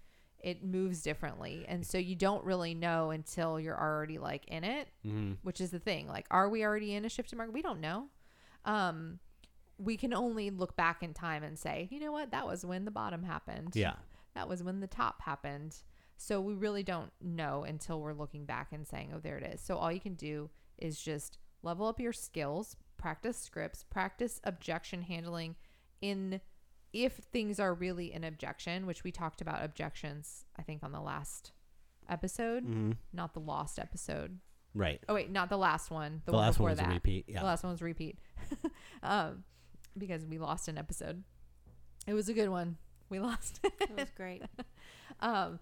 It 0.42 0.64
moves 0.64 1.02
differently. 1.02 1.64
And 1.68 1.86
so 1.86 1.98
you 1.98 2.14
don't 2.16 2.44
really 2.44 2.74
know 2.74 3.10
until 3.10 3.60
you're 3.60 3.78
already 3.78 4.18
like 4.18 4.44
in 4.46 4.64
it, 4.64 4.88
Mm-hmm. 5.06 5.32
which 5.42 5.60
is 5.60 5.70
the 5.70 5.78
thing. 5.78 6.06
Like, 6.08 6.26
are 6.30 6.48
we 6.48 6.64
already 6.64 6.94
in 6.94 7.04
a 7.04 7.08
shifting 7.08 7.36
market? 7.36 7.52
We 7.52 7.62
don't 7.62 7.80
know. 7.80 8.06
Um, 8.64 9.18
we 9.78 9.96
can 9.96 10.12
only 10.12 10.50
look 10.50 10.76
back 10.76 11.02
in 11.02 11.14
time 11.14 11.42
and 11.42 11.58
say, 11.58 11.88
you 11.90 12.00
know 12.00 12.12
what, 12.12 12.30
that 12.32 12.46
was 12.46 12.64
when 12.66 12.84
the 12.84 12.90
bottom 12.90 13.22
happened. 13.22 13.70
Yeah. 13.74 13.94
That 14.34 14.48
was 14.48 14.62
when 14.62 14.80
the 14.80 14.86
top 14.86 15.22
happened. 15.22 15.76
So 16.16 16.40
we 16.40 16.52
really 16.54 16.82
don't 16.82 17.10
know 17.22 17.64
until 17.64 18.00
we're 18.00 18.12
looking 18.12 18.44
back 18.44 18.72
and 18.72 18.86
saying, 18.86 19.12
oh, 19.14 19.20
there 19.20 19.38
it 19.38 19.54
is. 19.54 19.60
So 19.62 19.76
all 19.78 19.90
you 19.90 20.00
can 20.00 20.14
do 20.14 20.50
is 20.76 21.00
just 21.00 21.38
level 21.62 21.86
up 21.86 21.98
your 21.98 22.12
skills, 22.12 22.76
practice 22.98 23.38
scripts, 23.38 23.84
practice 23.84 24.38
objection 24.44 25.02
handling 25.02 25.56
in 26.02 26.40
if 26.92 27.14
things 27.14 27.60
are 27.60 27.72
really 27.74 28.12
an 28.12 28.24
objection, 28.24 28.86
which 28.86 29.04
we 29.04 29.12
talked 29.12 29.40
about 29.40 29.64
objections, 29.64 30.44
I 30.58 30.62
think, 30.62 30.82
on 30.82 30.92
the 30.92 31.00
last 31.00 31.52
episode, 32.08 32.64
Mm-hmm. 32.64 32.92
not 33.12 33.34
the 33.34 33.40
lost 33.40 33.78
episode. 33.78 34.38
Right. 34.74 35.00
Oh, 35.08 35.14
wait, 35.14 35.30
not 35.30 35.48
the 35.48 35.56
last 35.58 35.90
one. 35.90 36.22
The, 36.24 36.32
The, 36.32 36.36
one 36.36 36.46
last 36.46 36.54
before 36.54 36.64
one 36.64 36.70
was 36.72 36.78
that. 36.78 36.90
a 36.90 36.94
repeat. 36.94 37.24
Yeah. 37.28 37.40
The 37.40 37.46
last 37.46 37.62
one 37.64 37.72
was 37.72 37.80
a 37.80 37.84
repeat. 37.84 38.18
um, 39.02 39.44
because 39.98 40.24
we 40.26 40.38
lost 40.38 40.68
an 40.68 40.78
episode. 40.78 41.22
It 42.06 42.14
was 42.14 42.28
a 42.28 42.34
good 42.34 42.48
one. 42.48 42.76
We 43.08 43.18
lost. 43.28 43.60
It 43.64 43.90
was 43.96 44.08
great. 44.16 44.42
um, 45.20 45.58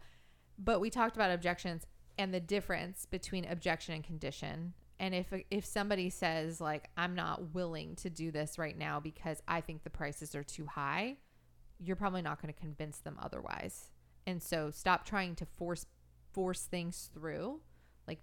but 0.59 0.81
we 0.81 0.91
talked 0.91 1.17
about 1.17 1.31
objections 1.31 1.87
and 2.19 2.35
the 2.35 2.41
difference 2.41 3.07
between 3.07 3.45
objection 3.47 3.95
and 3.95 4.05
condition. 4.05 4.75
And 5.01 5.15
if 5.15 5.33
if 5.51 5.65
somebody 5.65 6.11
says 6.11 6.61
like 6.61 6.89
I'm 6.97 7.15
not 7.15 7.55
willing 7.55 7.95
to 7.97 8.11
do 8.11 8.31
this 8.31 8.59
right 8.59 8.77
now 8.77 9.01
because 9.01 9.43
I 9.47 9.61
think 9.61 9.85
the 9.85 9.91
prices 9.91 10.35
are 10.35 10.43
too 10.43 10.67
high, 10.67 11.19
you're 11.79 11.97
probably 11.97 12.23
not 12.23 12.43
going 12.43 12.53
to 12.53 12.61
convince 12.61 12.99
them 12.99 13.17
otherwise. 13.23 13.91
And 14.27 14.43
so 14.43 14.71
stop 14.71 15.05
trying 15.05 15.37
to 15.37 15.47
force 15.47 15.87
force 16.33 16.63
things 16.63 17.11
through. 17.15 17.61
Like 18.07 18.21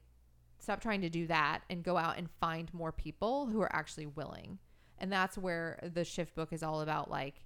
stop 0.60 0.82
trying 0.82 1.02
to 1.02 1.10
do 1.10 1.28
that 1.28 1.62
and 1.70 1.84
go 1.84 1.98
out 1.98 2.18
and 2.18 2.30
find 2.40 2.74
more 2.74 2.92
people 2.92 3.48
who 3.48 3.62
are 3.62 3.76
actually 3.76 4.08
willing. 4.08 4.60
And 4.98 5.12
that's 5.12 5.38
where 5.38 5.80
the 5.94 6.04
shift 6.04 6.36
book 6.36 6.54
is 6.54 6.64
all 6.64 6.82
about 6.82 7.10
like 7.10 7.46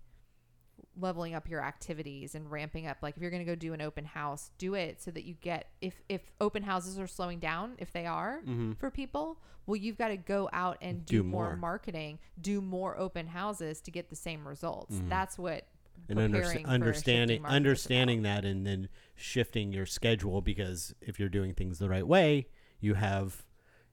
leveling 1.00 1.34
up 1.34 1.48
your 1.50 1.62
activities 1.64 2.36
and 2.36 2.50
ramping 2.52 2.88
up 2.88 2.98
like 3.02 3.16
if 3.16 3.22
you're 3.22 3.32
going 3.32 3.46
to 3.46 3.50
go 3.52 3.56
do 3.56 3.74
an 3.74 3.82
open 3.82 4.06
house 4.06 4.52
do 4.58 4.74
it 4.76 5.02
so 5.02 5.12
that 5.12 5.24
you 5.26 5.34
get 5.42 5.68
if 5.82 6.02
if 6.10 6.22
open 6.42 6.64
houses 6.64 7.00
are 7.00 7.08
slowing 7.08 7.40
down 7.40 7.74
if 7.78 7.92
they 7.94 8.06
are 8.06 8.40
Mm-hmm. 8.48 8.74
for 8.74 8.90
people 8.92 9.40
well 9.66 9.76
you've 9.76 9.98
got 9.98 10.10
to 10.10 10.18
go 10.18 10.50
out 10.54 10.78
and 10.82 11.06
Do 11.06 11.18
do, 11.18 11.24
more. 11.24 11.46
more. 11.48 11.56
marketing 11.58 12.20
do 12.42 12.62
more 12.62 12.98
open 12.98 13.28
houses 13.28 13.82
to 13.82 13.92
get 13.92 14.10
the 14.10 14.16
same 14.16 14.48
results 14.48 14.96
Mhm. 14.96 15.10
that's 15.10 15.38
what 15.38 15.66
and 16.08 16.18
under- 16.20 16.38
preparing 16.40 16.64
for 16.66 16.70
a 16.72 16.74
understanding 16.74 17.28
shifting 17.36 17.42
market 17.44 17.54
is 17.54 17.56
understanding 17.56 18.22
that 18.24 18.46
and 18.46 18.66
then 18.66 18.90
shifting 19.16 19.72
your 19.74 19.86
schedule 19.86 20.42
because 20.42 20.94
if 21.02 21.20
you're 21.20 21.30
doing 21.30 21.54
things 21.54 21.78
the 21.80 21.90
right 21.90 22.08
way 22.08 22.48
you 22.80 22.94
have 22.96 23.46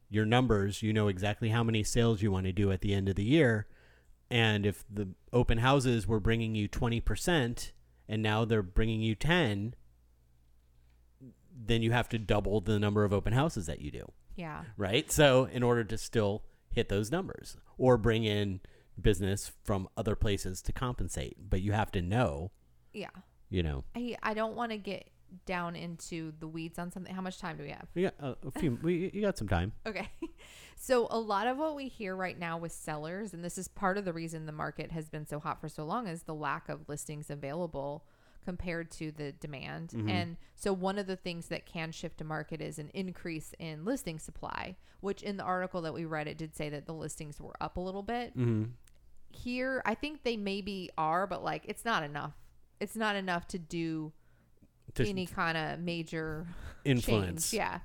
your 0.09 0.25
numbers 0.25 0.83
you 0.83 0.93
know 0.93 1.09
exactly 1.09 1.49
how 1.49 1.65
many 1.65 1.83
sales 1.83 2.23
you 2.23 2.31
want 2.31 2.47
to 2.47 2.53
do 2.53 2.71
at 2.71 2.81
the 2.81 2.95
end 2.95 3.09
of 3.09 3.17
the 3.17 3.25
year 3.25 3.67
and 4.31 4.67
if 4.67 4.85
the 4.93 5.09
open 5.33 5.59
houses 5.59 6.07
were 6.07 6.21
bringing 6.21 6.55
you 6.55 6.69
20% 6.69 7.73
and 8.09 8.23
now 8.23 8.45
they're 8.45 8.63
bringing 8.63 9.01
you 9.01 9.15
10 9.15 9.75
then 11.59 11.83
you 11.83 11.91
have 11.93 12.09
to 12.09 12.19
double 12.19 12.61
the 12.61 12.79
number 12.79 13.05
of 13.05 13.13
open 13.13 13.33
houses 13.33 13.67
that 13.67 13.81
you 13.81 13.91
do 13.91 14.05
yeah 14.37 14.65
right? 14.77 15.11
So 15.11 15.45
in 15.51 15.63
order 15.63 15.83
to 15.85 15.99
still 15.99 16.45
hit 16.71 16.89
those 16.89 17.11
numbers 17.11 17.57
or 17.79 17.97
bring 17.97 18.25
in 18.25 18.61
business 19.01 19.53
from 19.65 19.89
other 19.97 20.15
places 20.15 20.63
to 20.63 20.73
compensate, 20.73 21.37
but 21.51 21.61
you 21.63 21.73
have 21.73 21.91
to 21.93 22.03
know, 22.03 22.53
yeah 22.93 23.09
you 23.49 23.63
know, 23.63 23.85
i 23.95 24.17
i 24.23 24.35
don't 24.35 24.57
want 24.57 24.73
to 24.73 24.79
get 24.79 25.09
down 25.45 25.75
into 25.77 26.33
the 26.39 26.47
weeds 26.47 26.79
on 26.79 26.91
something 26.91 27.15
how 27.15 27.21
much 27.21 27.39
time 27.39 27.57
do 27.57 27.63
we 27.63 27.71
have 27.71 27.87
we 27.95 28.03
got 28.03 28.15
a, 28.21 28.37
a 28.47 28.51
few, 28.53 28.79
we 28.83 29.11
you 29.13 29.23
got 29.23 29.37
some 29.39 29.49
time. 29.49 29.73
Okay. 29.87 30.09
So 30.87 31.09
a 31.11 31.19
lot 31.19 31.49
of 31.49 31.59
what 31.59 31.75
we 31.75 31.89
hear 31.89 32.15
right 32.15 32.39
now 32.39 32.59
with 32.59 32.71
sellers, 32.71 33.35
and 33.35 33.43
this 33.43 33.59
is 33.59 33.67
part 33.67 33.99
of 33.99 34.05
the 34.05 34.13
reason 34.13 34.47
the 34.47 34.53
market 34.53 34.93
has 34.93 35.09
been 35.09 35.27
so 35.27 35.41
hot 35.41 35.61
for 35.61 35.69
so 35.69 35.85
long, 35.85 36.07
is 36.07 36.23
the 36.23 36.33
lack 36.35 36.69
of 36.69 36.89
listings 36.89 37.29
available 37.29 38.05
compared 38.45 38.93
to 38.93 39.11
the 39.11 39.33
demand. 39.33 39.91
Mhm. 39.91 40.09
And 40.09 40.37
so 40.55 40.73
one 40.73 40.97
of 40.97 41.09
the 41.09 41.17
things 41.17 41.49
that 41.49 41.67
can 41.67 41.91
shift 41.91 42.21
a 42.21 42.25
market 42.25 42.61
is 42.61 42.79
an 42.79 42.91
increase 42.95 43.53
in 43.59 43.85
listing 43.85 44.21
supply, 44.21 44.77
which 45.01 45.25
in 45.25 45.39
the 45.39 45.43
article 45.43 45.83
that 45.83 45.93
we 45.93 46.05
read, 46.05 46.29
it 46.29 46.39
did 46.39 46.55
say 46.55 46.69
that 46.69 46.87
the 46.87 46.95
listings 46.95 47.41
were 47.41 47.61
up 47.61 47.77
a 47.77 47.81
little 47.81 48.05
bit. 48.05 48.39
Mm-hmm. 48.39 48.71
Here, 49.33 49.83
I 49.85 49.97
think 49.97 50.23
they 50.23 50.37
maybe 50.37 50.91
are, 50.97 51.27
but 51.27 51.43
like 51.43 51.65
it's 51.67 51.85
not 51.85 52.05
enough. 52.05 52.35
It's 52.79 52.95
not 52.95 53.17
enough 53.17 53.49
to 53.49 53.59
do 53.59 54.13
To 54.95 55.05
any 55.05 55.27
kind 55.27 55.59
of 55.59 55.81
major 55.81 56.47
influence. 56.85 57.51
change. 57.51 57.59
Yeah. 57.59 57.81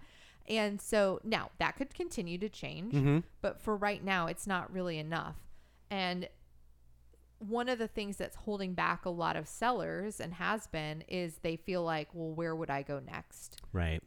And 0.48 0.82
so 0.82 1.20
now 1.24 1.50
that 1.60 1.76
could 1.78 1.94
continue 1.94 2.38
to 2.40 2.50
change, 2.50 2.94
Mm-hmm. 2.94 3.20
but 3.42 3.62
for 3.62 3.76
right 3.76 4.04
now, 4.04 4.28
it's 4.28 4.46
not 4.48 4.72
really 4.74 4.98
enough. 4.98 5.36
And 5.90 6.28
one 7.40 7.70
of 7.70 7.80
the 7.80 7.88
things 7.88 8.18
that's 8.18 8.36
holding 8.36 8.74
back 8.74 9.06
a 9.06 9.10
lot 9.10 9.36
of 9.36 9.48
sellers 9.48 10.20
and 10.20 10.36
has 10.36 10.68
been 10.68 11.04
is 11.08 11.38
they 11.42 11.56
feel 11.56 11.84
like, 11.84 12.10
well, 12.14 12.30
where 12.32 12.56
would 12.56 12.70
I 12.70 12.84
go 12.84 13.00
next? 13.00 13.60
Right. 13.74 14.02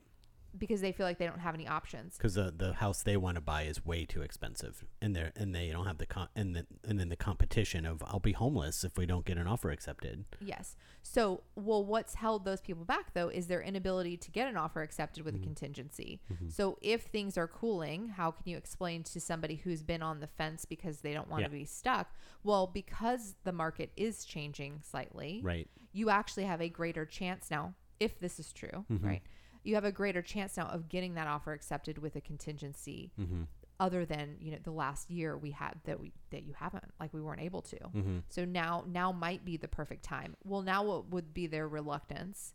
Because 0.56 0.80
they 0.80 0.92
feel 0.92 1.04
like 1.06 1.18
they 1.18 1.26
don't 1.26 1.40
have 1.40 1.54
any 1.54 1.66
options. 1.66 2.16
Because 2.16 2.34
the 2.34 2.52
the 2.56 2.74
house 2.74 3.02
they 3.02 3.16
want 3.16 3.34
to 3.36 3.40
buy 3.40 3.62
is 3.62 3.84
way 3.84 4.04
too 4.04 4.22
expensive, 4.22 4.84
and 5.02 5.14
they 5.16 5.30
and 5.36 5.54
they 5.54 5.70
don't 5.70 5.86
have 5.86 5.98
the 5.98 6.06
con- 6.06 6.28
and 6.36 6.54
the, 6.54 6.66
and 6.86 7.00
then 7.00 7.08
the 7.08 7.16
competition 7.16 7.84
of 7.84 8.02
I'll 8.06 8.20
be 8.20 8.32
homeless 8.32 8.84
if 8.84 8.96
we 8.96 9.04
don't 9.06 9.24
get 9.24 9.36
an 9.36 9.46
offer 9.46 9.70
accepted. 9.70 10.24
Yes. 10.40 10.76
So, 11.02 11.42
well, 11.56 11.84
what's 11.84 12.14
held 12.14 12.44
those 12.44 12.60
people 12.60 12.84
back 12.84 13.14
though 13.14 13.28
is 13.28 13.46
their 13.48 13.60
inability 13.62 14.16
to 14.18 14.30
get 14.30 14.46
an 14.48 14.56
offer 14.56 14.82
accepted 14.82 15.24
with 15.24 15.34
a 15.34 15.38
contingency. 15.38 16.20
So, 16.48 16.78
if 16.80 17.02
things 17.02 17.36
are 17.36 17.48
cooling, 17.48 18.08
how 18.08 18.30
can 18.30 18.48
you 18.48 18.56
explain 18.56 19.02
to 19.04 19.20
somebody 19.20 19.56
who's 19.56 19.82
been 19.82 20.02
on 20.02 20.20
the 20.20 20.26
fence 20.28 20.64
because 20.64 21.00
they 21.00 21.12
don't 21.12 21.28
want 21.28 21.42
Yeah. 21.42 21.48
to 21.48 21.52
be 21.52 21.64
stuck? 21.64 22.14
Well, 22.42 22.66
because 22.68 23.34
the 23.44 23.52
market 23.52 23.90
is 23.96 24.24
changing 24.24 24.80
slightly, 24.82 25.40
Right. 25.42 25.68
you 25.92 26.10
actually 26.10 26.44
have 26.44 26.60
a 26.62 26.68
greater 26.68 27.04
chance 27.04 27.50
now, 27.50 27.74
if 28.00 28.18
this 28.18 28.38
is 28.40 28.52
true, 28.52 28.84
Mhm. 28.90 29.04
right? 29.04 29.22
You 29.64 29.74
have 29.74 29.84
a 29.84 29.92
greater 29.92 30.22
chance 30.22 30.56
now 30.56 30.66
of 30.66 30.88
getting 30.88 31.14
that 31.14 31.26
offer 31.26 31.52
accepted 31.52 31.98
with 31.98 32.14
a 32.16 32.20
contingency 32.20 33.12
Mm-hmm. 33.20 33.42
other 33.80 34.04
than, 34.06 34.36
you 34.38 34.52
know, 34.52 34.58
the 34.62 34.70
last 34.70 35.10
year 35.10 35.36
we 35.36 35.50
had 35.50 35.74
that 35.84 35.98
we 35.98 36.12
that 36.30 36.44
you 36.44 36.52
haven't, 36.56 36.84
like 37.00 37.12
we 37.12 37.20
weren't 37.20 37.40
able 37.40 37.62
to. 37.62 37.76
Mm-hmm. 37.76 38.18
So 38.28 38.44
now 38.44 38.84
now 38.86 39.10
might 39.10 39.44
be 39.44 39.56
the 39.56 39.68
perfect 39.68 40.04
time. 40.04 40.36
Well, 40.44 40.62
now 40.62 40.82
what 40.84 41.08
would 41.10 41.34
be 41.34 41.46
their 41.48 41.66
reluctance? 41.66 42.54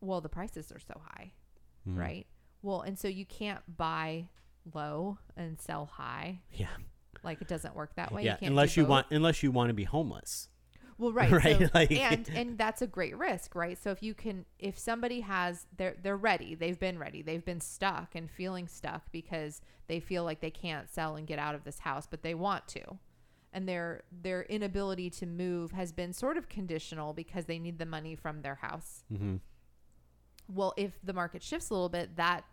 Well, 0.00 0.20
the 0.22 0.28
prices 0.30 0.72
are 0.72 0.80
so 0.80 1.00
high, 1.04 1.32
Mm-hmm. 1.88 1.98
right? 1.98 2.26
Well, 2.62 2.82
and 2.82 2.98
so 2.98 3.08
you 3.08 3.24
can't 3.26 3.60
buy 3.76 4.28
low 4.74 5.18
and 5.36 5.60
sell 5.60 5.86
high. 5.86 6.40
Yeah. 6.52 6.68
Like 7.22 7.42
it 7.42 7.48
doesn't 7.48 7.74
work 7.74 7.94
that 7.96 8.12
way. 8.12 8.22
yeah. 8.24 8.32
you 8.34 8.38
can't 8.38 8.50
unless 8.50 8.76
you 8.76 8.84
both. 8.84 8.90
want 8.90 9.06
unless 9.10 9.42
you 9.42 9.50
want 9.50 9.68
to 9.68 9.74
be 9.74 9.84
homeless. 9.84 10.48
Well, 11.00 11.12
right, 11.20 11.30
Right, 11.32 11.58
So, 11.58 11.68
like- 11.74 11.90
and 11.92 12.28
and 12.34 12.58
that's 12.58 12.82
a 12.82 12.86
great 12.86 13.16
risk, 13.16 13.54
right? 13.54 13.76
So 13.82 13.90
if 13.90 14.02
you 14.02 14.14
can, 14.14 14.44
if 14.58 14.78
somebody 14.78 15.20
has, 15.22 15.66
they're 15.76 15.96
they're 16.02 16.16
ready, 16.16 16.54
they've 16.54 16.78
been 16.78 16.98
ready, 16.98 17.22
they've 17.22 17.44
been 17.44 17.60
stuck 17.60 18.14
and 18.14 18.30
feeling 18.30 18.68
stuck 18.68 19.10
because 19.10 19.60
they 19.88 19.98
feel 20.00 20.24
like 20.24 20.40
they 20.40 20.50
can't 20.50 20.88
sell 20.90 21.16
and 21.16 21.26
get 21.26 21.38
out 21.38 21.54
of 21.54 21.64
this 21.64 21.78
house, 21.80 22.06
but 22.06 22.22
they 22.22 22.34
want 22.34 22.68
to, 22.68 22.82
and 23.52 23.66
their 23.68 24.02
their 24.12 24.42
inability 24.42 25.08
to 25.10 25.26
move 25.26 25.72
has 25.72 25.90
been 25.90 26.12
sort 26.12 26.36
of 26.36 26.48
conditional 26.50 27.12
because 27.14 27.46
they 27.46 27.58
need 27.58 27.78
the 27.78 27.86
money 27.86 28.14
from 28.14 28.42
their 28.42 28.56
house. 28.56 29.02
Mm-hmm. 29.12 29.36
Well, 30.48 30.74
if 30.76 30.92
the 31.02 31.12
market 31.12 31.42
shifts 31.42 31.70
a 31.70 31.74
little 31.74 31.88
bit, 31.88 32.16
that 32.16 32.44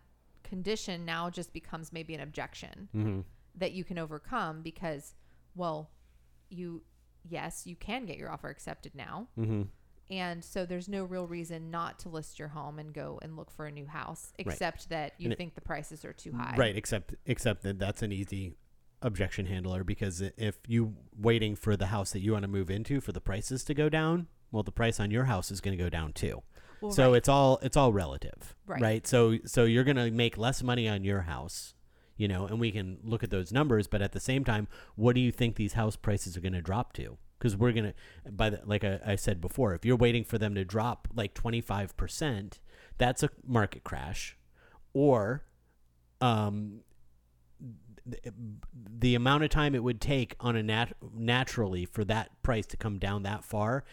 condition 0.44 1.04
now 1.04 1.28
just 1.30 1.52
becomes 1.52 1.92
maybe 1.92 2.14
an 2.14 2.20
objection 2.20 2.88
Mm-hmm. 2.96 3.20
that 3.56 3.72
you 3.72 3.84
can 3.84 3.98
overcome 3.98 4.62
because, 4.62 5.14
well, 5.54 5.90
you 6.48 6.82
yes, 7.28 7.66
you 7.66 7.76
can 7.76 8.06
get 8.06 8.16
your 8.16 8.30
offer 8.30 8.48
accepted 8.48 8.94
now. 8.94 9.28
Mm-hmm. 9.38 9.62
And 10.10 10.42
so 10.42 10.64
there's 10.64 10.88
no 10.88 11.04
real 11.04 11.26
reason 11.26 11.70
not 11.70 11.98
to 12.00 12.08
list 12.08 12.38
your 12.38 12.48
home 12.48 12.78
and 12.78 12.94
go 12.94 13.18
and 13.22 13.36
look 13.36 13.50
for 13.50 13.66
a 13.66 13.70
new 13.70 13.86
house, 13.86 14.32
except 14.38 14.88
that 14.88 15.12
you 15.18 15.26
And 15.26 15.32
it- 15.34 15.36
think 15.36 15.54
the 15.54 15.60
prices 15.60 16.04
are 16.04 16.14
too 16.14 16.32
high. 16.32 16.54
Right, 16.56 16.76
except 16.76 17.14
except 17.26 17.62
that 17.64 17.78
that's 17.78 18.02
an 18.02 18.12
easy 18.12 18.54
objection 19.02 19.46
handler 19.46 19.84
because 19.84 20.20
if 20.36 20.58
you 20.66 20.94
waiting 21.16 21.54
for 21.54 21.76
the 21.76 21.86
house 21.86 22.10
that 22.12 22.20
you 22.20 22.32
want 22.32 22.42
to 22.42 22.48
move 22.48 22.68
into 22.70 23.00
for 23.00 23.12
the 23.12 23.20
prices 23.20 23.62
to 23.64 23.74
go 23.74 23.88
down, 23.88 24.26
well, 24.50 24.62
the 24.62 24.72
price 24.72 24.98
on 24.98 25.10
your 25.10 25.24
house 25.24 25.50
is 25.50 25.60
going 25.60 25.76
to 25.76 25.82
go 25.82 25.90
down 25.90 26.12
too. 26.12 26.42
Well, 26.80 26.90
so 26.92 27.10
right. 27.10 27.18
it's 27.18 27.28
all 27.28 27.58
it's 27.62 27.76
all 27.76 27.92
relative, 27.92 28.56
Right. 28.66 29.06
So 29.06 29.38
so 29.44 29.64
you're 29.64 29.84
going 29.84 29.96
to 29.96 30.10
make 30.10 30.38
less 30.38 30.62
money 30.62 30.88
on 30.88 31.04
your 31.04 31.22
house, 31.22 31.74
you 32.18 32.28
know, 32.28 32.46
and 32.46 32.60
we 32.60 32.70
can 32.70 32.98
look 33.02 33.22
at 33.22 33.30
those 33.30 33.50
numbers, 33.52 33.86
but 33.86 34.02
at 34.02 34.12
the 34.12 34.20
same 34.20 34.44
time, 34.44 34.68
what 34.96 35.14
do 35.14 35.20
you 35.22 35.32
think 35.32 35.56
these 35.56 35.72
house 35.72 35.96
prices 35.96 36.36
are 36.36 36.40
going 36.40 36.52
to 36.52 36.60
drop 36.60 36.92
to? 36.94 37.16
Because 37.38 37.56
we're 37.56 37.72
gonna, 37.72 37.94
by 38.28 38.50
the 38.50 38.60
like 38.66 38.82
I, 38.82 38.98
I 39.06 39.16
said 39.16 39.40
before, 39.40 39.72
if 39.72 39.84
you're 39.84 39.96
waiting 39.96 40.24
for 40.24 40.36
them 40.36 40.56
to 40.56 40.64
drop 40.64 41.08
like 41.14 41.32
25 41.32 41.96
percent, 41.96 42.58
that's 42.98 43.22
a 43.22 43.30
market 43.46 43.84
crash 43.84 44.36
or 44.92 45.44
um 46.20 46.80
th- 48.10 48.34
the 48.98 49.14
amount 49.14 49.44
of 49.44 49.50
time 49.50 49.76
it 49.76 49.84
would 49.84 50.00
take 50.00 50.34
on 50.40 50.56
a 50.56 50.62
nat- 50.62 50.94
naturally 51.14 51.84
for 51.84 52.04
that 52.04 52.42
price 52.42 52.66
to 52.66 52.76
come 52.76 52.98
down 52.98 53.22
that 53.22 53.44
far 53.44 53.84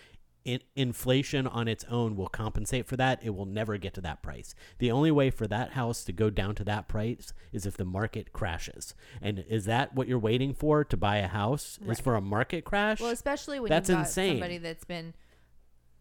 in- 0.45 0.61
inflation 0.75 1.47
on 1.47 1.67
its 1.67 1.83
own 1.89 2.15
will 2.15 2.27
compensate 2.29 2.85
for 2.85 2.95
that 2.95 3.19
it 3.23 3.31
will 3.31 3.45
never 3.45 3.77
get 3.77 3.93
to 3.95 4.01
that 4.01 4.21
price 4.21 4.55
the 4.77 4.91
only 4.91 5.11
way 5.11 5.29
for 5.29 5.47
that 5.47 5.71
house 5.71 6.03
to 6.03 6.13
go 6.13 6.29
down 6.29 6.53
to 6.55 6.63
that 6.63 6.87
price 6.87 7.33
is 7.51 7.65
if 7.65 7.75
the 7.75 7.83
market 7.83 8.31
crashes 8.31 8.93
and 9.21 9.43
is 9.49 9.65
that 9.65 9.93
what 9.95 10.07
you're 10.07 10.19
waiting 10.19 10.53
for 10.53 10.83
to 10.83 10.95
buy 10.95 11.17
a 11.17 11.27
house 11.27 11.79
is 11.87 11.99
for 11.99 12.15
a 12.15 12.21
market 12.21 12.63
crash 12.63 13.01
Well, 13.01 13.09
especially 13.09 13.59
when 13.59 13.69
That's 13.69 13.89
you've 13.89 13.97
got 13.97 14.05
insane. 14.05 14.33
somebody 14.33 14.57
that's 14.59 14.85
been 14.85 15.13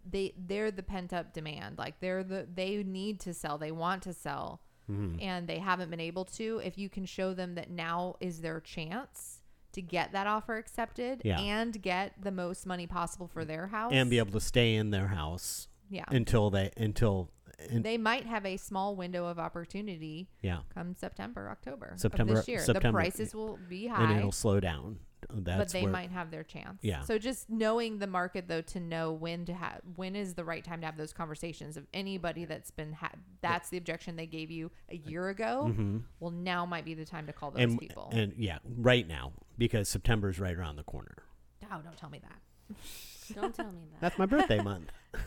they 0.09 0.34
they're 0.36 0.70
the 0.70 0.82
pent 0.82 1.14
up 1.14 1.32
demand. 1.32 1.78
Like 1.78 1.99
they're 2.01 2.22
the 2.22 2.47
they 2.55 2.82
need 2.82 3.20
to 3.20 3.32
sell. 3.32 3.57
They 3.57 3.72
want 3.72 4.03
to 4.03 4.12
sell. 4.12 4.61
Mhm. 4.90 5.22
And 5.22 5.49
they 5.49 5.59
haven't 5.59 5.88
been 5.90 5.99
able 6.01 6.26
to. 6.26 6.61
If 6.62 6.76
you 6.76 6.90
can 6.90 7.07
show 7.07 7.32
them 7.32 7.55
that 7.55 7.70
now 7.70 8.16
is 8.20 8.42
their 8.42 8.61
chance 8.61 9.34
to 9.75 9.83
get 9.83 10.12
that 10.12 10.27
offer 10.27 10.57
accepted 10.57 11.22
Yeah. 11.25 11.39
and 11.41 11.81
get 11.81 12.14
the 12.20 12.31
most 12.31 12.66
money 12.66 12.87
possible 12.87 13.29
for 13.29 13.45
their 13.45 13.66
house. 13.68 13.93
And 13.93 14.11
be 14.11 14.18
able 14.18 14.33
to 14.33 14.41
stay 14.41 14.75
in 14.75 14.91
their 14.91 15.09
house 15.09 15.68
yeah. 15.91 16.05
until 16.09 16.51
they 16.51 16.70
until 16.77 17.31
in, 17.68 17.83
they 17.83 17.99
might 17.99 18.27
have 18.27 18.45
a 18.45 18.57
small 18.57 18.97
window 18.97 19.27
of 19.27 19.39
opportunity 19.39 20.29
yeah. 20.43 20.59
come 20.72 20.95
September, 20.95 21.49
October 21.51 21.95
September- 21.97 22.35
this 22.35 22.49
year. 22.49 22.64
the 22.66 22.81
prices 22.81 23.35
will 23.35 23.59
be 23.68 23.87
high. 23.87 24.03
and 24.11 24.18
it'll 24.18 24.33
slow 24.33 24.61
down 24.61 24.99
that's 25.31 25.59
but 25.59 25.68
they 25.70 25.83
where, 25.83 25.93
might 25.93 26.11
have 26.11 26.31
their 26.31 26.43
chance. 26.43 26.79
Yeah. 26.83 27.03
So 27.03 27.18
just 27.18 27.51
knowing 27.51 27.99
the 27.99 28.07
market 28.07 28.49
though 28.49 28.62
to 28.62 28.81
know 28.81 29.12
when 29.12 29.45
to 29.47 29.55
have 29.55 29.81
when 29.97 30.16
is 30.16 30.35
the 30.35 30.45
right 30.45 30.64
time 30.64 30.81
to 30.81 30.87
have 30.87 30.97
those 30.97 31.12
conversations 31.12 31.77
of 31.77 31.87
anybody 31.93 32.45
that's 32.45 32.70
been 32.70 32.93
ha- 32.93 33.12
that's 33.41 33.70
the 33.70 33.77
objection 33.77 34.16
they 34.16 34.27
gave 34.27 34.51
you 34.51 34.70
a 34.91 34.97
year 34.97 35.29
ago. 35.29 35.72
Mhm. 35.72 36.03
Well, 36.20 36.31
now 36.31 36.66
might 36.66 36.85
be 36.85 36.95
the 36.95 37.05
time 37.05 37.27
to 37.27 37.33
call 37.33 37.51
those 37.51 37.62
and 37.62 37.79
people. 37.79 38.11
and 38.12 38.35
yeah 38.37 38.59
right 38.64 39.07
now 39.07 39.33
because 39.59 39.89
September 39.89 40.29
is 40.29 40.39
right 40.39 40.57
around 40.57 40.77
the 40.77 40.85
corner 40.85 41.25
oh, 41.72 41.81
don't 41.83 41.97
tell 41.97 42.11
me 42.11 42.20
that. 42.20 42.77
Don't 43.35 43.55
tell 43.55 43.72
me 43.72 43.81
that. 43.93 44.01
that's 44.01 44.18
my 44.18 44.27
birthday 44.27 44.61
month 44.62 44.91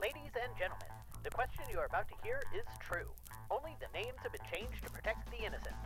Ladies 0.00 0.32
and 0.32 0.52
gentlemen, 0.58 0.88
the 1.22 1.30
question 1.30 1.64
you 1.70 1.78
are 1.78 1.84
about 1.84 2.08
to 2.08 2.14
hear 2.24 2.40
is 2.56 2.64
true. 2.80 3.08
Only 3.50 3.76
the 3.80 3.92
names 3.92 4.16
have 4.22 4.32
been 4.32 4.40
changed 4.50 4.82
to 4.84 4.90
protect 4.90 5.30
the 5.30 5.44
innocent. 5.44 5.76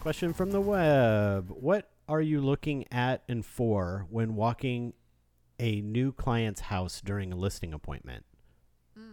Question 0.00 0.32
from 0.32 0.50
the 0.50 0.60
web. 0.60 1.48
What 1.50 1.90
are 2.08 2.20
you 2.20 2.40
looking 2.40 2.84
at 2.90 3.22
and 3.28 3.46
for 3.46 4.06
when 4.10 4.34
walking 4.34 4.94
a 5.60 5.80
new 5.80 6.10
client's 6.12 6.62
house 6.62 7.00
during 7.00 7.32
a 7.32 7.36
listing 7.36 7.72
appointment? 7.72 8.24
Hmm, 8.98 9.12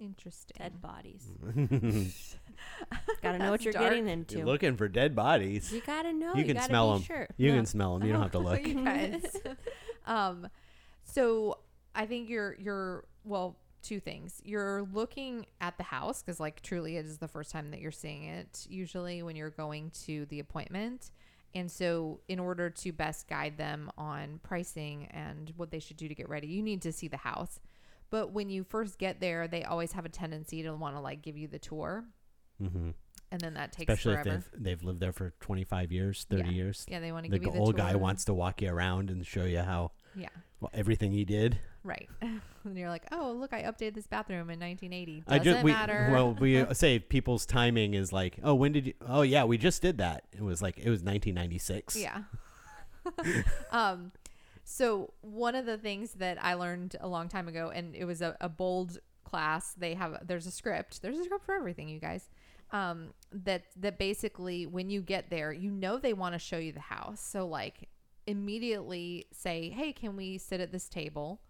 interesting. 0.00 0.56
Dead 0.58 0.82
bodies. 0.82 1.28
gotta 3.22 3.38
know 3.38 3.50
what 3.52 3.60
That's 3.60 3.64
you're 3.64 3.72
dark. 3.72 3.84
getting 3.90 4.08
into. 4.08 4.44
looking 4.44 4.76
for 4.76 4.88
dead 4.88 5.14
bodies. 5.14 5.72
you 5.72 5.80
gotta 5.86 6.12
know. 6.12 6.32
you 6.34 6.40
You, 6.40 6.44
can 6.46 6.54
gotta 6.56 6.66
smell 6.66 6.92
be 6.94 6.98
them. 6.98 7.04
Sure. 7.04 7.26
You 7.36 7.50
No. 7.52 7.56
can 7.58 7.66
smell 7.66 7.96
them. 7.98 8.06
You 8.08 8.12
don't 8.12 8.22
have 8.22 8.32
to 8.32 8.38
look. 8.40 8.66
you 8.66 8.84
guys. 8.84 9.22
um, 10.06 10.48
so 11.04 11.58
I 11.94 12.06
think 12.06 12.28
you're 12.28 12.56
you're 12.58 13.04
well 13.24 13.56
two 13.82 14.00
things. 14.00 14.40
You're 14.44 14.82
looking 14.92 15.46
at 15.60 15.76
the 15.76 15.84
house 15.84 16.22
because 16.22 16.40
like 16.40 16.60
truly 16.62 16.96
it 16.96 17.06
is 17.06 17.18
the 17.18 17.28
first 17.28 17.52
time 17.52 17.70
that 17.70 17.80
you're 17.80 17.92
seeing 17.92 18.24
it. 18.24 18.66
Usually 18.68 19.22
when 19.22 19.36
you're 19.36 19.50
going 19.50 19.90
to 20.04 20.26
the 20.26 20.40
appointment. 20.40 21.10
And 21.54 21.70
so, 21.70 22.20
in 22.28 22.38
order 22.38 22.68
to 22.68 22.92
best 22.92 23.28
guide 23.28 23.56
them 23.56 23.90
on 23.96 24.40
pricing 24.42 25.06
and 25.06 25.52
what 25.56 25.70
they 25.70 25.78
should 25.78 25.96
do 25.96 26.06
to 26.06 26.14
get 26.14 26.28
ready, 26.28 26.48
you 26.48 26.62
need 26.62 26.82
to 26.82 26.92
see 26.92 27.08
the 27.08 27.16
house. 27.16 27.60
But 28.10 28.32
when 28.32 28.50
you 28.50 28.62
first 28.62 28.98
get 28.98 29.20
there, 29.20 29.48
they 29.48 29.64
always 29.64 29.92
have 29.92 30.04
a 30.04 30.10
tendency 30.10 30.62
to 30.64 30.74
want 30.74 30.96
to 30.96 31.00
like 31.00 31.22
give 31.22 31.36
you 31.36 31.48
the 31.48 31.58
tour, 31.58 32.04
hmm 32.58 32.90
and 33.30 33.40
then 33.40 33.54
that 33.54 33.72
takes 33.72 33.92
Especially 33.92 34.14
forever. 34.22 34.36
if 34.38 34.50
they've 34.52 34.62
they've 34.62 34.82
lived 34.82 35.00
there 35.00 35.12
for 35.12 35.32
25 35.40 35.92
years, 35.92 36.26
30 36.30 36.44
Yeah. 36.44 36.50
years. 36.50 36.86
yeah, 36.88 37.00
they 37.00 37.12
want 37.12 37.24
to 37.26 37.30
The 37.30 37.38
give 37.38 37.46
you 37.46 37.52
the 37.52 37.58
old 37.58 37.76
guy 37.76 37.94
wants 37.96 38.24
to 38.26 38.34
walk 38.34 38.62
you 38.62 38.70
around 38.70 39.10
and 39.10 39.26
show 39.26 39.44
you 39.44 39.60
how 39.60 39.92
Yeah. 40.14 40.28
well, 40.60 40.70
everything 40.74 41.12
he 41.12 41.24
did. 41.24 41.58
Right. 41.82 42.08
and 42.20 42.40
you're 42.76 42.88
like, 42.88 43.04
oh, 43.12 43.32
look, 43.32 43.52
I 43.52 43.62
updated 43.62 43.94
this 43.94 44.06
bathroom 44.08 44.50
in 44.50 44.58
1980. 44.58 45.24
I 45.28 45.38
Doesn't 45.38 45.52
just 45.52 45.64
we 45.64 45.70
matter. 45.72 46.08
well 46.10 46.34
we 46.34 46.64
say 46.74 46.98
people's 46.98 47.46
timing 47.46 47.94
is 47.94 48.12
like, 48.12 48.38
oh, 48.42 48.54
when 48.54 48.72
did 48.72 48.86
you? 48.88 48.94
Oh 49.06 49.22
yeah, 49.22 49.44
we 49.44 49.58
just 49.58 49.82
did 49.82 49.98
that. 49.98 50.24
It 50.32 50.42
was 50.42 50.60
like 50.62 50.78
it 50.78 50.90
was 50.90 51.02
1996. 51.02 51.96
yeah. 51.96 52.22
um, 53.70 54.12
so 54.64 55.12
one 55.20 55.54
of 55.54 55.66
the 55.66 55.78
things 55.78 56.12
that 56.14 56.42
I 56.42 56.54
learned 56.54 56.96
a 57.00 57.08
long 57.08 57.28
time 57.28 57.48
ago, 57.48 57.70
and 57.72 57.94
it 57.94 58.04
was 58.04 58.20
a, 58.20 58.36
a 58.40 58.48
bold 58.48 58.98
class. 59.24 59.74
They 59.74 59.94
have 59.94 60.26
there's 60.26 60.46
a 60.46 60.50
script. 60.50 61.02
There's 61.02 61.18
a 61.18 61.24
script 61.24 61.44
for 61.44 61.54
everything, 61.54 61.88
you 61.88 62.00
guys. 62.00 62.28
Um, 62.72 63.14
that 63.32 63.64
that 63.76 63.98
basically 63.98 64.66
when 64.66 64.90
you 64.90 65.00
get 65.00 65.30
there, 65.30 65.52
you 65.52 65.70
know 65.70 65.98
they 65.98 66.12
want 66.12 66.34
to 66.34 66.38
show 66.38 66.58
you 66.58 66.72
the 66.72 66.80
house. 66.80 67.20
So 67.20 67.46
like 67.46 67.88
immediately 68.26 69.26
say, 69.32 69.70
hey, 69.70 69.92
can 69.92 70.16
we 70.16 70.38
sit 70.38 70.60
at 70.60 70.72
this 70.72 70.88
table? 70.88 71.40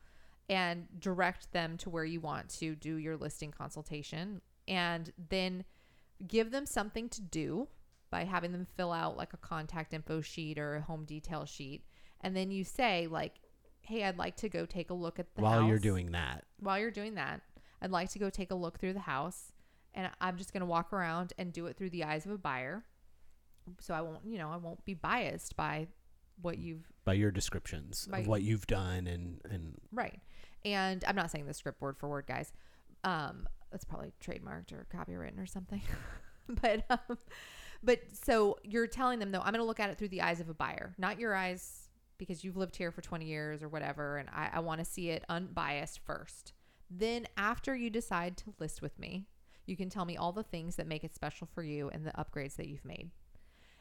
and 0.48 0.86
direct 1.00 1.52
them 1.52 1.76
to 1.78 1.90
where 1.90 2.04
you 2.04 2.20
want 2.20 2.48
to 2.48 2.74
do 2.76 2.96
your 2.96 3.16
listing 3.16 3.50
consultation 3.50 4.40
and 4.68 5.12
then 5.28 5.64
give 6.26 6.50
them 6.50 6.66
something 6.66 7.08
to 7.08 7.20
do 7.20 7.68
by 8.10 8.24
having 8.24 8.52
them 8.52 8.66
fill 8.76 8.92
out 8.92 9.16
like 9.16 9.32
a 9.32 9.38
contact 9.38 9.92
info 9.92 10.20
sheet 10.20 10.58
or 10.58 10.76
a 10.76 10.80
home 10.80 11.04
detail 11.04 11.44
sheet 11.44 11.84
and 12.20 12.36
then 12.36 12.50
you 12.50 12.62
say 12.62 13.06
like 13.10 13.34
hey 13.80 14.04
i'd 14.04 14.16
like 14.16 14.36
to 14.36 14.48
go 14.48 14.64
take 14.64 14.90
a 14.90 14.94
look 14.94 15.18
at 15.18 15.34
the 15.34 15.42
While 15.42 15.64
you're 15.64 15.78
doing 15.78 16.12
that, 16.12 16.44
while 16.60 16.78
you're 16.78 16.90
doing 16.90 17.14
that 17.16 17.40
i'd 17.82 17.90
like 17.90 18.10
to 18.10 18.18
go 18.18 18.30
take 18.30 18.50
a 18.50 18.54
look 18.54 18.78
through 18.78 18.94
the 18.94 19.00
house 19.00 19.52
and 19.96 20.08
i'm 20.20 20.36
just 20.36 20.52
going 20.52 20.60
to 20.60 20.66
walk 20.66 20.92
around 20.92 21.32
and 21.38 21.52
do 21.52 21.66
it 21.66 21.76
through 21.76 21.90
the 21.90 22.04
eyes 22.04 22.24
of 22.24 22.30
a 22.30 22.38
buyer 22.38 22.84
so 23.80 23.92
i 23.92 24.00
won't 24.00 24.20
you 24.24 24.38
know 24.38 24.50
i 24.50 24.56
won't 24.56 24.84
be 24.84 24.94
biased 24.94 25.56
by 25.56 25.88
what 26.42 26.58
you've 26.58 26.92
by 27.04 27.14
your 27.14 27.30
descriptions 27.30 28.06
By- 28.10 28.20
of 28.20 28.26
what 28.26 28.42
you've 28.42 28.66
done 28.66 29.06
and 29.06 29.40
and 29.50 29.74
Right. 29.92 30.20
And 30.64 31.04
I'm 31.06 31.16
not 31.16 31.30
saying 31.30 31.46
the 31.46 31.54
script 31.54 31.80
word 31.80 31.96
for 31.96 32.08
word, 32.08 32.26
guys. 32.26 32.52
Um, 33.04 33.48
that's 33.70 33.84
probably 33.84 34.12
trademarked 34.22 34.72
or 34.72 34.86
copywritten 34.92 35.40
or 35.40 35.46
something. 35.46 35.80
but 36.48 36.84
um, 36.90 37.18
but 37.82 38.00
so 38.12 38.58
you're 38.64 38.86
telling 38.86 39.18
them 39.18 39.30
though, 39.30 39.40
I'm 39.40 39.52
going 39.52 39.60
to 39.60 39.64
look 39.64 39.80
at 39.80 39.90
it 39.90 39.98
through 39.98 40.08
the 40.08 40.22
eyes 40.22 40.40
of 40.40 40.48
a 40.48 40.54
buyer, 40.54 40.94
not 40.98 41.18
your 41.20 41.34
eyes 41.34 41.88
because 42.18 42.42
you've 42.42 42.56
lived 42.56 42.76
here 42.76 42.90
for 42.90 43.02
20 43.02 43.26
years 43.26 43.62
or 43.62 43.68
whatever, 43.68 44.16
and 44.16 44.28
I, 44.30 44.50
I 44.54 44.60
want 44.60 44.80
to 44.80 44.84
see 44.84 45.10
it 45.10 45.24
unbiased 45.28 46.00
first. 46.04 46.54
Then 46.90 47.26
after 47.36 47.76
you 47.76 47.90
decide 47.90 48.38
to 48.38 48.54
list 48.58 48.80
with 48.80 48.98
me, 48.98 49.26
you 49.66 49.76
can 49.76 49.88
tell 49.90 50.04
me 50.04 50.16
all 50.16 50.32
the 50.32 50.42
things 50.42 50.76
that 50.76 50.86
make 50.86 51.04
it 51.04 51.14
special 51.14 51.46
for 51.54 51.62
you 51.62 51.88
and 51.90 52.06
the 52.06 52.12
upgrades 52.12 52.56
that 52.56 52.68
you've 52.68 52.84
made. 52.84 53.10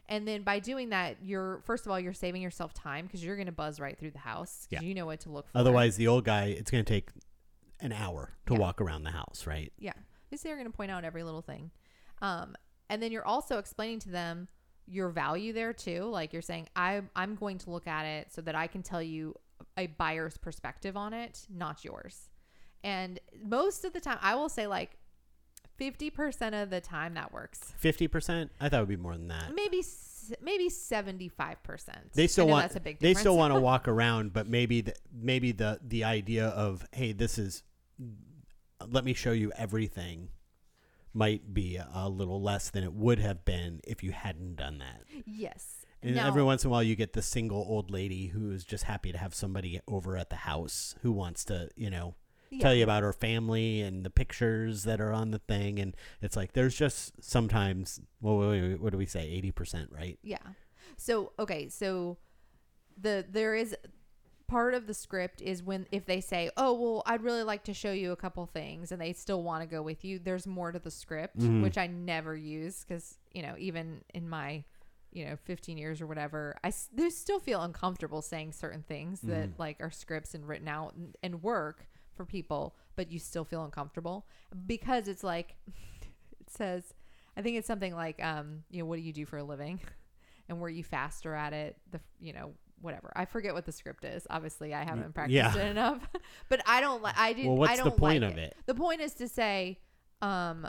And 0.08 0.28
then 0.28 0.44
by 0.44 0.60
doing 0.60 0.90
that, 0.90 1.18
you're 1.24 1.62
first 1.66 1.86
of 1.86 1.92
all 1.92 2.00
you're 2.00 2.14
saving 2.14 2.42
yourself 2.42 2.74
time 2.74 3.06
because 3.06 3.24
you're 3.24 3.36
going 3.36 3.48
to 3.48 3.52
buzz 3.52 3.80
right 3.80 3.98
through 3.98 4.12
the 4.12 4.20
house 4.20 4.68
because 4.70 4.84
Yeah. 4.84 4.88
you 4.88 4.94
know 4.96 5.06
what 5.06 5.20
to 5.22 5.30
look 5.32 5.48
for. 5.50 5.58
otherwise 5.58 5.96
the 5.98 6.08
old 6.08 6.26
guy 6.26 6.46
it's 6.46 6.70
going 6.70 6.84
to 6.86 6.94
take 6.94 7.10
an 7.80 7.92
hour 7.92 8.34
to 8.46 8.54
Yeah. 8.54 8.60
walk 8.60 8.82
around 8.82 9.04
the 9.04 9.12
house, 9.12 9.46
right? 9.48 9.72
Yeah. 9.80 9.94
Say 10.34 10.50
they're 10.50 10.58
going 10.58 10.70
to 10.70 10.76
point 10.76 10.92
out 10.92 11.06
every 11.06 11.24
little 11.24 11.42
thing. 11.42 11.72
Um, 12.22 12.56
and 12.90 13.02
then 13.02 13.12
you're 13.14 13.26
also 13.26 13.58
explaining 13.58 14.00
to 14.00 14.10
them 14.10 14.48
your 14.86 15.08
value 15.10 15.54
there 15.54 15.72
too. 15.74 16.04
Like 16.04 16.34
you're 16.34 16.42
saying, 16.42 16.68
I, 16.76 17.02
I'm 17.16 17.36
going 17.36 17.58
to 17.60 17.70
look 17.72 17.88
at 17.88 18.06
it 18.06 18.34
so 18.34 18.42
that 18.42 18.54
I 18.54 18.68
can 18.68 18.84
tell 18.84 19.02
you 19.02 19.34
a 19.78 19.88
buyer's 19.88 20.36
perspective 20.38 20.98
on 20.98 21.14
it, 21.14 21.48
not 21.50 21.86
yours. 21.86 22.30
And 22.84 23.20
most 23.44 23.86
of 23.86 23.94
the 23.94 24.02
time, 24.02 24.18
I 24.22 24.36
will 24.36 24.50
say 24.50 24.68
like 24.68 24.98
50% 25.80 26.61
of 26.61 26.69
the 26.69 26.82
time 26.82 27.13
that 27.15 27.34
works. 27.34 27.73
50%? 27.82 28.49
I 28.59 28.69
thought 28.69 28.78
it 28.78 28.80
would 28.82 28.89
be 28.89 28.97
more 28.97 29.13
than 29.13 29.28
that. 29.28 29.53
Maybe 29.53 29.84
maybe 30.41 30.69
75%. 30.69 31.30
They 32.13 32.28
still 32.28 32.45
I 32.45 32.47
know 32.47 32.53
want 32.53 32.63
that's 32.63 32.76
a 32.76 32.80
big 32.80 32.99
they 32.99 33.13
still 33.13 33.38
want 33.38 33.53
to 33.53 33.59
walk 33.61 33.88
around, 33.88 34.34
but 34.34 34.47
maybe 34.47 34.82
the, 34.82 34.93
maybe 35.13 35.51
the 35.51 35.80
the 35.86 36.03
idea 36.03 36.47
of 36.47 36.86
hey, 36.91 37.11
this 37.11 37.38
is 37.38 37.63
let 38.88 39.05
me 39.05 39.13
show 39.13 39.32
you 39.32 39.51
everything 39.55 40.30
might 41.13 41.53
be 41.53 41.80
a 41.93 42.09
little 42.09 42.41
less 42.41 42.69
than 42.69 42.84
it 42.84 42.93
would 42.93 43.19
have 43.19 43.45
been 43.45 43.80
if 43.86 44.03
you 44.03 44.11
hadn't 44.11 44.55
done 44.55 44.80
that. 44.80 45.01
yes. 45.26 45.86
And 46.03 46.19
every 46.19 46.43
once 46.43 46.63
in 46.63 46.67
a 46.67 46.71
while, 46.71 46.84
you 46.84 46.95
get 46.95 47.13
the 47.13 47.21
single 47.23 47.65
old 47.67 47.89
lady 47.89 48.28
who 48.28 48.51
is 48.51 48.63
just 48.63 48.84
happy 48.84 49.11
to 49.11 49.17
have 49.17 49.34
somebody 49.34 49.80
over 49.88 50.17
at 50.17 50.30
the 50.30 50.36
house 50.36 50.93
who 51.01 51.11
wants 51.11 51.43
to, 51.45 51.69
you 51.76 51.89
know, 51.89 52.13
tell 52.60 52.74
you 52.74 52.84
about 52.84 53.03
her 53.03 53.14
family 53.14 53.82
and 53.82 54.03
the 54.06 54.10
pictures 54.10 54.84
that 54.84 54.99
are 55.01 55.12
on 55.12 55.32
the 55.32 55.39
thing. 55.39 55.80
And 55.80 55.95
it's 56.22 56.36
like 56.36 56.53
there's 56.53 56.76
just 56.76 57.14
sometimes, 57.24 57.99
well, 58.22 58.38
what 58.38 58.53
do 58.53 58.62
we- 58.62 58.76
what 58.76 58.91
do 58.91 58.97
we 58.97 59.06
say, 59.06 59.28
eighty 59.28 59.51
percent, 59.51 59.91
right? 59.91 60.18
Yeah. 60.24 60.38
So 60.97 61.34
okay, 61.39 61.70
so 61.70 62.18
the 62.97 63.26
there 63.30 63.56
is 63.56 63.76
part 64.47 64.76
of 64.76 64.86
the 64.86 64.93
script 64.93 65.41
is 65.41 65.64
when 65.64 65.88
if 65.91 66.06
they 66.06 66.22
say, 66.22 66.49
"Oh, 66.56 66.74
well, 66.74 67.03
I'd 67.06 67.22
really 67.24 67.43
like 67.43 67.64
to 67.66 67.74
show 67.74 67.91
you 67.91 68.12
a 68.12 68.16
couple 68.16 68.45
things," 68.45 68.91
and 68.91 69.01
they 69.01 69.12
still 69.14 69.41
want 69.43 69.62
to 69.64 69.68
go 69.68 69.82
with 69.82 70.06
you. 70.06 70.20
There's 70.20 70.45
more 70.47 70.72
to 70.72 70.80
the 70.80 70.91
script, 70.91 71.39
Mhm. 71.39 71.64
which 71.64 71.78
I 71.78 71.88
never 71.88 72.36
use 72.36 72.84
because 72.84 73.18
you 73.34 73.41
know 73.41 73.56
even 73.58 74.01
in 74.14 74.30
my 74.30 74.64
you 75.12 75.26
know 75.26 75.36
15 75.45 75.78
years 75.78 76.01
or 76.01 76.08
whatever, 76.08 76.56
I 76.64 76.68
s- 76.68 76.89
they 76.93 77.10
still 77.10 77.39
feel 77.39 77.62
uncomfortable 77.62 78.22
saying 78.22 78.51
certain 78.51 78.84
things 78.84 79.22
that 79.22 79.49
Mhm. 79.51 79.60
like 79.60 79.78
are 79.82 79.89
scripts 79.91 80.36
and 80.36 80.47
written 80.47 80.68
out 80.68 80.93
and, 80.93 81.16
and 81.24 81.41
work 81.41 81.88
for 82.16 82.26
people, 82.26 82.76
but 82.95 83.11
you 83.11 83.20
still 83.20 83.45
feel 83.45 83.63
uncomfortable 83.63 84.26
because 84.66 85.07
it's 85.07 85.24
like 85.24 85.55
it 86.39 86.49
says. 86.49 86.93
I 87.38 87.41
think 87.41 87.57
it's 87.57 87.68
something 87.68 87.93
like, 87.93 88.24
um, 88.24 88.63
you 88.72 88.80
know, 88.80 88.86
what 88.86 88.95
do 88.95 89.01
you 89.01 89.11
do 89.11 89.26
for 89.26 89.38
a 89.38 89.43
living, 89.43 89.82
and 90.49 90.59
were 90.59 90.70
you 90.70 90.86
faster 90.86 91.36
at 91.36 91.51
it? 91.51 91.76
The 91.91 91.99
you 92.20 92.32
know 92.32 92.53
whatever. 92.82 93.11
I 93.16 93.26
forget 93.26 93.53
what 93.53 93.66
the 93.66 93.72
script 93.72 94.05
is. 94.05 94.26
Obviously, 94.30 94.74
I 94.74 94.84
haven't 94.84 95.13
practiced 95.13 95.36
yeah. 95.36 95.55
it 95.55 95.70
enough. 95.70 96.07
but 96.49 96.61
I 96.66 96.82
don't 96.82 97.01
like. 97.01 97.18
I 97.18 97.34
didn't. 97.34 97.49
Well, 97.49 97.57
what's 97.57 97.74
I 97.74 97.78
the 97.78 97.89
don't 97.89 97.97
point 97.97 98.24
like 98.24 98.32
of 98.32 98.38
it? 98.38 98.55
The 98.66 98.76
point 98.76 99.01
is 99.01 99.13
to 99.16 99.28
say, 99.28 99.80
um, 100.22 100.68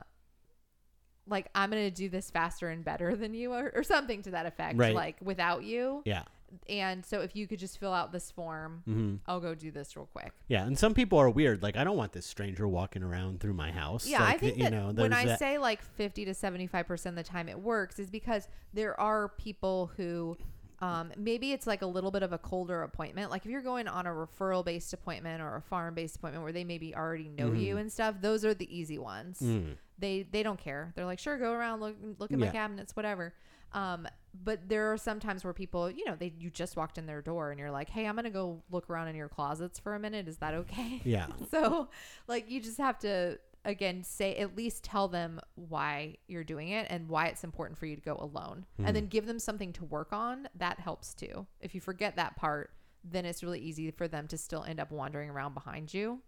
like 1.28 1.48
I'm 1.54 1.70
gonna 1.70 1.90
do 1.90 2.08
this 2.08 2.30
faster 2.30 2.68
and 2.68 2.84
better 2.84 3.14
than 3.14 3.34
you, 3.34 3.52
or, 3.52 3.72
or 3.74 3.82
something 3.82 4.22
to 4.22 4.32
that 4.32 4.46
effect. 4.46 4.78
Right. 4.78 4.94
Like 4.94 5.16
without 5.22 5.62
you. 5.62 6.02
Yeah. 6.04 6.22
And 6.68 7.04
so 7.04 7.20
if 7.20 7.34
you 7.36 7.46
could 7.46 7.58
just 7.58 7.78
fill 7.78 7.92
out 7.92 8.12
this 8.12 8.30
form, 8.30 8.82
hmm 8.84 9.16
I'll 9.26 9.40
go 9.40 9.54
do 9.54 9.70
this 9.70 9.96
real 9.96 10.08
quick. 10.12 10.32
Yeah, 10.48 10.64
and 10.66 10.78
some 10.78 10.94
people 10.94 11.18
are 11.18 11.28
weird. 11.30 11.62
Like, 11.62 11.76
I 11.76 11.84
don't 11.84 11.96
want 11.96 12.12
this 12.12 12.26
stranger 12.26 12.66
walking 12.68 13.02
around 13.02 13.40
through 13.40 13.54
my 13.54 13.70
house. 13.72 14.06
Yeah, 14.06 14.22
I 14.22 14.26
Like, 14.32 14.40
think 14.40 14.56
you 14.58 14.64
that 14.64 14.72
know, 14.72 14.92
when 14.94 15.12
I 15.12 15.24
that- 15.26 15.38
say 15.38 15.58
like 15.58 15.82
50 15.82 16.24
to 16.26 16.32
75% 16.34 17.06
of 17.06 17.14
the 17.16 17.22
time 17.22 17.48
it 17.48 17.58
works 17.58 17.98
is 17.98 18.10
because 18.10 18.48
there 18.72 18.98
are 19.00 19.28
people 19.28 19.90
who 19.96 20.36
um, 20.80 21.10
maybe 21.16 21.52
it's 21.52 21.66
like 21.66 21.80
a 21.80 21.86
little 21.86 22.10
bit 22.10 22.22
of 22.22 22.34
a 22.34 22.38
colder 22.38 22.82
appointment. 22.82 23.30
Like 23.30 23.46
if 23.46 23.50
you're 23.50 23.62
going 23.62 23.88
on 23.88 24.06
a 24.06 24.10
referral 24.10 24.62
based 24.62 24.92
appointment 24.92 25.40
or 25.40 25.56
a 25.56 25.62
farm 25.62 25.94
based 25.94 26.16
appointment 26.16 26.42
where 26.44 26.52
they 26.52 26.64
maybe 26.64 26.94
already 26.94 27.28
know 27.30 27.52
you 27.52 27.76
Mhm. 27.76 27.80
and 27.80 27.92
stuff, 27.92 28.16
those 28.20 28.44
are 28.44 28.52
the 28.52 28.68
easy 28.76 28.98
ones. 28.98 29.40
Mm. 29.40 29.76
They 29.98 30.24
they 30.30 30.42
don't 30.42 30.58
care. 30.60 30.92
They're 30.94 31.06
like, 31.06 31.18
sure, 31.18 31.38
go 31.38 31.52
around, 31.52 31.80
look 31.80 31.96
look 32.18 32.30
at 32.30 32.38
my 32.38 32.46
Yeah. 32.46 32.52
cabinets, 32.52 32.94
whatever. 32.94 33.32
Um, 33.72 34.06
but 34.44 34.68
there 34.68 34.92
are 34.92 34.96
some 34.98 35.18
times 35.20 35.44
where 35.44 35.52
people, 35.52 35.90
you 35.90 36.04
know, 36.04 36.14
they 36.18 36.32
you 36.38 36.50
just 36.50 36.76
walked 36.76 36.98
in 36.98 37.06
their 37.06 37.22
door 37.22 37.50
and 37.50 37.58
you're 37.58 37.70
like, 37.70 37.88
hey, 37.90 38.06
I'm 38.06 38.16
gonna 38.16 38.30
go 38.30 38.62
look 38.70 38.88
around 38.90 39.08
in 39.08 39.16
your 39.16 39.28
closets 39.28 39.78
for 39.78 39.94
a 39.94 39.98
minute. 39.98 40.28
Is 40.28 40.38
that 40.38 40.54
okay? 40.54 41.00
Yeah. 41.04 41.26
so 41.50 41.88
like 42.28 42.50
you 42.50 42.60
just 42.60 42.78
have 42.78 42.98
to 43.00 43.38
again 43.64 44.04
say 44.04 44.36
at 44.36 44.56
least 44.56 44.84
tell 44.84 45.08
them 45.08 45.40
why 45.54 46.16
you're 46.28 46.44
doing 46.44 46.68
it 46.68 46.86
and 46.88 47.08
why 47.08 47.26
it's 47.26 47.42
important 47.44 47.78
for 47.78 47.86
you 47.86 47.96
to 47.96 48.02
go 48.02 48.16
alone 48.20 48.64
and 48.78 48.94
then 48.94 49.06
give 49.08 49.26
them 49.26 49.40
something 49.40 49.72
to 49.72 49.84
work 49.84 50.12
on 50.12 50.48
that 50.54 50.78
helps 50.78 51.14
too 51.14 51.44
if 51.60 51.74
you 51.74 51.80
forget 51.80 52.14
that 52.14 52.36
part 52.36 52.70
then 53.02 53.24
it's 53.24 53.42
really 53.42 53.58
easy 53.58 53.90
for 53.90 54.06
them 54.06 54.28
to 54.28 54.38
still 54.38 54.62
end 54.62 54.78
up 54.78 54.92
wandering 54.92 55.28
around 55.30 55.52
behind 55.52 55.92
you 55.92 56.20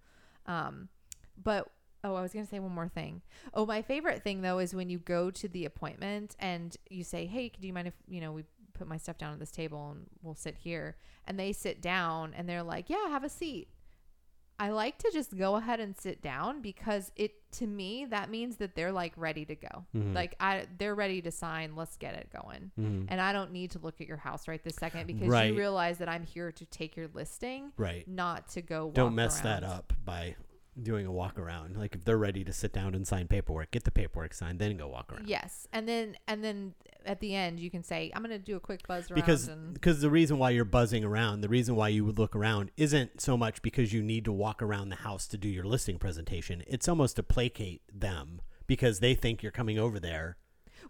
um 0.46 0.88
but 1.40 1.70
oh 2.04 2.14
i 2.14 2.22
was 2.22 2.32
going 2.32 2.44
to 2.44 2.50
say 2.50 2.58
one 2.58 2.72
more 2.74 2.88
thing 2.88 3.20
oh 3.54 3.66
my 3.66 3.82
favorite 3.82 4.22
thing 4.22 4.42
though 4.42 4.58
is 4.58 4.74
when 4.74 4.88
you 4.88 4.98
go 4.98 5.30
to 5.30 5.48
the 5.48 5.64
appointment 5.64 6.36
and 6.38 6.76
you 6.90 7.02
say 7.04 7.26
hey 7.26 7.50
do 7.60 7.66
you 7.66 7.72
mind 7.72 7.88
if 7.88 7.94
you 8.06 8.20
know 8.20 8.32
we 8.32 8.44
put 8.74 8.86
my 8.86 8.96
stuff 8.96 9.18
down 9.18 9.32
at 9.32 9.38
this 9.40 9.50
table 9.50 9.90
and 9.90 10.06
we'll 10.22 10.34
sit 10.36 10.56
here 10.58 10.96
and 11.26 11.38
they 11.38 11.52
sit 11.52 11.80
down 11.82 12.32
and 12.36 12.48
they're 12.48 12.62
like 12.62 12.88
yeah 12.88 13.08
have 13.08 13.24
a 13.24 13.28
seat 13.28 13.68
I 14.60 14.70
like 14.70 14.98
to 14.98 15.10
just 15.12 15.38
go 15.38 15.54
ahead 15.54 15.78
and 15.78 15.96
sit 15.96 16.20
down 16.20 16.62
because 16.62 17.12
it 17.14 17.30
to 17.52 17.66
me 17.68 18.06
that 18.06 18.28
means 18.28 18.56
that 18.56 18.74
they're 18.74 18.90
like 18.90 19.12
ready 19.16 19.44
to 19.44 19.54
go. 19.54 19.84
Mhm. 19.94 20.16
Like 20.16 20.34
I 20.40 20.66
they're 20.78 20.96
ready 20.96 21.22
to 21.22 21.30
sign, 21.30 21.76
let's 21.76 21.96
get 21.96 22.14
it 22.16 22.28
going. 22.32 22.72
Mhm. 22.76 23.06
And 23.08 23.20
I 23.20 23.32
don't 23.32 23.52
need 23.52 23.70
to 23.72 23.78
look 23.78 24.00
at 24.00 24.08
your 24.08 24.16
house 24.16 24.48
right 24.48 24.60
this 24.60 24.74
second 24.74 25.06
because 25.06 25.28
Right. 25.28 25.52
you 25.52 25.56
realize 25.56 25.98
that 25.98 26.08
I'm 26.08 26.24
here 26.24 26.50
to 26.50 26.66
take 26.66 26.96
your 26.96 27.06
listing, 27.14 27.70
Right. 27.76 28.08
not 28.08 28.48
to 28.48 28.62
go 28.62 28.86
walk 28.86 28.94
Don't 28.96 29.14
mess 29.14 29.40
that 29.42 29.62
up 29.62 29.92
by 30.04 30.34
doing 30.82 31.06
a 31.06 31.12
walk 31.12 31.38
around. 31.38 31.76
Like 31.76 31.94
if 31.94 32.04
they're 32.04 32.18
ready 32.18 32.44
to 32.44 32.52
sit 32.52 32.72
down 32.72 32.94
and 32.94 33.06
sign 33.06 33.28
paperwork, 33.28 33.70
get 33.70 33.84
the 33.84 33.90
paperwork 33.90 34.34
signed, 34.34 34.58
then 34.58 34.76
go 34.76 34.88
walk 34.88 35.12
around. 35.12 35.28
Yes. 35.28 35.66
And 35.72 35.88
then 35.88 36.16
and 36.26 36.42
then 36.42 36.74
at 37.06 37.20
the 37.20 37.34
end 37.34 37.60
you 37.60 37.70
can 37.70 37.82
say 37.82 38.10
I'm 38.14 38.22
going 38.22 38.36
to 38.36 38.38
do 38.38 38.56
a 38.56 38.60
quick 38.60 38.86
buzz 38.86 39.10
around 39.10 39.16
Because 39.16 39.48
because 39.72 40.00
the 40.00 40.10
reason 40.10 40.38
why 40.38 40.50
you're 40.50 40.64
buzzing 40.64 41.04
around, 41.04 41.40
the 41.40 41.48
reason 41.48 41.76
why 41.76 41.88
you 41.88 42.04
would 42.04 42.18
look 42.18 42.34
around 42.34 42.70
isn't 42.76 43.20
so 43.20 43.36
much 43.36 43.62
because 43.62 43.92
you 43.92 44.02
need 44.02 44.24
to 44.24 44.32
walk 44.32 44.62
around 44.62 44.88
the 44.88 44.96
house 44.96 45.26
to 45.28 45.38
do 45.38 45.48
your 45.48 45.64
listing 45.64 45.98
presentation. 45.98 46.62
It's 46.66 46.88
almost 46.88 47.16
to 47.16 47.22
placate 47.22 47.82
them 47.92 48.40
because 48.66 49.00
they 49.00 49.14
think 49.14 49.42
you're 49.42 49.52
coming 49.52 49.78
over 49.78 49.98
there 49.98 50.36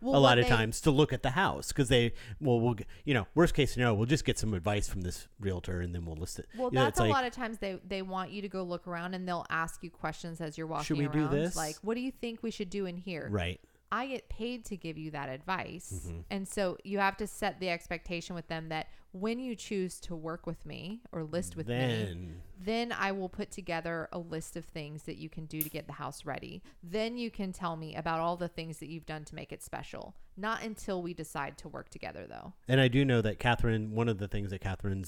well, 0.01 0.17
a 0.17 0.21
lot 0.21 0.39
of 0.39 0.45
they- 0.45 0.51
times 0.51 0.81
to 0.83 0.91
look 0.91 1.13
at 1.13 1.23
the 1.23 1.31
house 1.31 1.69
because 1.69 1.89
they 1.89 2.13
well 2.41 2.61
we'll 2.61 2.77
you 3.05 3.15
know 3.15 3.27
worst 3.35 3.55
case 3.55 3.73
scenario 3.73 3.95
we'll 3.95 4.07
just 4.07 4.25
get 4.25 4.39
some 4.39 4.55
advice 4.55 4.89
from 4.89 5.01
this 5.03 5.29
realtor 5.41 5.81
and 5.81 5.95
then 5.95 6.05
we'll 6.05 6.17
list 6.17 6.39
it. 6.39 6.47
Well, 6.57 6.71
You 6.73 6.79
know, 6.79 6.85
that's 6.85 6.99
a 6.99 7.03
like, 7.03 7.13
lot 7.13 7.25
of 7.25 7.33
times 7.33 7.59
they 7.59 7.79
they 7.87 8.03
want 8.03 8.31
you 8.31 8.43
to 8.43 8.49
go 8.49 8.63
look 8.63 8.87
around 8.87 9.15
and 9.15 9.27
they'll 9.27 9.47
ask 9.51 9.83
you 9.83 9.91
questions 9.91 10.41
as 10.41 10.57
you're 10.59 10.67
walking 10.67 10.85
Should 10.85 10.99
we 10.99 11.09
do 11.09 11.29
this? 11.29 11.57
Like, 11.57 11.77
what 11.83 11.95
do 11.95 12.01
you 12.01 12.13
think 12.13 12.43
we 12.43 12.51
should 12.51 12.71
do 12.71 12.87
in 12.87 12.97
here? 12.97 13.29
right. 13.31 13.61
I 13.91 14.07
get 14.07 14.29
paid 14.29 14.67
to 14.67 14.77
give 14.77 14.99
you 14.99 15.13
that 15.13 15.31
advice. 15.31 16.07
Mhm. 16.07 16.25
And 16.31 16.47
so 16.47 16.77
you 16.85 16.99
have 16.99 17.17
to 17.17 17.27
set 17.27 17.59
the 17.59 17.71
expectation 17.71 18.37
with 18.37 18.47
them 18.49 18.69
that 18.69 18.89
when 19.13 19.39
you 19.39 19.55
choose 19.55 19.99
to 20.01 20.15
work 20.15 20.47
with 20.47 20.65
me 20.67 21.01
or 21.13 21.25
list 21.25 21.57
with 21.57 21.69
me, 21.69 21.75
Then 21.75 22.43
then 22.61 22.93
I 22.93 23.13
will 23.13 23.29
put 23.29 23.51
together 23.51 24.09
a 24.13 24.19
list 24.19 24.57
of 24.57 24.65
things 24.65 25.05
that 25.05 25.17
you 25.17 25.29
can 25.29 25.47
do 25.47 25.61
to 25.61 25.71
get 25.71 25.87
the 25.87 25.93
house 25.95 26.25
ready. 26.25 26.63
Then 26.83 27.17
you 27.17 27.31
can 27.31 27.53
tell 27.53 27.77
me 27.77 27.95
about 27.95 28.19
all 28.19 28.37
the 28.37 28.49
things 28.49 28.79
that 28.79 28.89
you've 28.89 29.07
done 29.07 29.25
to 29.27 29.35
make 29.35 29.53
it 29.53 29.63
special. 29.63 30.15
Not 30.37 30.63
until 30.63 31.01
we 31.01 31.15
decide 31.15 31.57
to 31.59 31.69
work 31.69 31.89
together, 31.89 32.27
though. 32.29 32.55
And 32.67 32.81
I 32.81 32.89
do 32.89 33.05
know 33.05 33.23
that 33.23 33.39
Catherine, 33.39 33.93
one 33.93 34.09
of 34.09 34.19
the 34.19 34.29
things 34.29 34.51
that 34.51 34.61
Catherine 34.61 35.05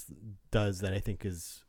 does 0.51 0.81
that 0.81 0.93
I 0.93 1.01
think 1.01 1.25
is 1.25 1.65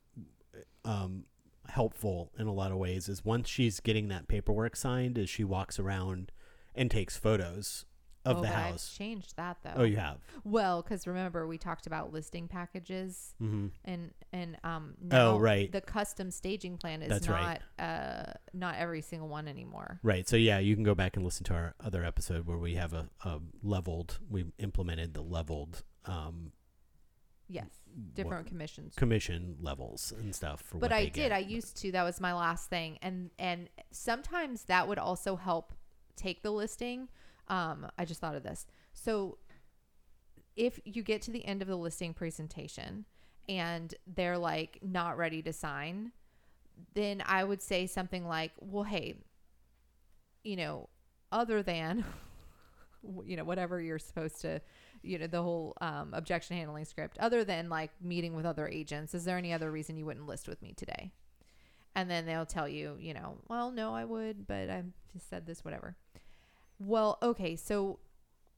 um, 0.85 1.25
helpful 1.67 2.31
in 2.37 2.47
a 2.47 2.53
lot 2.53 2.71
of 2.71 2.77
ways 2.77 3.09
is 3.09 3.25
once 3.25 3.49
she's 3.49 3.79
getting 3.79 4.07
that 4.09 4.27
paperwork 4.27 4.75
signed, 4.75 5.17
is 5.17 5.29
she 5.29 5.43
walks 5.43 5.79
around 5.79 6.31
and 6.75 6.89
takes 6.89 7.17
photos 7.17 7.85
of 8.25 8.37
oh, 8.37 8.41
the 8.41 8.47
but 8.47 8.55
I've 8.55 8.71
house. 8.71 8.93
changed 8.95 9.35
that 9.37 9.57
though. 9.63 9.73
Oh, 9.77 9.83
you 9.83 9.97
have. 9.97 10.17
Well, 10.43 10.81
because 10.81 11.07
remember 11.07 11.47
we 11.47 11.57
talked 11.57 11.87
about 11.87 12.13
listing 12.13 12.47
packages 12.47 13.33
hmm 13.39 13.67
and 13.83 14.11
and 14.31 14.57
um 14.63 14.93
now 15.01 15.31
Oh, 15.31 15.39
right. 15.39 15.71
the 15.71 15.81
custom 15.81 16.29
staging 16.31 16.77
plan 16.77 17.01
is 17.01 17.09
That's 17.09 17.27
not 17.27 17.59
right. 17.79 17.83
uh 17.83 18.33
not 18.53 18.75
every 18.77 19.01
single 19.01 19.27
one 19.27 19.47
anymore. 19.47 19.99
Right. 20.03 20.27
So 20.29 20.35
yeah, 20.35 20.59
you 20.59 20.75
can 20.75 20.83
go 20.83 20.93
back 20.93 21.15
and 21.15 21.25
listen 21.25 21.43
to 21.45 21.53
our 21.53 21.75
other 21.83 22.03
episode 22.05 22.45
where 22.45 22.57
we 22.57 22.75
have 22.75 22.93
a, 22.93 23.09
a 23.25 23.39
leveled. 23.63 24.19
We 24.29 24.45
implemented 24.59 25.13
the 25.13 25.21
leveled 25.21 25.83
um, 26.05 26.51
Yes, 27.47 27.67
different 28.13 28.47
commissions. 28.47 28.95
commission 28.95 29.57
levels 29.59 30.13
and 30.17 30.33
stuff 30.33 30.61
for. 30.61 30.75
but 30.77 30.91
what 30.91 30.93
I 30.93 31.03
did. 31.05 31.13
get. 31.13 31.31
I 31.33 31.39
used 31.39 31.75
to. 31.81 31.91
That 31.91 32.03
was 32.03 32.21
my 32.21 32.33
last 32.33 32.69
thing, 32.69 32.97
and 33.01 33.29
and 33.37 33.67
sometimes 33.91 34.63
that 34.65 34.87
would 34.87 34.97
also 34.99 35.35
help 35.35 35.73
take 36.15 36.43
the 36.43 36.51
listing. 36.51 37.09
Um, 37.51 37.87
I 37.97 38.05
just 38.05 38.21
thought 38.21 38.35
of 38.35 38.43
this. 38.43 38.65
So 38.93 39.37
if 40.55 40.79
you 40.85 41.03
get 41.03 41.21
to 41.23 41.31
the 41.31 41.45
end 41.45 41.61
of 41.61 41.67
the 41.67 41.75
listing 41.75 42.13
presentation 42.13 43.05
and 43.47 43.93
they're 44.07 44.37
like 44.37 44.79
not 44.81 45.17
ready 45.17 45.41
to 45.43 45.53
sign, 45.53 46.13
then 46.93 47.21
I 47.25 47.43
would 47.43 47.61
say 47.61 47.85
something 47.85 48.25
like, 48.25 48.53
"Well, 48.59 48.85
hey, 48.85 49.15
you 50.43 50.55
know, 50.55 50.89
other 51.31 51.61
than." 51.61 52.05
you 53.25 53.35
know 53.35 53.43
whatever 53.43 53.81
you're 53.81 53.97
supposed 53.97 54.41
to 54.41 54.61
you 55.01 55.17
know 55.17 55.25
the 55.25 55.41
whole 55.41 55.75
um, 55.81 56.13
objection 56.13 56.55
handling 56.55 56.85
script 56.85 57.17
other 57.17 57.43
than 57.43 57.67
like 57.67 57.89
meeting 57.99 58.35
with 58.35 58.45
other 58.45 58.67
agents 58.67 59.15
is 59.15 59.25
there 59.25 59.39
any 59.39 59.51
other 59.51 59.71
reason 59.71 59.97
you 59.97 60.05
wouldn't 60.05 60.27
list 60.27 60.47
with 60.47 60.61
me 60.61 60.71
today 60.77 61.11
and 61.95 62.11
then 62.11 62.27
they'll 62.27 62.45
tell 62.45 62.67
you 62.67 62.95
you 62.99 63.11
know 63.11 63.39
well 63.47 63.71
no 63.71 63.93
i 63.93 64.05
would 64.05 64.45
but 64.45 64.69
i 64.69 64.83
just 65.13 65.27
said 65.29 65.47
this 65.47 65.65
whatever 65.65 65.95
well 66.81 67.17
okay 67.21 67.55
so 67.55 67.99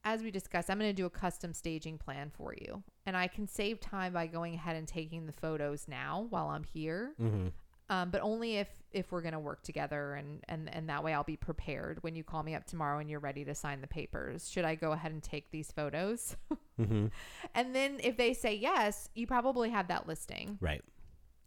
as 0.04 0.22
we 0.22 0.30
discussed 0.30 0.70
i'm 0.70 0.78
going 0.78 0.90
to 0.90 0.94
do 0.94 1.06
a 1.06 1.10
custom 1.10 1.52
staging 1.52 1.98
plan 1.98 2.30
for 2.30 2.54
you 2.60 2.82
and 3.06 3.16
i 3.16 3.26
can 3.26 3.46
save 3.46 3.80
time 3.80 4.12
by 4.12 4.26
going 4.26 4.54
ahead 4.54 4.76
and 4.76 4.88
taking 4.88 5.26
the 5.26 5.32
photos 5.32 5.86
now 5.88 6.26
while 6.30 6.48
i'm 6.48 6.64
here 6.64 7.14
Mhm. 7.20 7.52
um, 7.90 8.10
but 8.10 8.20
only 8.22 8.56
if 8.56 8.68
if 8.92 9.10
we're 9.12 9.22
gonna 9.22 9.40
work 9.40 9.62
together 9.62 10.14
and 10.14 10.42
and 10.48 10.72
and 10.72 10.88
that 10.88 11.02
way 11.02 11.12
I'll 11.12 11.24
be 11.24 11.36
prepared 11.36 11.98
when 12.02 12.14
you 12.14 12.22
call 12.22 12.42
me 12.44 12.54
up 12.54 12.64
tomorrow 12.64 12.98
and 13.00 13.10
you're 13.10 13.18
ready 13.20 13.44
to 13.44 13.54
sign 13.56 13.80
the 13.80 13.88
papers. 13.88 14.48
Should 14.48 14.64
I 14.64 14.76
go 14.76 14.92
ahead 14.92 15.10
and 15.10 15.20
take 15.20 15.50
these 15.50 15.72
photos? 15.72 16.36
Mhm. 16.80 17.10
and 17.54 17.74
then 17.74 17.98
if 18.02 18.16
they 18.16 18.34
say 18.34 18.54
yes, 18.54 19.08
you 19.14 19.26
probably 19.26 19.70
have 19.70 19.88
that 19.88 20.06
listing. 20.08 20.58
Right. 20.60 20.82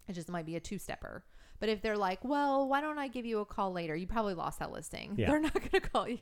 It 0.09 0.13
just 0.13 0.30
might 0.30 0.45
be 0.45 0.55
a 0.57 0.59
two 0.59 0.78
stepper. 0.78 1.23
But 1.59 1.69
if 1.69 1.82
they're 1.82 1.97
like, 1.97 2.23
well, 2.23 2.67
why 2.67 2.82
don't 2.82 2.97
I 2.99 3.07
give 3.07 3.25
you 3.25 3.39
a 3.39 3.45
call 3.45 3.71
later? 3.71 3.95
You 3.95 4.07
probably 4.07 4.34
lost 4.36 4.59
that 4.59 4.71
listing. 4.71 5.15
Yeah. 5.17 5.28
They're 5.32 5.39
not 5.39 5.53
gonna 5.53 5.80
call 5.93 6.07
you 6.09 6.19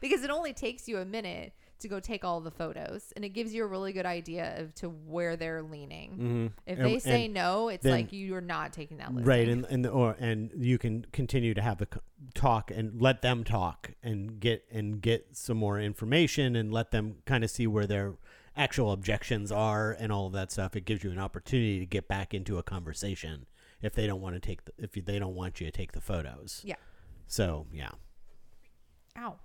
because 0.00 0.22
it 0.22 0.30
only 0.30 0.52
takes 0.52 0.88
you 0.88 0.98
a 0.98 1.04
minute 1.04 1.52
to 1.80 1.88
go 1.88 2.00
take 2.00 2.24
all 2.24 2.40
the 2.40 2.50
photos 2.50 3.12
and 3.14 3.24
it 3.24 3.30
gives 3.30 3.52
you 3.52 3.62
a 3.64 3.66
really 3.66 3.92
good 3.92 4.06
idea 4.06 4.58
of 4.58 4.74
to 4.74 4.88
where 4.88 5.36
they're 5.36 5.62
leaning. 5.62 6.10
Mm-hmm. 6.12 6.46
If 6.66 6.78
they 6.78 6.98
say 6.98 7.28
no, 7.28 7.68
it's 7.68 7.82
then- 7.82 7.92
like 7.92 8.12
you 8.12 8.34
are 8.34 8.40
not 8.40 8.72
taking 8.72 8.98
that 8.98 9.12
listing. 9.12 9.28
right 9.28 9.48
and 9.48 9.64
and 9.66 9.86
or 9.86 10.16
and 10.18 10.50
you 10.56 10.78
can 10.78 11.04
continue 11.12 11.52
to 11.54 11.60
have 11.60 11.78
the 11.78 11.88
talk 12.34 12.70
and 12.70 13.00
let 13.02 13.22
them 13.22 13.44
talk 13.44 13.90
and 14.02 14.40
get 14.40 14.64
and 14.70 15.00
get 15.02 15.28
some 15.32 15.56
more 15.56 15.78
information 15.80 16.56
and 16.56 16.72
let 16.72 16.90
them 16.90 17.16
kind 17.26 17.44
of 17.44 17.50
see 17.50 17.66
where 17.66 17.86
they're 17.86 18.14
actual 18.56 18.92
objections 18.92 19.50
are 19.50 19.92
and 19.92 20.12
all 20.12 20.26
of 20.28 20.32
that 20.32 20.52
stuff. 20.52 20.76
It 20.76 20.84
gives 20.84 21.02
you 21.04 21.10
an 21.10 21.18
opportunity 21.18 21.80
to 21.80 21.86
get 21.86 22.08
back 22.08 22.32
into 22.32 22.56
a 22.56 22.62
conversation 22.62 23.46
if 23.82 23.94
they 23.94 24.06
don't 24.06 24.20
want 24.20 24.36
to 24.36 24.40
take 24.40 24.64
the, 24.64 24.72
if 24.78 24.92
they 24.92 25.18
don't 25.18 25.34
want 25.34 25.60
you 25.60 25.66
to 25.66 25.72
take 25.72 25.92
the 25.92 26.00
photos. 26.00 26.62
Yeah. 26.64 26.76
So 27.26 27.66
yeah, 27.72 27.90
Ow. 29.18 29.36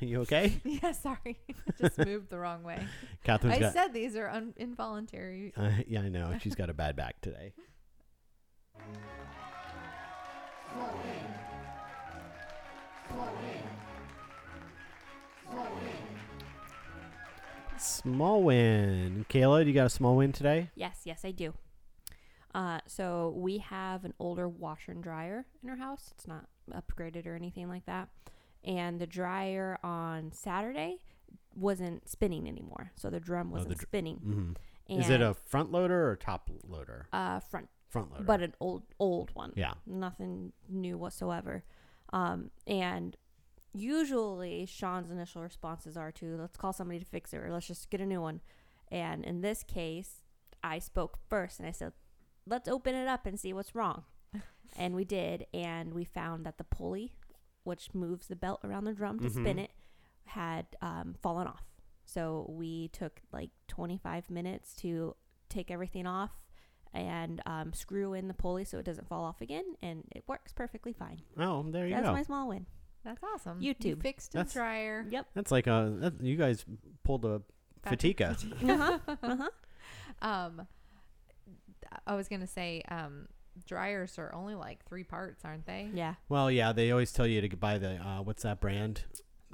you 0.06 0.20
okay? 0.22 0.60
Yeah, 0.64 0.92
sorry. 0.92 1.38
Just 1.80 1.98
moved 1.98 2.30
the 2.30 2.38
wrong 2.38 2.62
way. 2.62 2.78
Catherine's 3.24 3.58
I 3.58 3.60
got. 3.60 3.72
said 3.72 3.92
these 3.94 4.16
are 4.16 4.28
un- 4.28 4.54
involuntary. 4.56 5.52
uh, 5.56 5.70
yeah, 5.86 6.00
I 6.02 6.08
know 6.08 6.36
she's 6.40 6.54
got 6.54 6.70
a 6.70 6.74
bad 6.74 6.96
back 6.96 7.20
today. 7.20 7.52
Small 17.78 18.42
win. 18.42 19.24
Kayla, 19.30 19.66
you 19.66 19.72
got 19.72 19.86
a 19.86 19.90
small 19.90 20.16
win 20.16 20.32
today? 20.32 20.70
Yes, 20.74 21.00
yes, 21.04 21.24
I 21.24 21.30
do. 21.30 21.54
Uh, 22.54 22.80
so 22.86 23.32
we 23.36 23.58
have 23.58 24.04
an 24.04 24.12
older 24.18 24.48
washer 24.48 24.92
and 24.92 25.02
dryer 25.02 25.46
in 25.62 25.70
our 25.70 25.76
house. 25.76 26.10
It's 26.14 26.26
not 26.26 26.46
upgraded 26.72 27.26
or 27.26 27.34
anything 27.34 27.68
like 27.68 27.86
that. 27.86 28.08
And 28.64 29.00
the 29.00 29.06
dryer 29.06 29.78
on 29.82 30.32
Saturday 30.32 30.98
wasn't 31.54 32.08
spinning 32.08 32.46
anymore. 32.48 32.92
So 32.96 33.10
the 33.10 33.20
drum 33.20 33.50
wasn't 33.50 33.72
Oh, 33.72 33.74
dr- 33.74 33.82
spinning. 33.82 34.16
hmm 34.16 34.52
And, 34.88 35.00
Is 35.02 35.08
it 35.10 35.20
a 35.22 35.34
front 35.34 35.72
loader 35.72 36.10
or 36.10 36.16
top 36.16 36.50
loader? 36.68 37.06
uh, 37.12 37.40
front, 37.40 37.68
Front 37.88 38.12
loader. 38.12 38.24
but 38.24 38.42
an 38.42 38.54
old 38.60 38.82
old 38.98 39.30
one? 39.34 39.52
yeah. 39.56 39.74
nothing 39.86 40.52
new 40.68 40.98
whatsoever. 40.98 41.64
Um, 42.12 42.50
and 42.66 43.16
usually 43.72 44.66
Sean's 44.66 45.10
initial 45.10 45.42
responses 45.42 45.96
are 45.96 46.12
to 46.12 46.36
let's 46.36 46.56
call 46.56 46.72
somebody 46.72 46.98
to 46.98 47.04
fix 47.06 47.32
it 47.32 47.38
or 47.38 47.50
let's 47.52 47.66
just 47.66 47.90
get 47.90 48.00
a 48.00 48.06
new 48.06 48.20
one. 48.20 48.40
And 48.90 49.24
in 49.24 49.40
this 49.40 49.62
case, 49.62 50.22
I 50.62 50.78
spoke 50.80 51.18
first 51.28 51.58
and 51.60 51.68
I 51.68 51.72
said, 51.72 51.92
let's 52.46 52.68
open 52.68 52.94
it 52.94 53.06
up 53.08 53.26
and 53.26 53.38
see 53.38 53.52
what's 53.52 53.74
wrong. 53.74 54.04
and 54.76 54.94
we 54.94 55.04
did, 55.04 55.46
and 55.54 55.94
we 55.94 56.04
found 56.04 56.44
that 56.46 56.58
the 56.58 56.64
pulley, 56.64 57.12
which 57.64 57.94
moves 57.94 58.26
the 58.26 58.36
belt 58.36 58.60
around 58.64 58.84
the 58.84 58.92
drum 58.92 59.18
to 59.20 59.30
spin 59.30 59.56
Mhm. 59.56 59.64
it, 59.64 59.70
had 60.24 60.66
um, 60.80 61.14
fallen 61.22 61.46
off. 61.46 61.64
So 62.04 62.46
we 62.48 62.88
took 62.88 63.20
like 63.32 63.50
25 63.68 64.30
minutes 64.30 64.74
to 64.76 65.14
take 65.48 65.70
everything 65.70 66.06
off 66.06 66.30
and 66.92 67.40
um, 67.46 67.72
screw 67.72 68.14
in 68.14 68.26
the 68.28 68.34
pulley 68.34 68.64
so 68.64 68.78
it 68.78 68.84
doesn't 68.84 69.08
fall 69.08 69.24
off 69.24 69.40
again, 69.40 69.64
and 69.82 70.04
it 70.14 70.24
works 70.26 70.52
perfectly 70.52 70.92
fine. 70.92 71.20
Oh, 71.38 71.62
there 71.68 71.86
you 71.86 71.94
That's 71.94 72.06
go. 72.06 72.14
That's 72.14 72.28
my 72.28 72.34
small 72.34 72.48
win. 72.48 72.66
That's 73.04 73.22
awesome. 73.22 73.62
You 73.62 73.74
YouTube. 73.74 74.02
fixed 74.02 74.34
a 74.34 74.38
That's- 74.38 74.52
dryer. 74.52 75.06
Yep. 75.10 75.26
That's 75.34 75.50
like 75.52 75.66
a. 75.66 75.94
That, 76.00 76.20
you 76.22 76.36
guys 76.36 76.64
pulled 77.04 77.24
a 77.24 77.42
Patrick 77.82 78.16
Fatika. 78.18 78.60
Uh-huh. 78.70 78.98
uh-huh. 79.22 79.48
Um, 80.28 80.66
I 82.06 82.14
was 82.14 82.28
gonna 82.28 82.46
say, 82.46 82.82
um, 82.88 83.26
dryers 83.66 84.18
are 84.18 84.34
only 84.34 84.54
like 84.54 84.84
three 84.86 85.04
parts, 85.04 85.44
aren't 85.44 85.66
they? 85.66 85.88
Yeah. 85.92 86.14
Well, 86.28 86.50
yeah, 86.50 86.72
they 86.72 86.90
always 86.90 87.12
tell 87.12 87.26
you 87.26 87.40
to 87.46 87.56
buy 87.56 87.78
the 87.78 87.96
uh, 87.96 88.22
what's 88.22 88.42
that 88.42 88.60
brand? 88.60 89.02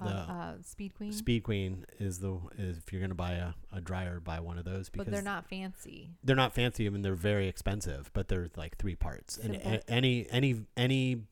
Uh, 0.00 0.04
The 0.04 0.10
uh, 0.14 0.54
Speed 0.62 0.94
Queen. 0.94 1.12
Speed 1.12 1.42
Queen 1.44 1.86
is 1.98 2.18
the 2.18 2.38
is 2.58 2.76
if 2.78 2.92
you're 2.92 3.00
gonna 3.00 3.14
buy 3.14 3.32
a, 3.32 3.52
a 3.72 3.80
dryer, 3.80 4.20
buy 4.20 4.40
one 4.40 4.58
of 4.58 4.64
those 4.66 4.88
because 4.90 5.06
but 5.06 5.12
they're 5.12 5.22
not 5.22 5.48
fancy. 5.48 6.10
they're 6.22 6.36
not 6.36 6.52
fancy. 6.52 6.86
I 6.86 6.90
mean, 6.90 7.00
they're 7.02 7.14
very 7.14 7.48
expensive, 7.48 8.10
but 8.12 8.28
they're 8.28 8.48
like 8.56 8.76
three 8.76 8.94
parts. 8.94 9.38
And 9.38 9.54
a- 9.56 9.90
any 9.90 10.26
any 10.30 10.62
any 10.76 11.22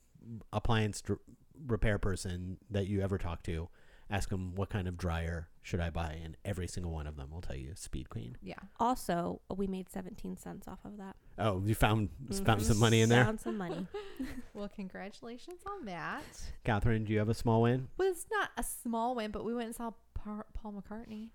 appliance 0.52 1.00
dr- 1.02 1.20
repair 1.66 1.98
person 1.98 2.58
that 2.70 2.86
you 2.86 3.00
ever 3.02 3.18
talk 3.18 3.42
to, 3.44 3.68
ask 4.10 4.28
them 4.30 4.54
what 4.54 4.70
kind 4.70 4.88
of 4.88 4.96
dryer 4.96 5.48
should 5.62 5.80
I 5.80 5.90
buy, 5.90 6.18
and 6.22 6.36
every 6.44 6.66
single 6.66 6.92
one 6.92 7.06
of 7.06 7.16
them 7.16 7.30
will 7.30 7.40
tell 7.42 7.56
you 7.56 7.72
Speed 7.74 8.08
Queen. 8.08 8.36
Yeah. 8.42 8.54
Also, 8.80 9.40
we 9.54 9.66
made 9.66 9.90
17 9.90 10.36
cents 10.36 10.66
off 10.68 10.78
of 10.84 10.96
that. 10.98 11.16
Oh, 11.38 11.62
you 11.64 11.74
found 11.74 12.10
found 12.44 12.60
Mhm. 12.60 12.64
some 12.64 12.78
money 12.78 13.00
in 13.00 13.08
there, 13.08 13.24
Found 13.24 13.40
some 13.40 13.58
money. 13.58 13.86
Well, 14.54 14.68
congratulations 14.68 15.60
on 15.66 15.84
that. 15.86 16.22
Catherine. 16.62 17.04
Do 17.04 17.12
you 17.12 17.18
have 17.18 17.28
a 17.28 17.34
small 17.34 17.62
win? 17.62 17.88
Well, 17.98 18.08
it's 18.10 18.26
not 18.30 18.50
a 18.56 18.62
small 18.62 19.16
win, 19.16 19.32
but 19.32 19.44
we 19.44 19.52
went 19.52 19.66
and 19.66 19.74
saw 19.74 19.92
Par- 20.14 20.46
Paul 20.54 20.74
McCartney. 20.80 21.30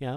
Yeah, 0.00 0.16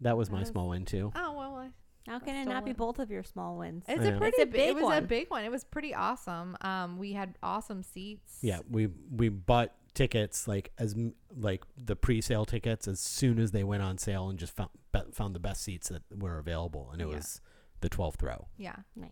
that 0.00 0.16
was 0.16 0.30
my 0.30 0.40
was- 0.40 0.48
small 0.48 0.70
win 0.70 0.84
too. 0.86 1.12
Oh 1.14 1.32
well, 1.36 1.54
I, 1.56 1.68
How 2.06 2.18
can 2.18 2.34
it 2.36 2.42
Still 2.44 2.54
not 2.54 2.64
be 2.64 2.72
both 2.72 2.98
of 2.98 3.10
your 3.10 3.22
small 3.22 3.58
wins? 3.58 3.84
it's 3.86 4.02
Yeah. 4.02 4.08
a 4.12 4.16
pretty 4.18 4.36
It's 4.38 4.42
a 4.42 4.46
big. 4.46 4.52
big 4.54 4.68
It 4.78 4.82
was 4.82 4.96
a 4.98 5.02
big 5.02 5.28
one. 5.28 5.44
It 5.44 5.50
was 5.50 5.64
pretty 5.64 5.94
awesome. 5.94 6.56
Um, 6.62 6.96
we 6.98 7.12
had 7.12 7.36
awesome 7.42 7.82
seats. 7.82 8.38
Yeah, 8.40 8.60
we 8.70 8.86
we 9.10 9.28
bought 9.28 9.74
tickets 9.92 10.48
like 10.48 10.72
as 10.78 10.94
like 11.36 11.64
the 11.76 11.96
pre-sale 11.96 12.46
tickets 12.46 12.88
as 12.88 13.00
soon 13.00 13.38
as 13.38 13.50
they 13.50 13.64
went 13.64 13.82
on 13.82 13.98
sale 13.98 14.28
and 14.30 14.38
just 14.38 14.54
found 14.56 14.70
found 15.12 15.34
the 15.34 15.40
best 15.40 15.62
seats 15.62 15.88
that 15.90 16.02
were 16.16 16.38
available 16.38 16.88
and 16.92 17.02
it 17.02 17.08
Yeah. 17.08 17.16
was 17.16 17.40
the 17.80 17.88
12th 17.90 18.22
row. 18.22 18.48
Yeah. 18.56 18.76
Nice. 18.96 19.10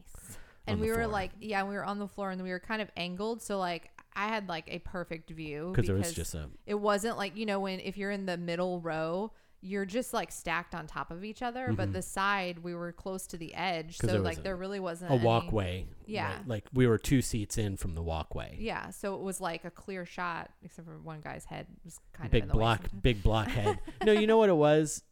And 0.67 0.81
we 0.81 0.89
were 0.89 0.95
floor. 0.95 1.07
like, 1.07 1.31
yeah, 1.41 1.63
we 1.63 1.75
were 1.75 1.85
on 1.85 1.99
the 2.01 2.09
floor 2.09 2.31
and 2.33 2.43
we 2.43 2.51
were 2.51 2.59
kind 2.59 2.83
of 2.83 2.91
angled, 2.97 3.41
so 3.41 3.57
like 3.59 3.91
I 4.15 4.27
had 4.29 4.49
like 4.49 4.65
a 4.69 4.81
perfect 4.81 5.31
view 5.31 5.71
because 5.73 5.87
there 5.87 5.97
was 5.97 6.13
just 6.13 6.35
a 6.35 6.49
it 6.67 6.75
wasn't 6.75 7.17
like 7.19 7.37
you 7.37 7.47
know 7.47 7.61
when 7.61 7.79
if 7.81 7.97
you're 7.97 8.11
in 8.11 8.27
the 8.27 8.37
middle 8.37 8.81
row 8.81 9.31
you're 9.61 9.85
just 9.85 10.13
like 10.15 10.31
stacked 10.33 10.75
on 10.75 10.87
top 10.87 11.11
of 11.11 11.23
each 11.25 11.41
other 11.43 11.73
but 11.73 11.89
Mhm. 11.91 11.93
the 11.95 12.03
side 12.03 12.59
we 12.61 12.75
were 12.75 12.93
close 12.93 13.27
to 13.29 13.37
the 13.37 13.53
edge. 13.55 13.97
so 13.99 14.07
there 14.07 14.19
like 14.21 14.39
a- 14.39 14.41
there 14.43 14.57
really 14.57 14.81
wasn't 14.81 15.11
a 15.11 15.15
any- 15.15 15.25
walkway. 15.25 15.87
Yeah. 16.07 16.35
right? 16.37 16.49
Like 16.49 16.65
we 16.73 16.87
were 16.87 16.99
two 16.99 17.21
seats 17.23 17.59
in 17.59 17.77
from 17.77 17.95
the 17.95 18.03
walkway. 18.03 18.57
yeah 18.59 18.91
so 18.91 19.15
it 19.15 19.21
was 19.23 19.41
like 19.41 19.65
a 19.65 19.71
clear 19.71 20.05
shot 20.05 20.51
except 20.63 20.89
for 20.89 20.99
one 20.99 21.21
guy's 21.21 21.45
head 21.45 21.67
was 21.85 21.99
kind 22.13 22.27
of 22.27 22.33
big 22.33 22.43
in 22.45 22.49
way 22.49 22.55
block 22.55 22.81
big 23.03 23.23
block 23.23 23.49
head. 23.49 23.79
no, 24.05 24.13
you 24.13 24.27
know 24.27 24.37
what 24.39 24.49
it 24.49 24.57
was? 24.57 25.03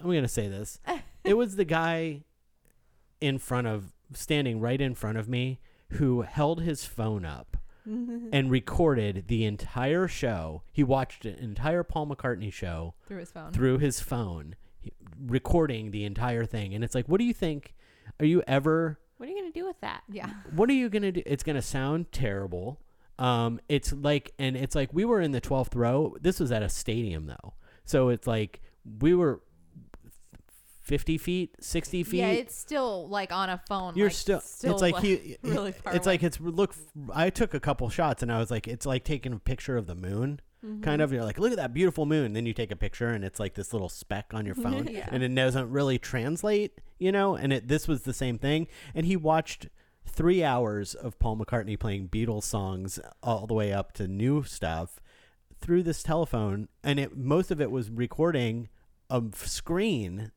I'm 0.00 0.06
going 0.06 0.22
to 0.22 0.28
say 0.28 0.46
this. 0.48 0.78
It 1.24 1.34
was 1.34 1.54
the 1.56 1.64
guy 1.64 2.24
in 3.22 3.38
front 3.38 3.66
of 3.66 3.92
standing 4.12 4.60
right 4.60 4.80
in 4.80 4.94
front 4.94 5.16
of 5.16 5.28
me 5.28 5.60
who 5.92 6.22
held 6.22 6.60
his 6.62 6.84
phone 6.84 7.24
up 7.24 7.56
and 7.84 8.50
recorded 8.50 9.24
the 9.28 9.44
entire 9.44 10.06
show. 10.08 10.62
He 10.72 10.82
watched 10.82 11.24
an 11.24 11.34
entire 11.36 11.82
Paul 11.82 12.06
McCartney 12.08 12.52
show 12.52 12.94
through 13.06 13.18
his 13.18 13.30
phone 13.30 13.52
through 13.52 13.78
his 13.78 14.00
phone, 14.00 14.56
he- 14.78 14.92
recording 15.26 15.90
the 15.90 16.04
entire 16.04 16.44
thing. 16.44 16.74
And 16.74 16.82
it's 16.84 16.94
like, 16.94 17.06
what 17.08 17.18
do 17.18 17.24
you 17.24 17.34
think? 17.34 17.74
Are 18.20 18.26
you 18.26 18.42
ever? 18.46 18.98
What 19.16 19.28
are 19.28 19.32
you 19.32 19.38
going 19.40 19.52
to 19.52 19.58
do 19.58 19.66
with 19.66 19.80
that? 19.80 20.02
yeah 20.10 20.30
What 20.54 20.68
are 20.68 20.74
you 20.74 20.88
gonna 20.88 21.12
do? 21.12 21.22
It's 21.24 21.42
gonna 21.44 21.62
sound 21.62 22.10
terrible. 22.12 22.80
Um, 23.18 23.60
it's 23.68 23.92
like, 23.92 24.32
and 24.38 24.56
it's 24.56 24.74
like 24.74 24.92
we 24.92 25.04
were 25.04 25.20
in 25.20 25.30
the 25.32 25.40
twelfth 25.40 25.74
row. 25.76 26.16
This 26.20 26.40
was 26.40 26.50
at 26.50 26.62
a 26.62 26.68
stadium 26.68 27.26
though, 27.26 27.54
so 27.84 28.08
it's 28.08 28.26
like 28.26 28.60
we 29.00 29.14
were 29.14 29.42
fifty 30.82 31.16
feet, 31.16 31.54
sixty 31.60 32.02
feet. 32.02 32.18
yeah 32.18 32.26
it's 32.28 32.54
still 32.56 33.08
like 33.08 33.32
on 33.32 33.48
a 33.48 33.60
phone 33.68 33.94
You're 33.96 34.08
like, 34.08 34.14
still, 34.16 34.38
It's 34.38 34.62
like 34.82 34.98
he. 34.98 35.36
really 35.42 35.72
far 35.72 35.94
it's 35.94 36.06
away. 36.06 36.14
like 36.14 36.22
it's 36.22 36.40
look. 36.40 36.74
I 37.14 37.30
took 37.30 37.54
a 37.54 37.60
couple 37.60 37.88
shots 37.88 38.22
and 38.22 38.30
I 38.32 38.38
was 38.38 38.50
like, 38.50 38.66
it's 38.68 38.84
like 38.86 39.04
taking 39.04 39.32
a 39.32 39.38
picture 39.38 39.76
of 39.76 39.86
the 39.86 39.94
moon. 39.94 40.40
Mm-hmm. 40.64 40.82
Kind 40.82 41.02
of, 41.02 41.12
you're 41.12 41.24
like, 41.24 41.40
look 41.40 41.50
at 41.50 41.56
that 41.56 41.74
beautiful 41.74 42.06
moon. 42.06 42.34
Then 42.34 42.46
you 42.46 42.52
take 42.52 42.70
a 42.70 42.76
picture, 42.76 43.08
and 43.08 43.24
it's 43.24 43.40
like 43.40 43.54
this 43.54 43.72
little 43.72 43.88
speck 43.88 44.30
on 44.32 44.46
your 44.46 44.54
phone, 44.64 44.86
Yeah. 44.88 45.08
and 45.10 45.20
it 45.24 45.34
doesn't 45.34 45.70
really 45.70 45.98
translate, 45.98 46.80
you 47.00 47.10
know. 47.10 47.34
And 47.34 47.52
it 47.52 47.66
this 47.66 47.88
was 47.88 48.02
the 48.02 48.12
same 48.12 48.38
thing. 48.38 48.68
And 48.94 49.04
he 49.04 49.16
watched 49.16 49.68
three 50.06 50.44
hours 50.44 50.94
of 50.94 51.18
Paul 51.18 51.36
McCartney 51.36 51.76
playing 51.78 52.10
Beatles 52.10 52.44
songs 52.44 53.00
all 53.24 53.48
the 53.48 53.54
way 53.54 53.72
up 53.72 53.92
to 53.94 54.06
new 54.06 54.44
stuff 54.44 55.00
through 55.60 55.82
this 55.82 56.02
telephone, 56.04 56.68
and 56.84 57.00
it 57.00 57.16
most 57.16 57.50
of 57.50 57.60
it 57.60 57.70
was 57.72 57.90
recording 57.90 58.68
a 59.10 59.20
screen 59.34 60.30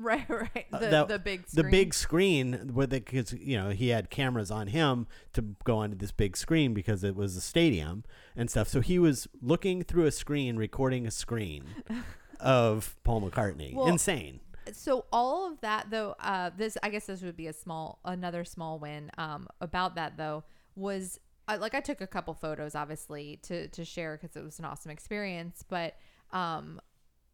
right 0.02 0.28
right 0.28 0.66
uh, 0.72 0.78
the, 0.78 0.86
that- 0.88 1.08
the 1.08 1.18
big 1.18 1.44
the 1.46 1.50
screen. 1.50 1.70
big 1.70 1.94
screen 1.94 2.70
where 2.72 2.86
the 2.86 3.00
because 3.00 3.32
you 3.34 3.56
know 3.56 3.70
he 3.70 3.88
had 3.88 4.10
cameras 4.10 4.50
on 4.50 4.68
him 4.68 5.06
to 5.32 5.42
go 5.64 5.78
onto 5.78 5.96
this 5.96 6.12
big 6.12 6.36
screen 6.36 6.74
because 6.74 7.04
it 7.04 7.14
was 7.14 7.36
a 7.36 7.40
stadium 7.40 8.04
and 8.36 8.50
stuff. 8.50 8.68
So 8.68 8.80
he 8.80 8.98
was 8.98 9.28
looking 9.42 9.82
through 9.82 10.06
a 10.06 10.10
screen, 10.12 10.56
recording 10.56 11.06
a 11.06 11.10
screen 11.10 11.64
of 12.40 12.96
Paul 13.04 13.22
McCartney. 13.22 13.74
Well, 13.74 13.86
Insane. 13.88 14.40
so 14.72 15.04
all 15.12 15.50
of 15.50 15.60
that 15.62 15.90
though 15.90 16.14
uh 16.20 16.50
this 16.56 16.76
i 16.82 16.88
guess 16.90 17.06
this 17.06 17.22
would 17.22 17.36
be 17.36 17.48
a 17.48 17.52
small 17.52 17.98
another 18.04 18.44
small 18.44 18.78
win 18.78 19.10
um 19.18 19.48
about 19.60 19.96
that 19.96 20.16
though 20.16 20.44
was 20.76 21.18
I, 21.48 21.56
like 21.56 21.74
i 21.74 21.80
took 21.80 22.00
a 22.00 22.06
couple 22.06 22.34
photos 22.34 22.74
obviously 22.76 23.40
to 23.42 23.66
to 23.68 23.84
share 23.84 24.16
because 24.20 24.36
it 24.36 24.44
was 24.44 24.58
an 24.60 24.64
awesome 24.66 24.92
experience 24.92 25.64
but 25.68 25.96
um 26.32 26.80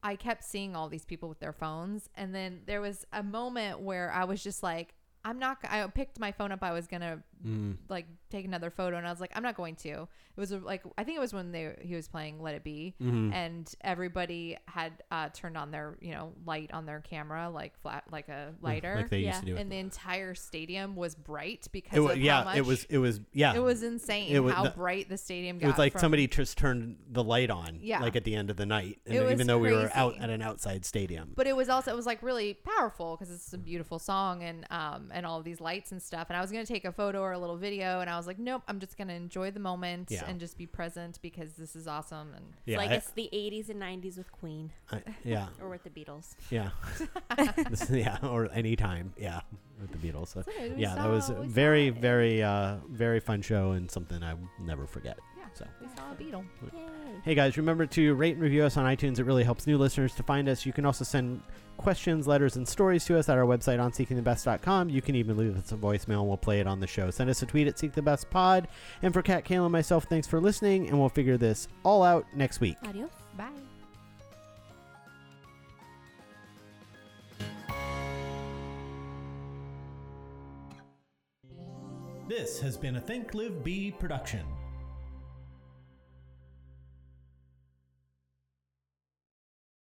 i 0.06 0.14
kept 0.14 0.44
seeing 0.44 0.76
all 0.76 0.88
these 0.88 1.04
people 1.04 1.28
with 1.28 1.40
their 1.40 1.52
phones 1.52 2.08
and 2.14 2.32
then 2.32 2.60
there 2.66 2.80
was 2.80 3.04
a 3.12 3.22
moment 3.22 3.80
where 3.80 4.12
i 4.12 4.22
was 4.24 4.42
just 4.42 4.62
like 4.62 4.94
i'm 5.24 5.38
not 5.38 5.58
i 5.64 5.84
picked 5.88 6.20
my 6.20 6.30
phone 6.30 6.52
up 6.52 6.62
i 6.62 6.72
was 6.72 6.86
gonna 6.86 7.20
Mm. 7.44 7.76
like 7.88 8.06
take 8.30 8.44
another 8.44 8.70
photo 8.70 8.96
and 8.96 9.06
I 9.06 9.10
was 9.10 9.20
like 9.20 9.32
I'm 9.34 9.42
not 9.42 9.56
going 9.56 9.76
to. 9.76 9.88
It 9.90 10.40
was 10.40 10.50
like 10.52 10.82
I 10.98 11.04
think 11.04 11.16
it 11.16 11.20
was 11.20 11.32
when 11.32 11.52
they 11.52 11.74
he 11.80 11.94
was 11.94 12.08
playing 12.08 12.42
Let 12.42 12.54
It 12.54 12.64
Be 12.64 12.94
Mhm. 13.02 13.32
and 13.32 13.74
everybody 13.82 14.56
had 14.66 14.92
uh, 15.10 15.28
turned 15.32 15.56
on 15.56 15.70
their 15.70 15.96
you 16.00 16.12
know 16.12 16.32
light 16.44 16.70
on 16.72 16.86
their 16.86 17.00
camera 17.00 17.48
like 17.50 17.78
flat 17.80 18.04
like 18.10 18.28
a 18.28 18.52
lighter 18.60 18.96
like 18.96 19.10
they 19.10 19.20
Yeah. 19.20 19.28
used 19.30 19.40
to 19.40 19.46
do. 19.46 19.56
and 19.56 19.70
the 19.72 19.78
entire 19.78 20.34
stadium 20.34 20.94
was 20.96 21.14
bright 21.14 21.66
because 21.72 21.96
It 21.96 22.00
was, 22.00 22.12
of 22.12 22.18
yeah, 22.20 22.38
how 22.38 22.44
much 22.44 22.56
it 22.58 22.64
was. 22.66 22.84
It 22.84 22.98
was. 22.98 23.20
Yeah, 23.32 23.54
it 23.54 23.62
was 23.62 23.82
insane 23.82 24.30
It 24.34 24.40
was- 24.40 24.54
how 24.54 24.64
the- 24.64 24.70
bright 24.70 25.08
the 25.08 25.16
stadium 25.18 25.58
It 25.60 25.66
was 25.66 25.78
like 25.78 25.92
from- 25.92 26.00
somebody 26.00 26.26
just 26.26 26.58
turned 26.58 26.98
the 27.10 27.24
light 27.24 27.50
on. 27.50 27.78
Yeah. 27.80 28.00
like 28.00 28.16
at 28.16 28.24
the 28.24 28.34
end 28.34 28.50
of 28.50 28.56
the 28.56 28.66
night, 28.66 28.98
and 29.06 29.14
It 29.14 29.22
was 29.22 29.32
even 29.32 29.46
though 29.46 29.58
we 29.58 29.72
were 29.72 29.90
out 29.94 30.18
at 30.18 30.28
an 30.30 30.42
outside 30.42 30.84
stadium. 30.84 31.32
but 31.34 31.46
it 31.46 31.56
was 31.56 31.68
also 31.68 31.90
it 31.92 31.96
was 31.96 32.06
like 32.06 32.22
really 32.22 32.54
powerful 32.54 33.16
because 33.16 33.32
it's 33.32 33.52
a 33.52 33.58
beautiful 33.58 33.98
song 33.98 34.42
and 34.42 34.66
um 34.70 35.10
and 35.12 35.24
all 35.24 35.38
of 35.38 35.44
these 35.44 35.60
lights 35.60 35.92
and 35.92 36.02
stuff 36.02 36.26
and 36.28 36.36
i 36.36 36.40
was 36.40 36.50
gonna 36.50 36.66
take 36.66 36.84
a 36.84 36.92
photo 36.92 37.22
or 37.26 37.32
a 37.32 37.38
little 37.38 37.56
video 37.56 38.00
and 38.00 38.08
i 38.08 38.16
was 38.16 38.26
like 38.26 38.38
nope 38.38 38.62
i'm 38.68 38.78
just 38.80 38.96
gonna 38.96 39.12
enjoy 39.12 39.50
the 39.50 39.60
moment 39.60 40.08
Yeah. 40.10 40.24
and 40.28 40.38
just 40.38 40.56
be 40.56 40.66
present 40.66 41.18
because 41.22 41.52
this 41.54 41.74
is 41.74 41.86
awesome 41.88 42.28
and 42.36 42.44
yeah, 42.64 42.78
like 42.78 42.90
I- 42.90 42.94
it's 42.94 43.10
the 43.10 43.28
80s 43.32 43.68
and 43.68 43.80
90s 43.82 44.16
with 44.16 44.30
Queen 44.32 44.70
I- 44.92 45.02
yeah, 45.24 45.48
or 45.60 45.68
with 45.68 45.82
the 45.84 45.90
Beatles. 45.90 46.34
yeah, 46.50 46.70
This- 47.70 47.90
yeah, 47.90 48.18
or 48.22 48.48
anytime, 48.52 49.12
yeah, 49.18 49.40
with 49.80 49.90
the 49.92 49.98
Beatles. 49.98 50.28
So, 50.28 50.40
okay, 50.40 50.70
we 50.70 50.82
yeah, 50.82 50.94
that 50.94 51.02
saw- 51.02 51.10
was 51.10 51.30
a 51.30 51.34
we 51.34 51.46
saw 51.46 51.52
very, 51.52 51.86
it. 51.88 51.94
very, 51.96 52.42
uh, 52.42 52.76
very 52.88 53.20
fun 53.20 53.42
show 53.42 53.72
and 53.72 53.90
something 53.90 54.22
I 54.22 54.34
will 54.34 54.48
never 54.60 54.86
forget. 54.86 55.18
Yeah 55.60 55.66
So. 55.66 55.86
we 55.86 55.96
saw 55.96 56.12
a 56.12 56.14
beetle 56.14 56.44
Yay. 56.72 56.80
Hey 57.24 57.34
guys, 57.34 57.56
remember 57.56 57.86
to 57.86 58.14
rate 58.14 58.34
and 58.34 58.42
review 58.42 58.64
us 58.64 58.76
on 58.76 58.84
iTunes. 58.84 59.18
It 59.18 59.24
really 59.24 59.44
helps 59.44 59.66
new 59.66 59.78
listeners 59.78 60.14
to 60.14 60.22
find 60.22 60.48
us. 60.48 60.64
You 60.64 60.72
can 60.72 60.84
also 60.84 61.04
send 61.04 61.42
questions, 61.76 62.26
letters, 62.26 62.56
and 62.56 62.66
stories 62.66 63.04
to 63.06 63.18
us 63.18 63.28
at 63.28 63.36
our 63.36 63.44
website 63.44 63.82
on 63.82 63.90
seekingthebest.com. 63.92 64.90
You 64.90 65.02
can 65.02 65.14
even 65.14 65.36
leave 65.36 65.56
us 65.56 65.72
a 65.72 65.76
voicemail 65.76 66.20
and 66.20 66.28
we'll 66.28 66.36
play 66.36 66.60
it 66.60 66.66
on 66.66 66.80
the 66.80 66.86
show. 66.86 67.10
Send 67.10 67.30
us 67.30 67.42
a 67.42 67.46
tweet 67.46 67.66
at 67.66 67.78
Seek 67.78 67.92
the 67.92 68.02
Best 68.02 68.30
Pod. 68.30 68.68
And 69.02 69.12
for 69.12 69.22
Kat, 69.22 69.44
Kayla, 69.44 69.64
and 69.64 69.72
myself, 69.72 70.04
thanks 70.04 70.26
for 70.26 70.40
listening, 70.40 70.88
and 70.88 70.98
we'll 70.98 71.08
figure 71.08 71.36
this 71.36 71.68
all 71.84 72.02
out 72.02 72.26
next 72.34 72.60
week. 72.60 72.76
Adios. 72.84 73.10
bye 73.36 73.48
This 82.28 82.60
has 82.60 82.76
been 82.76 82.96
a 82.96 83.00
Think 83.00 83.34
Live 83.34 83.62
Be 83.62 83.92
production. 83.92 84.44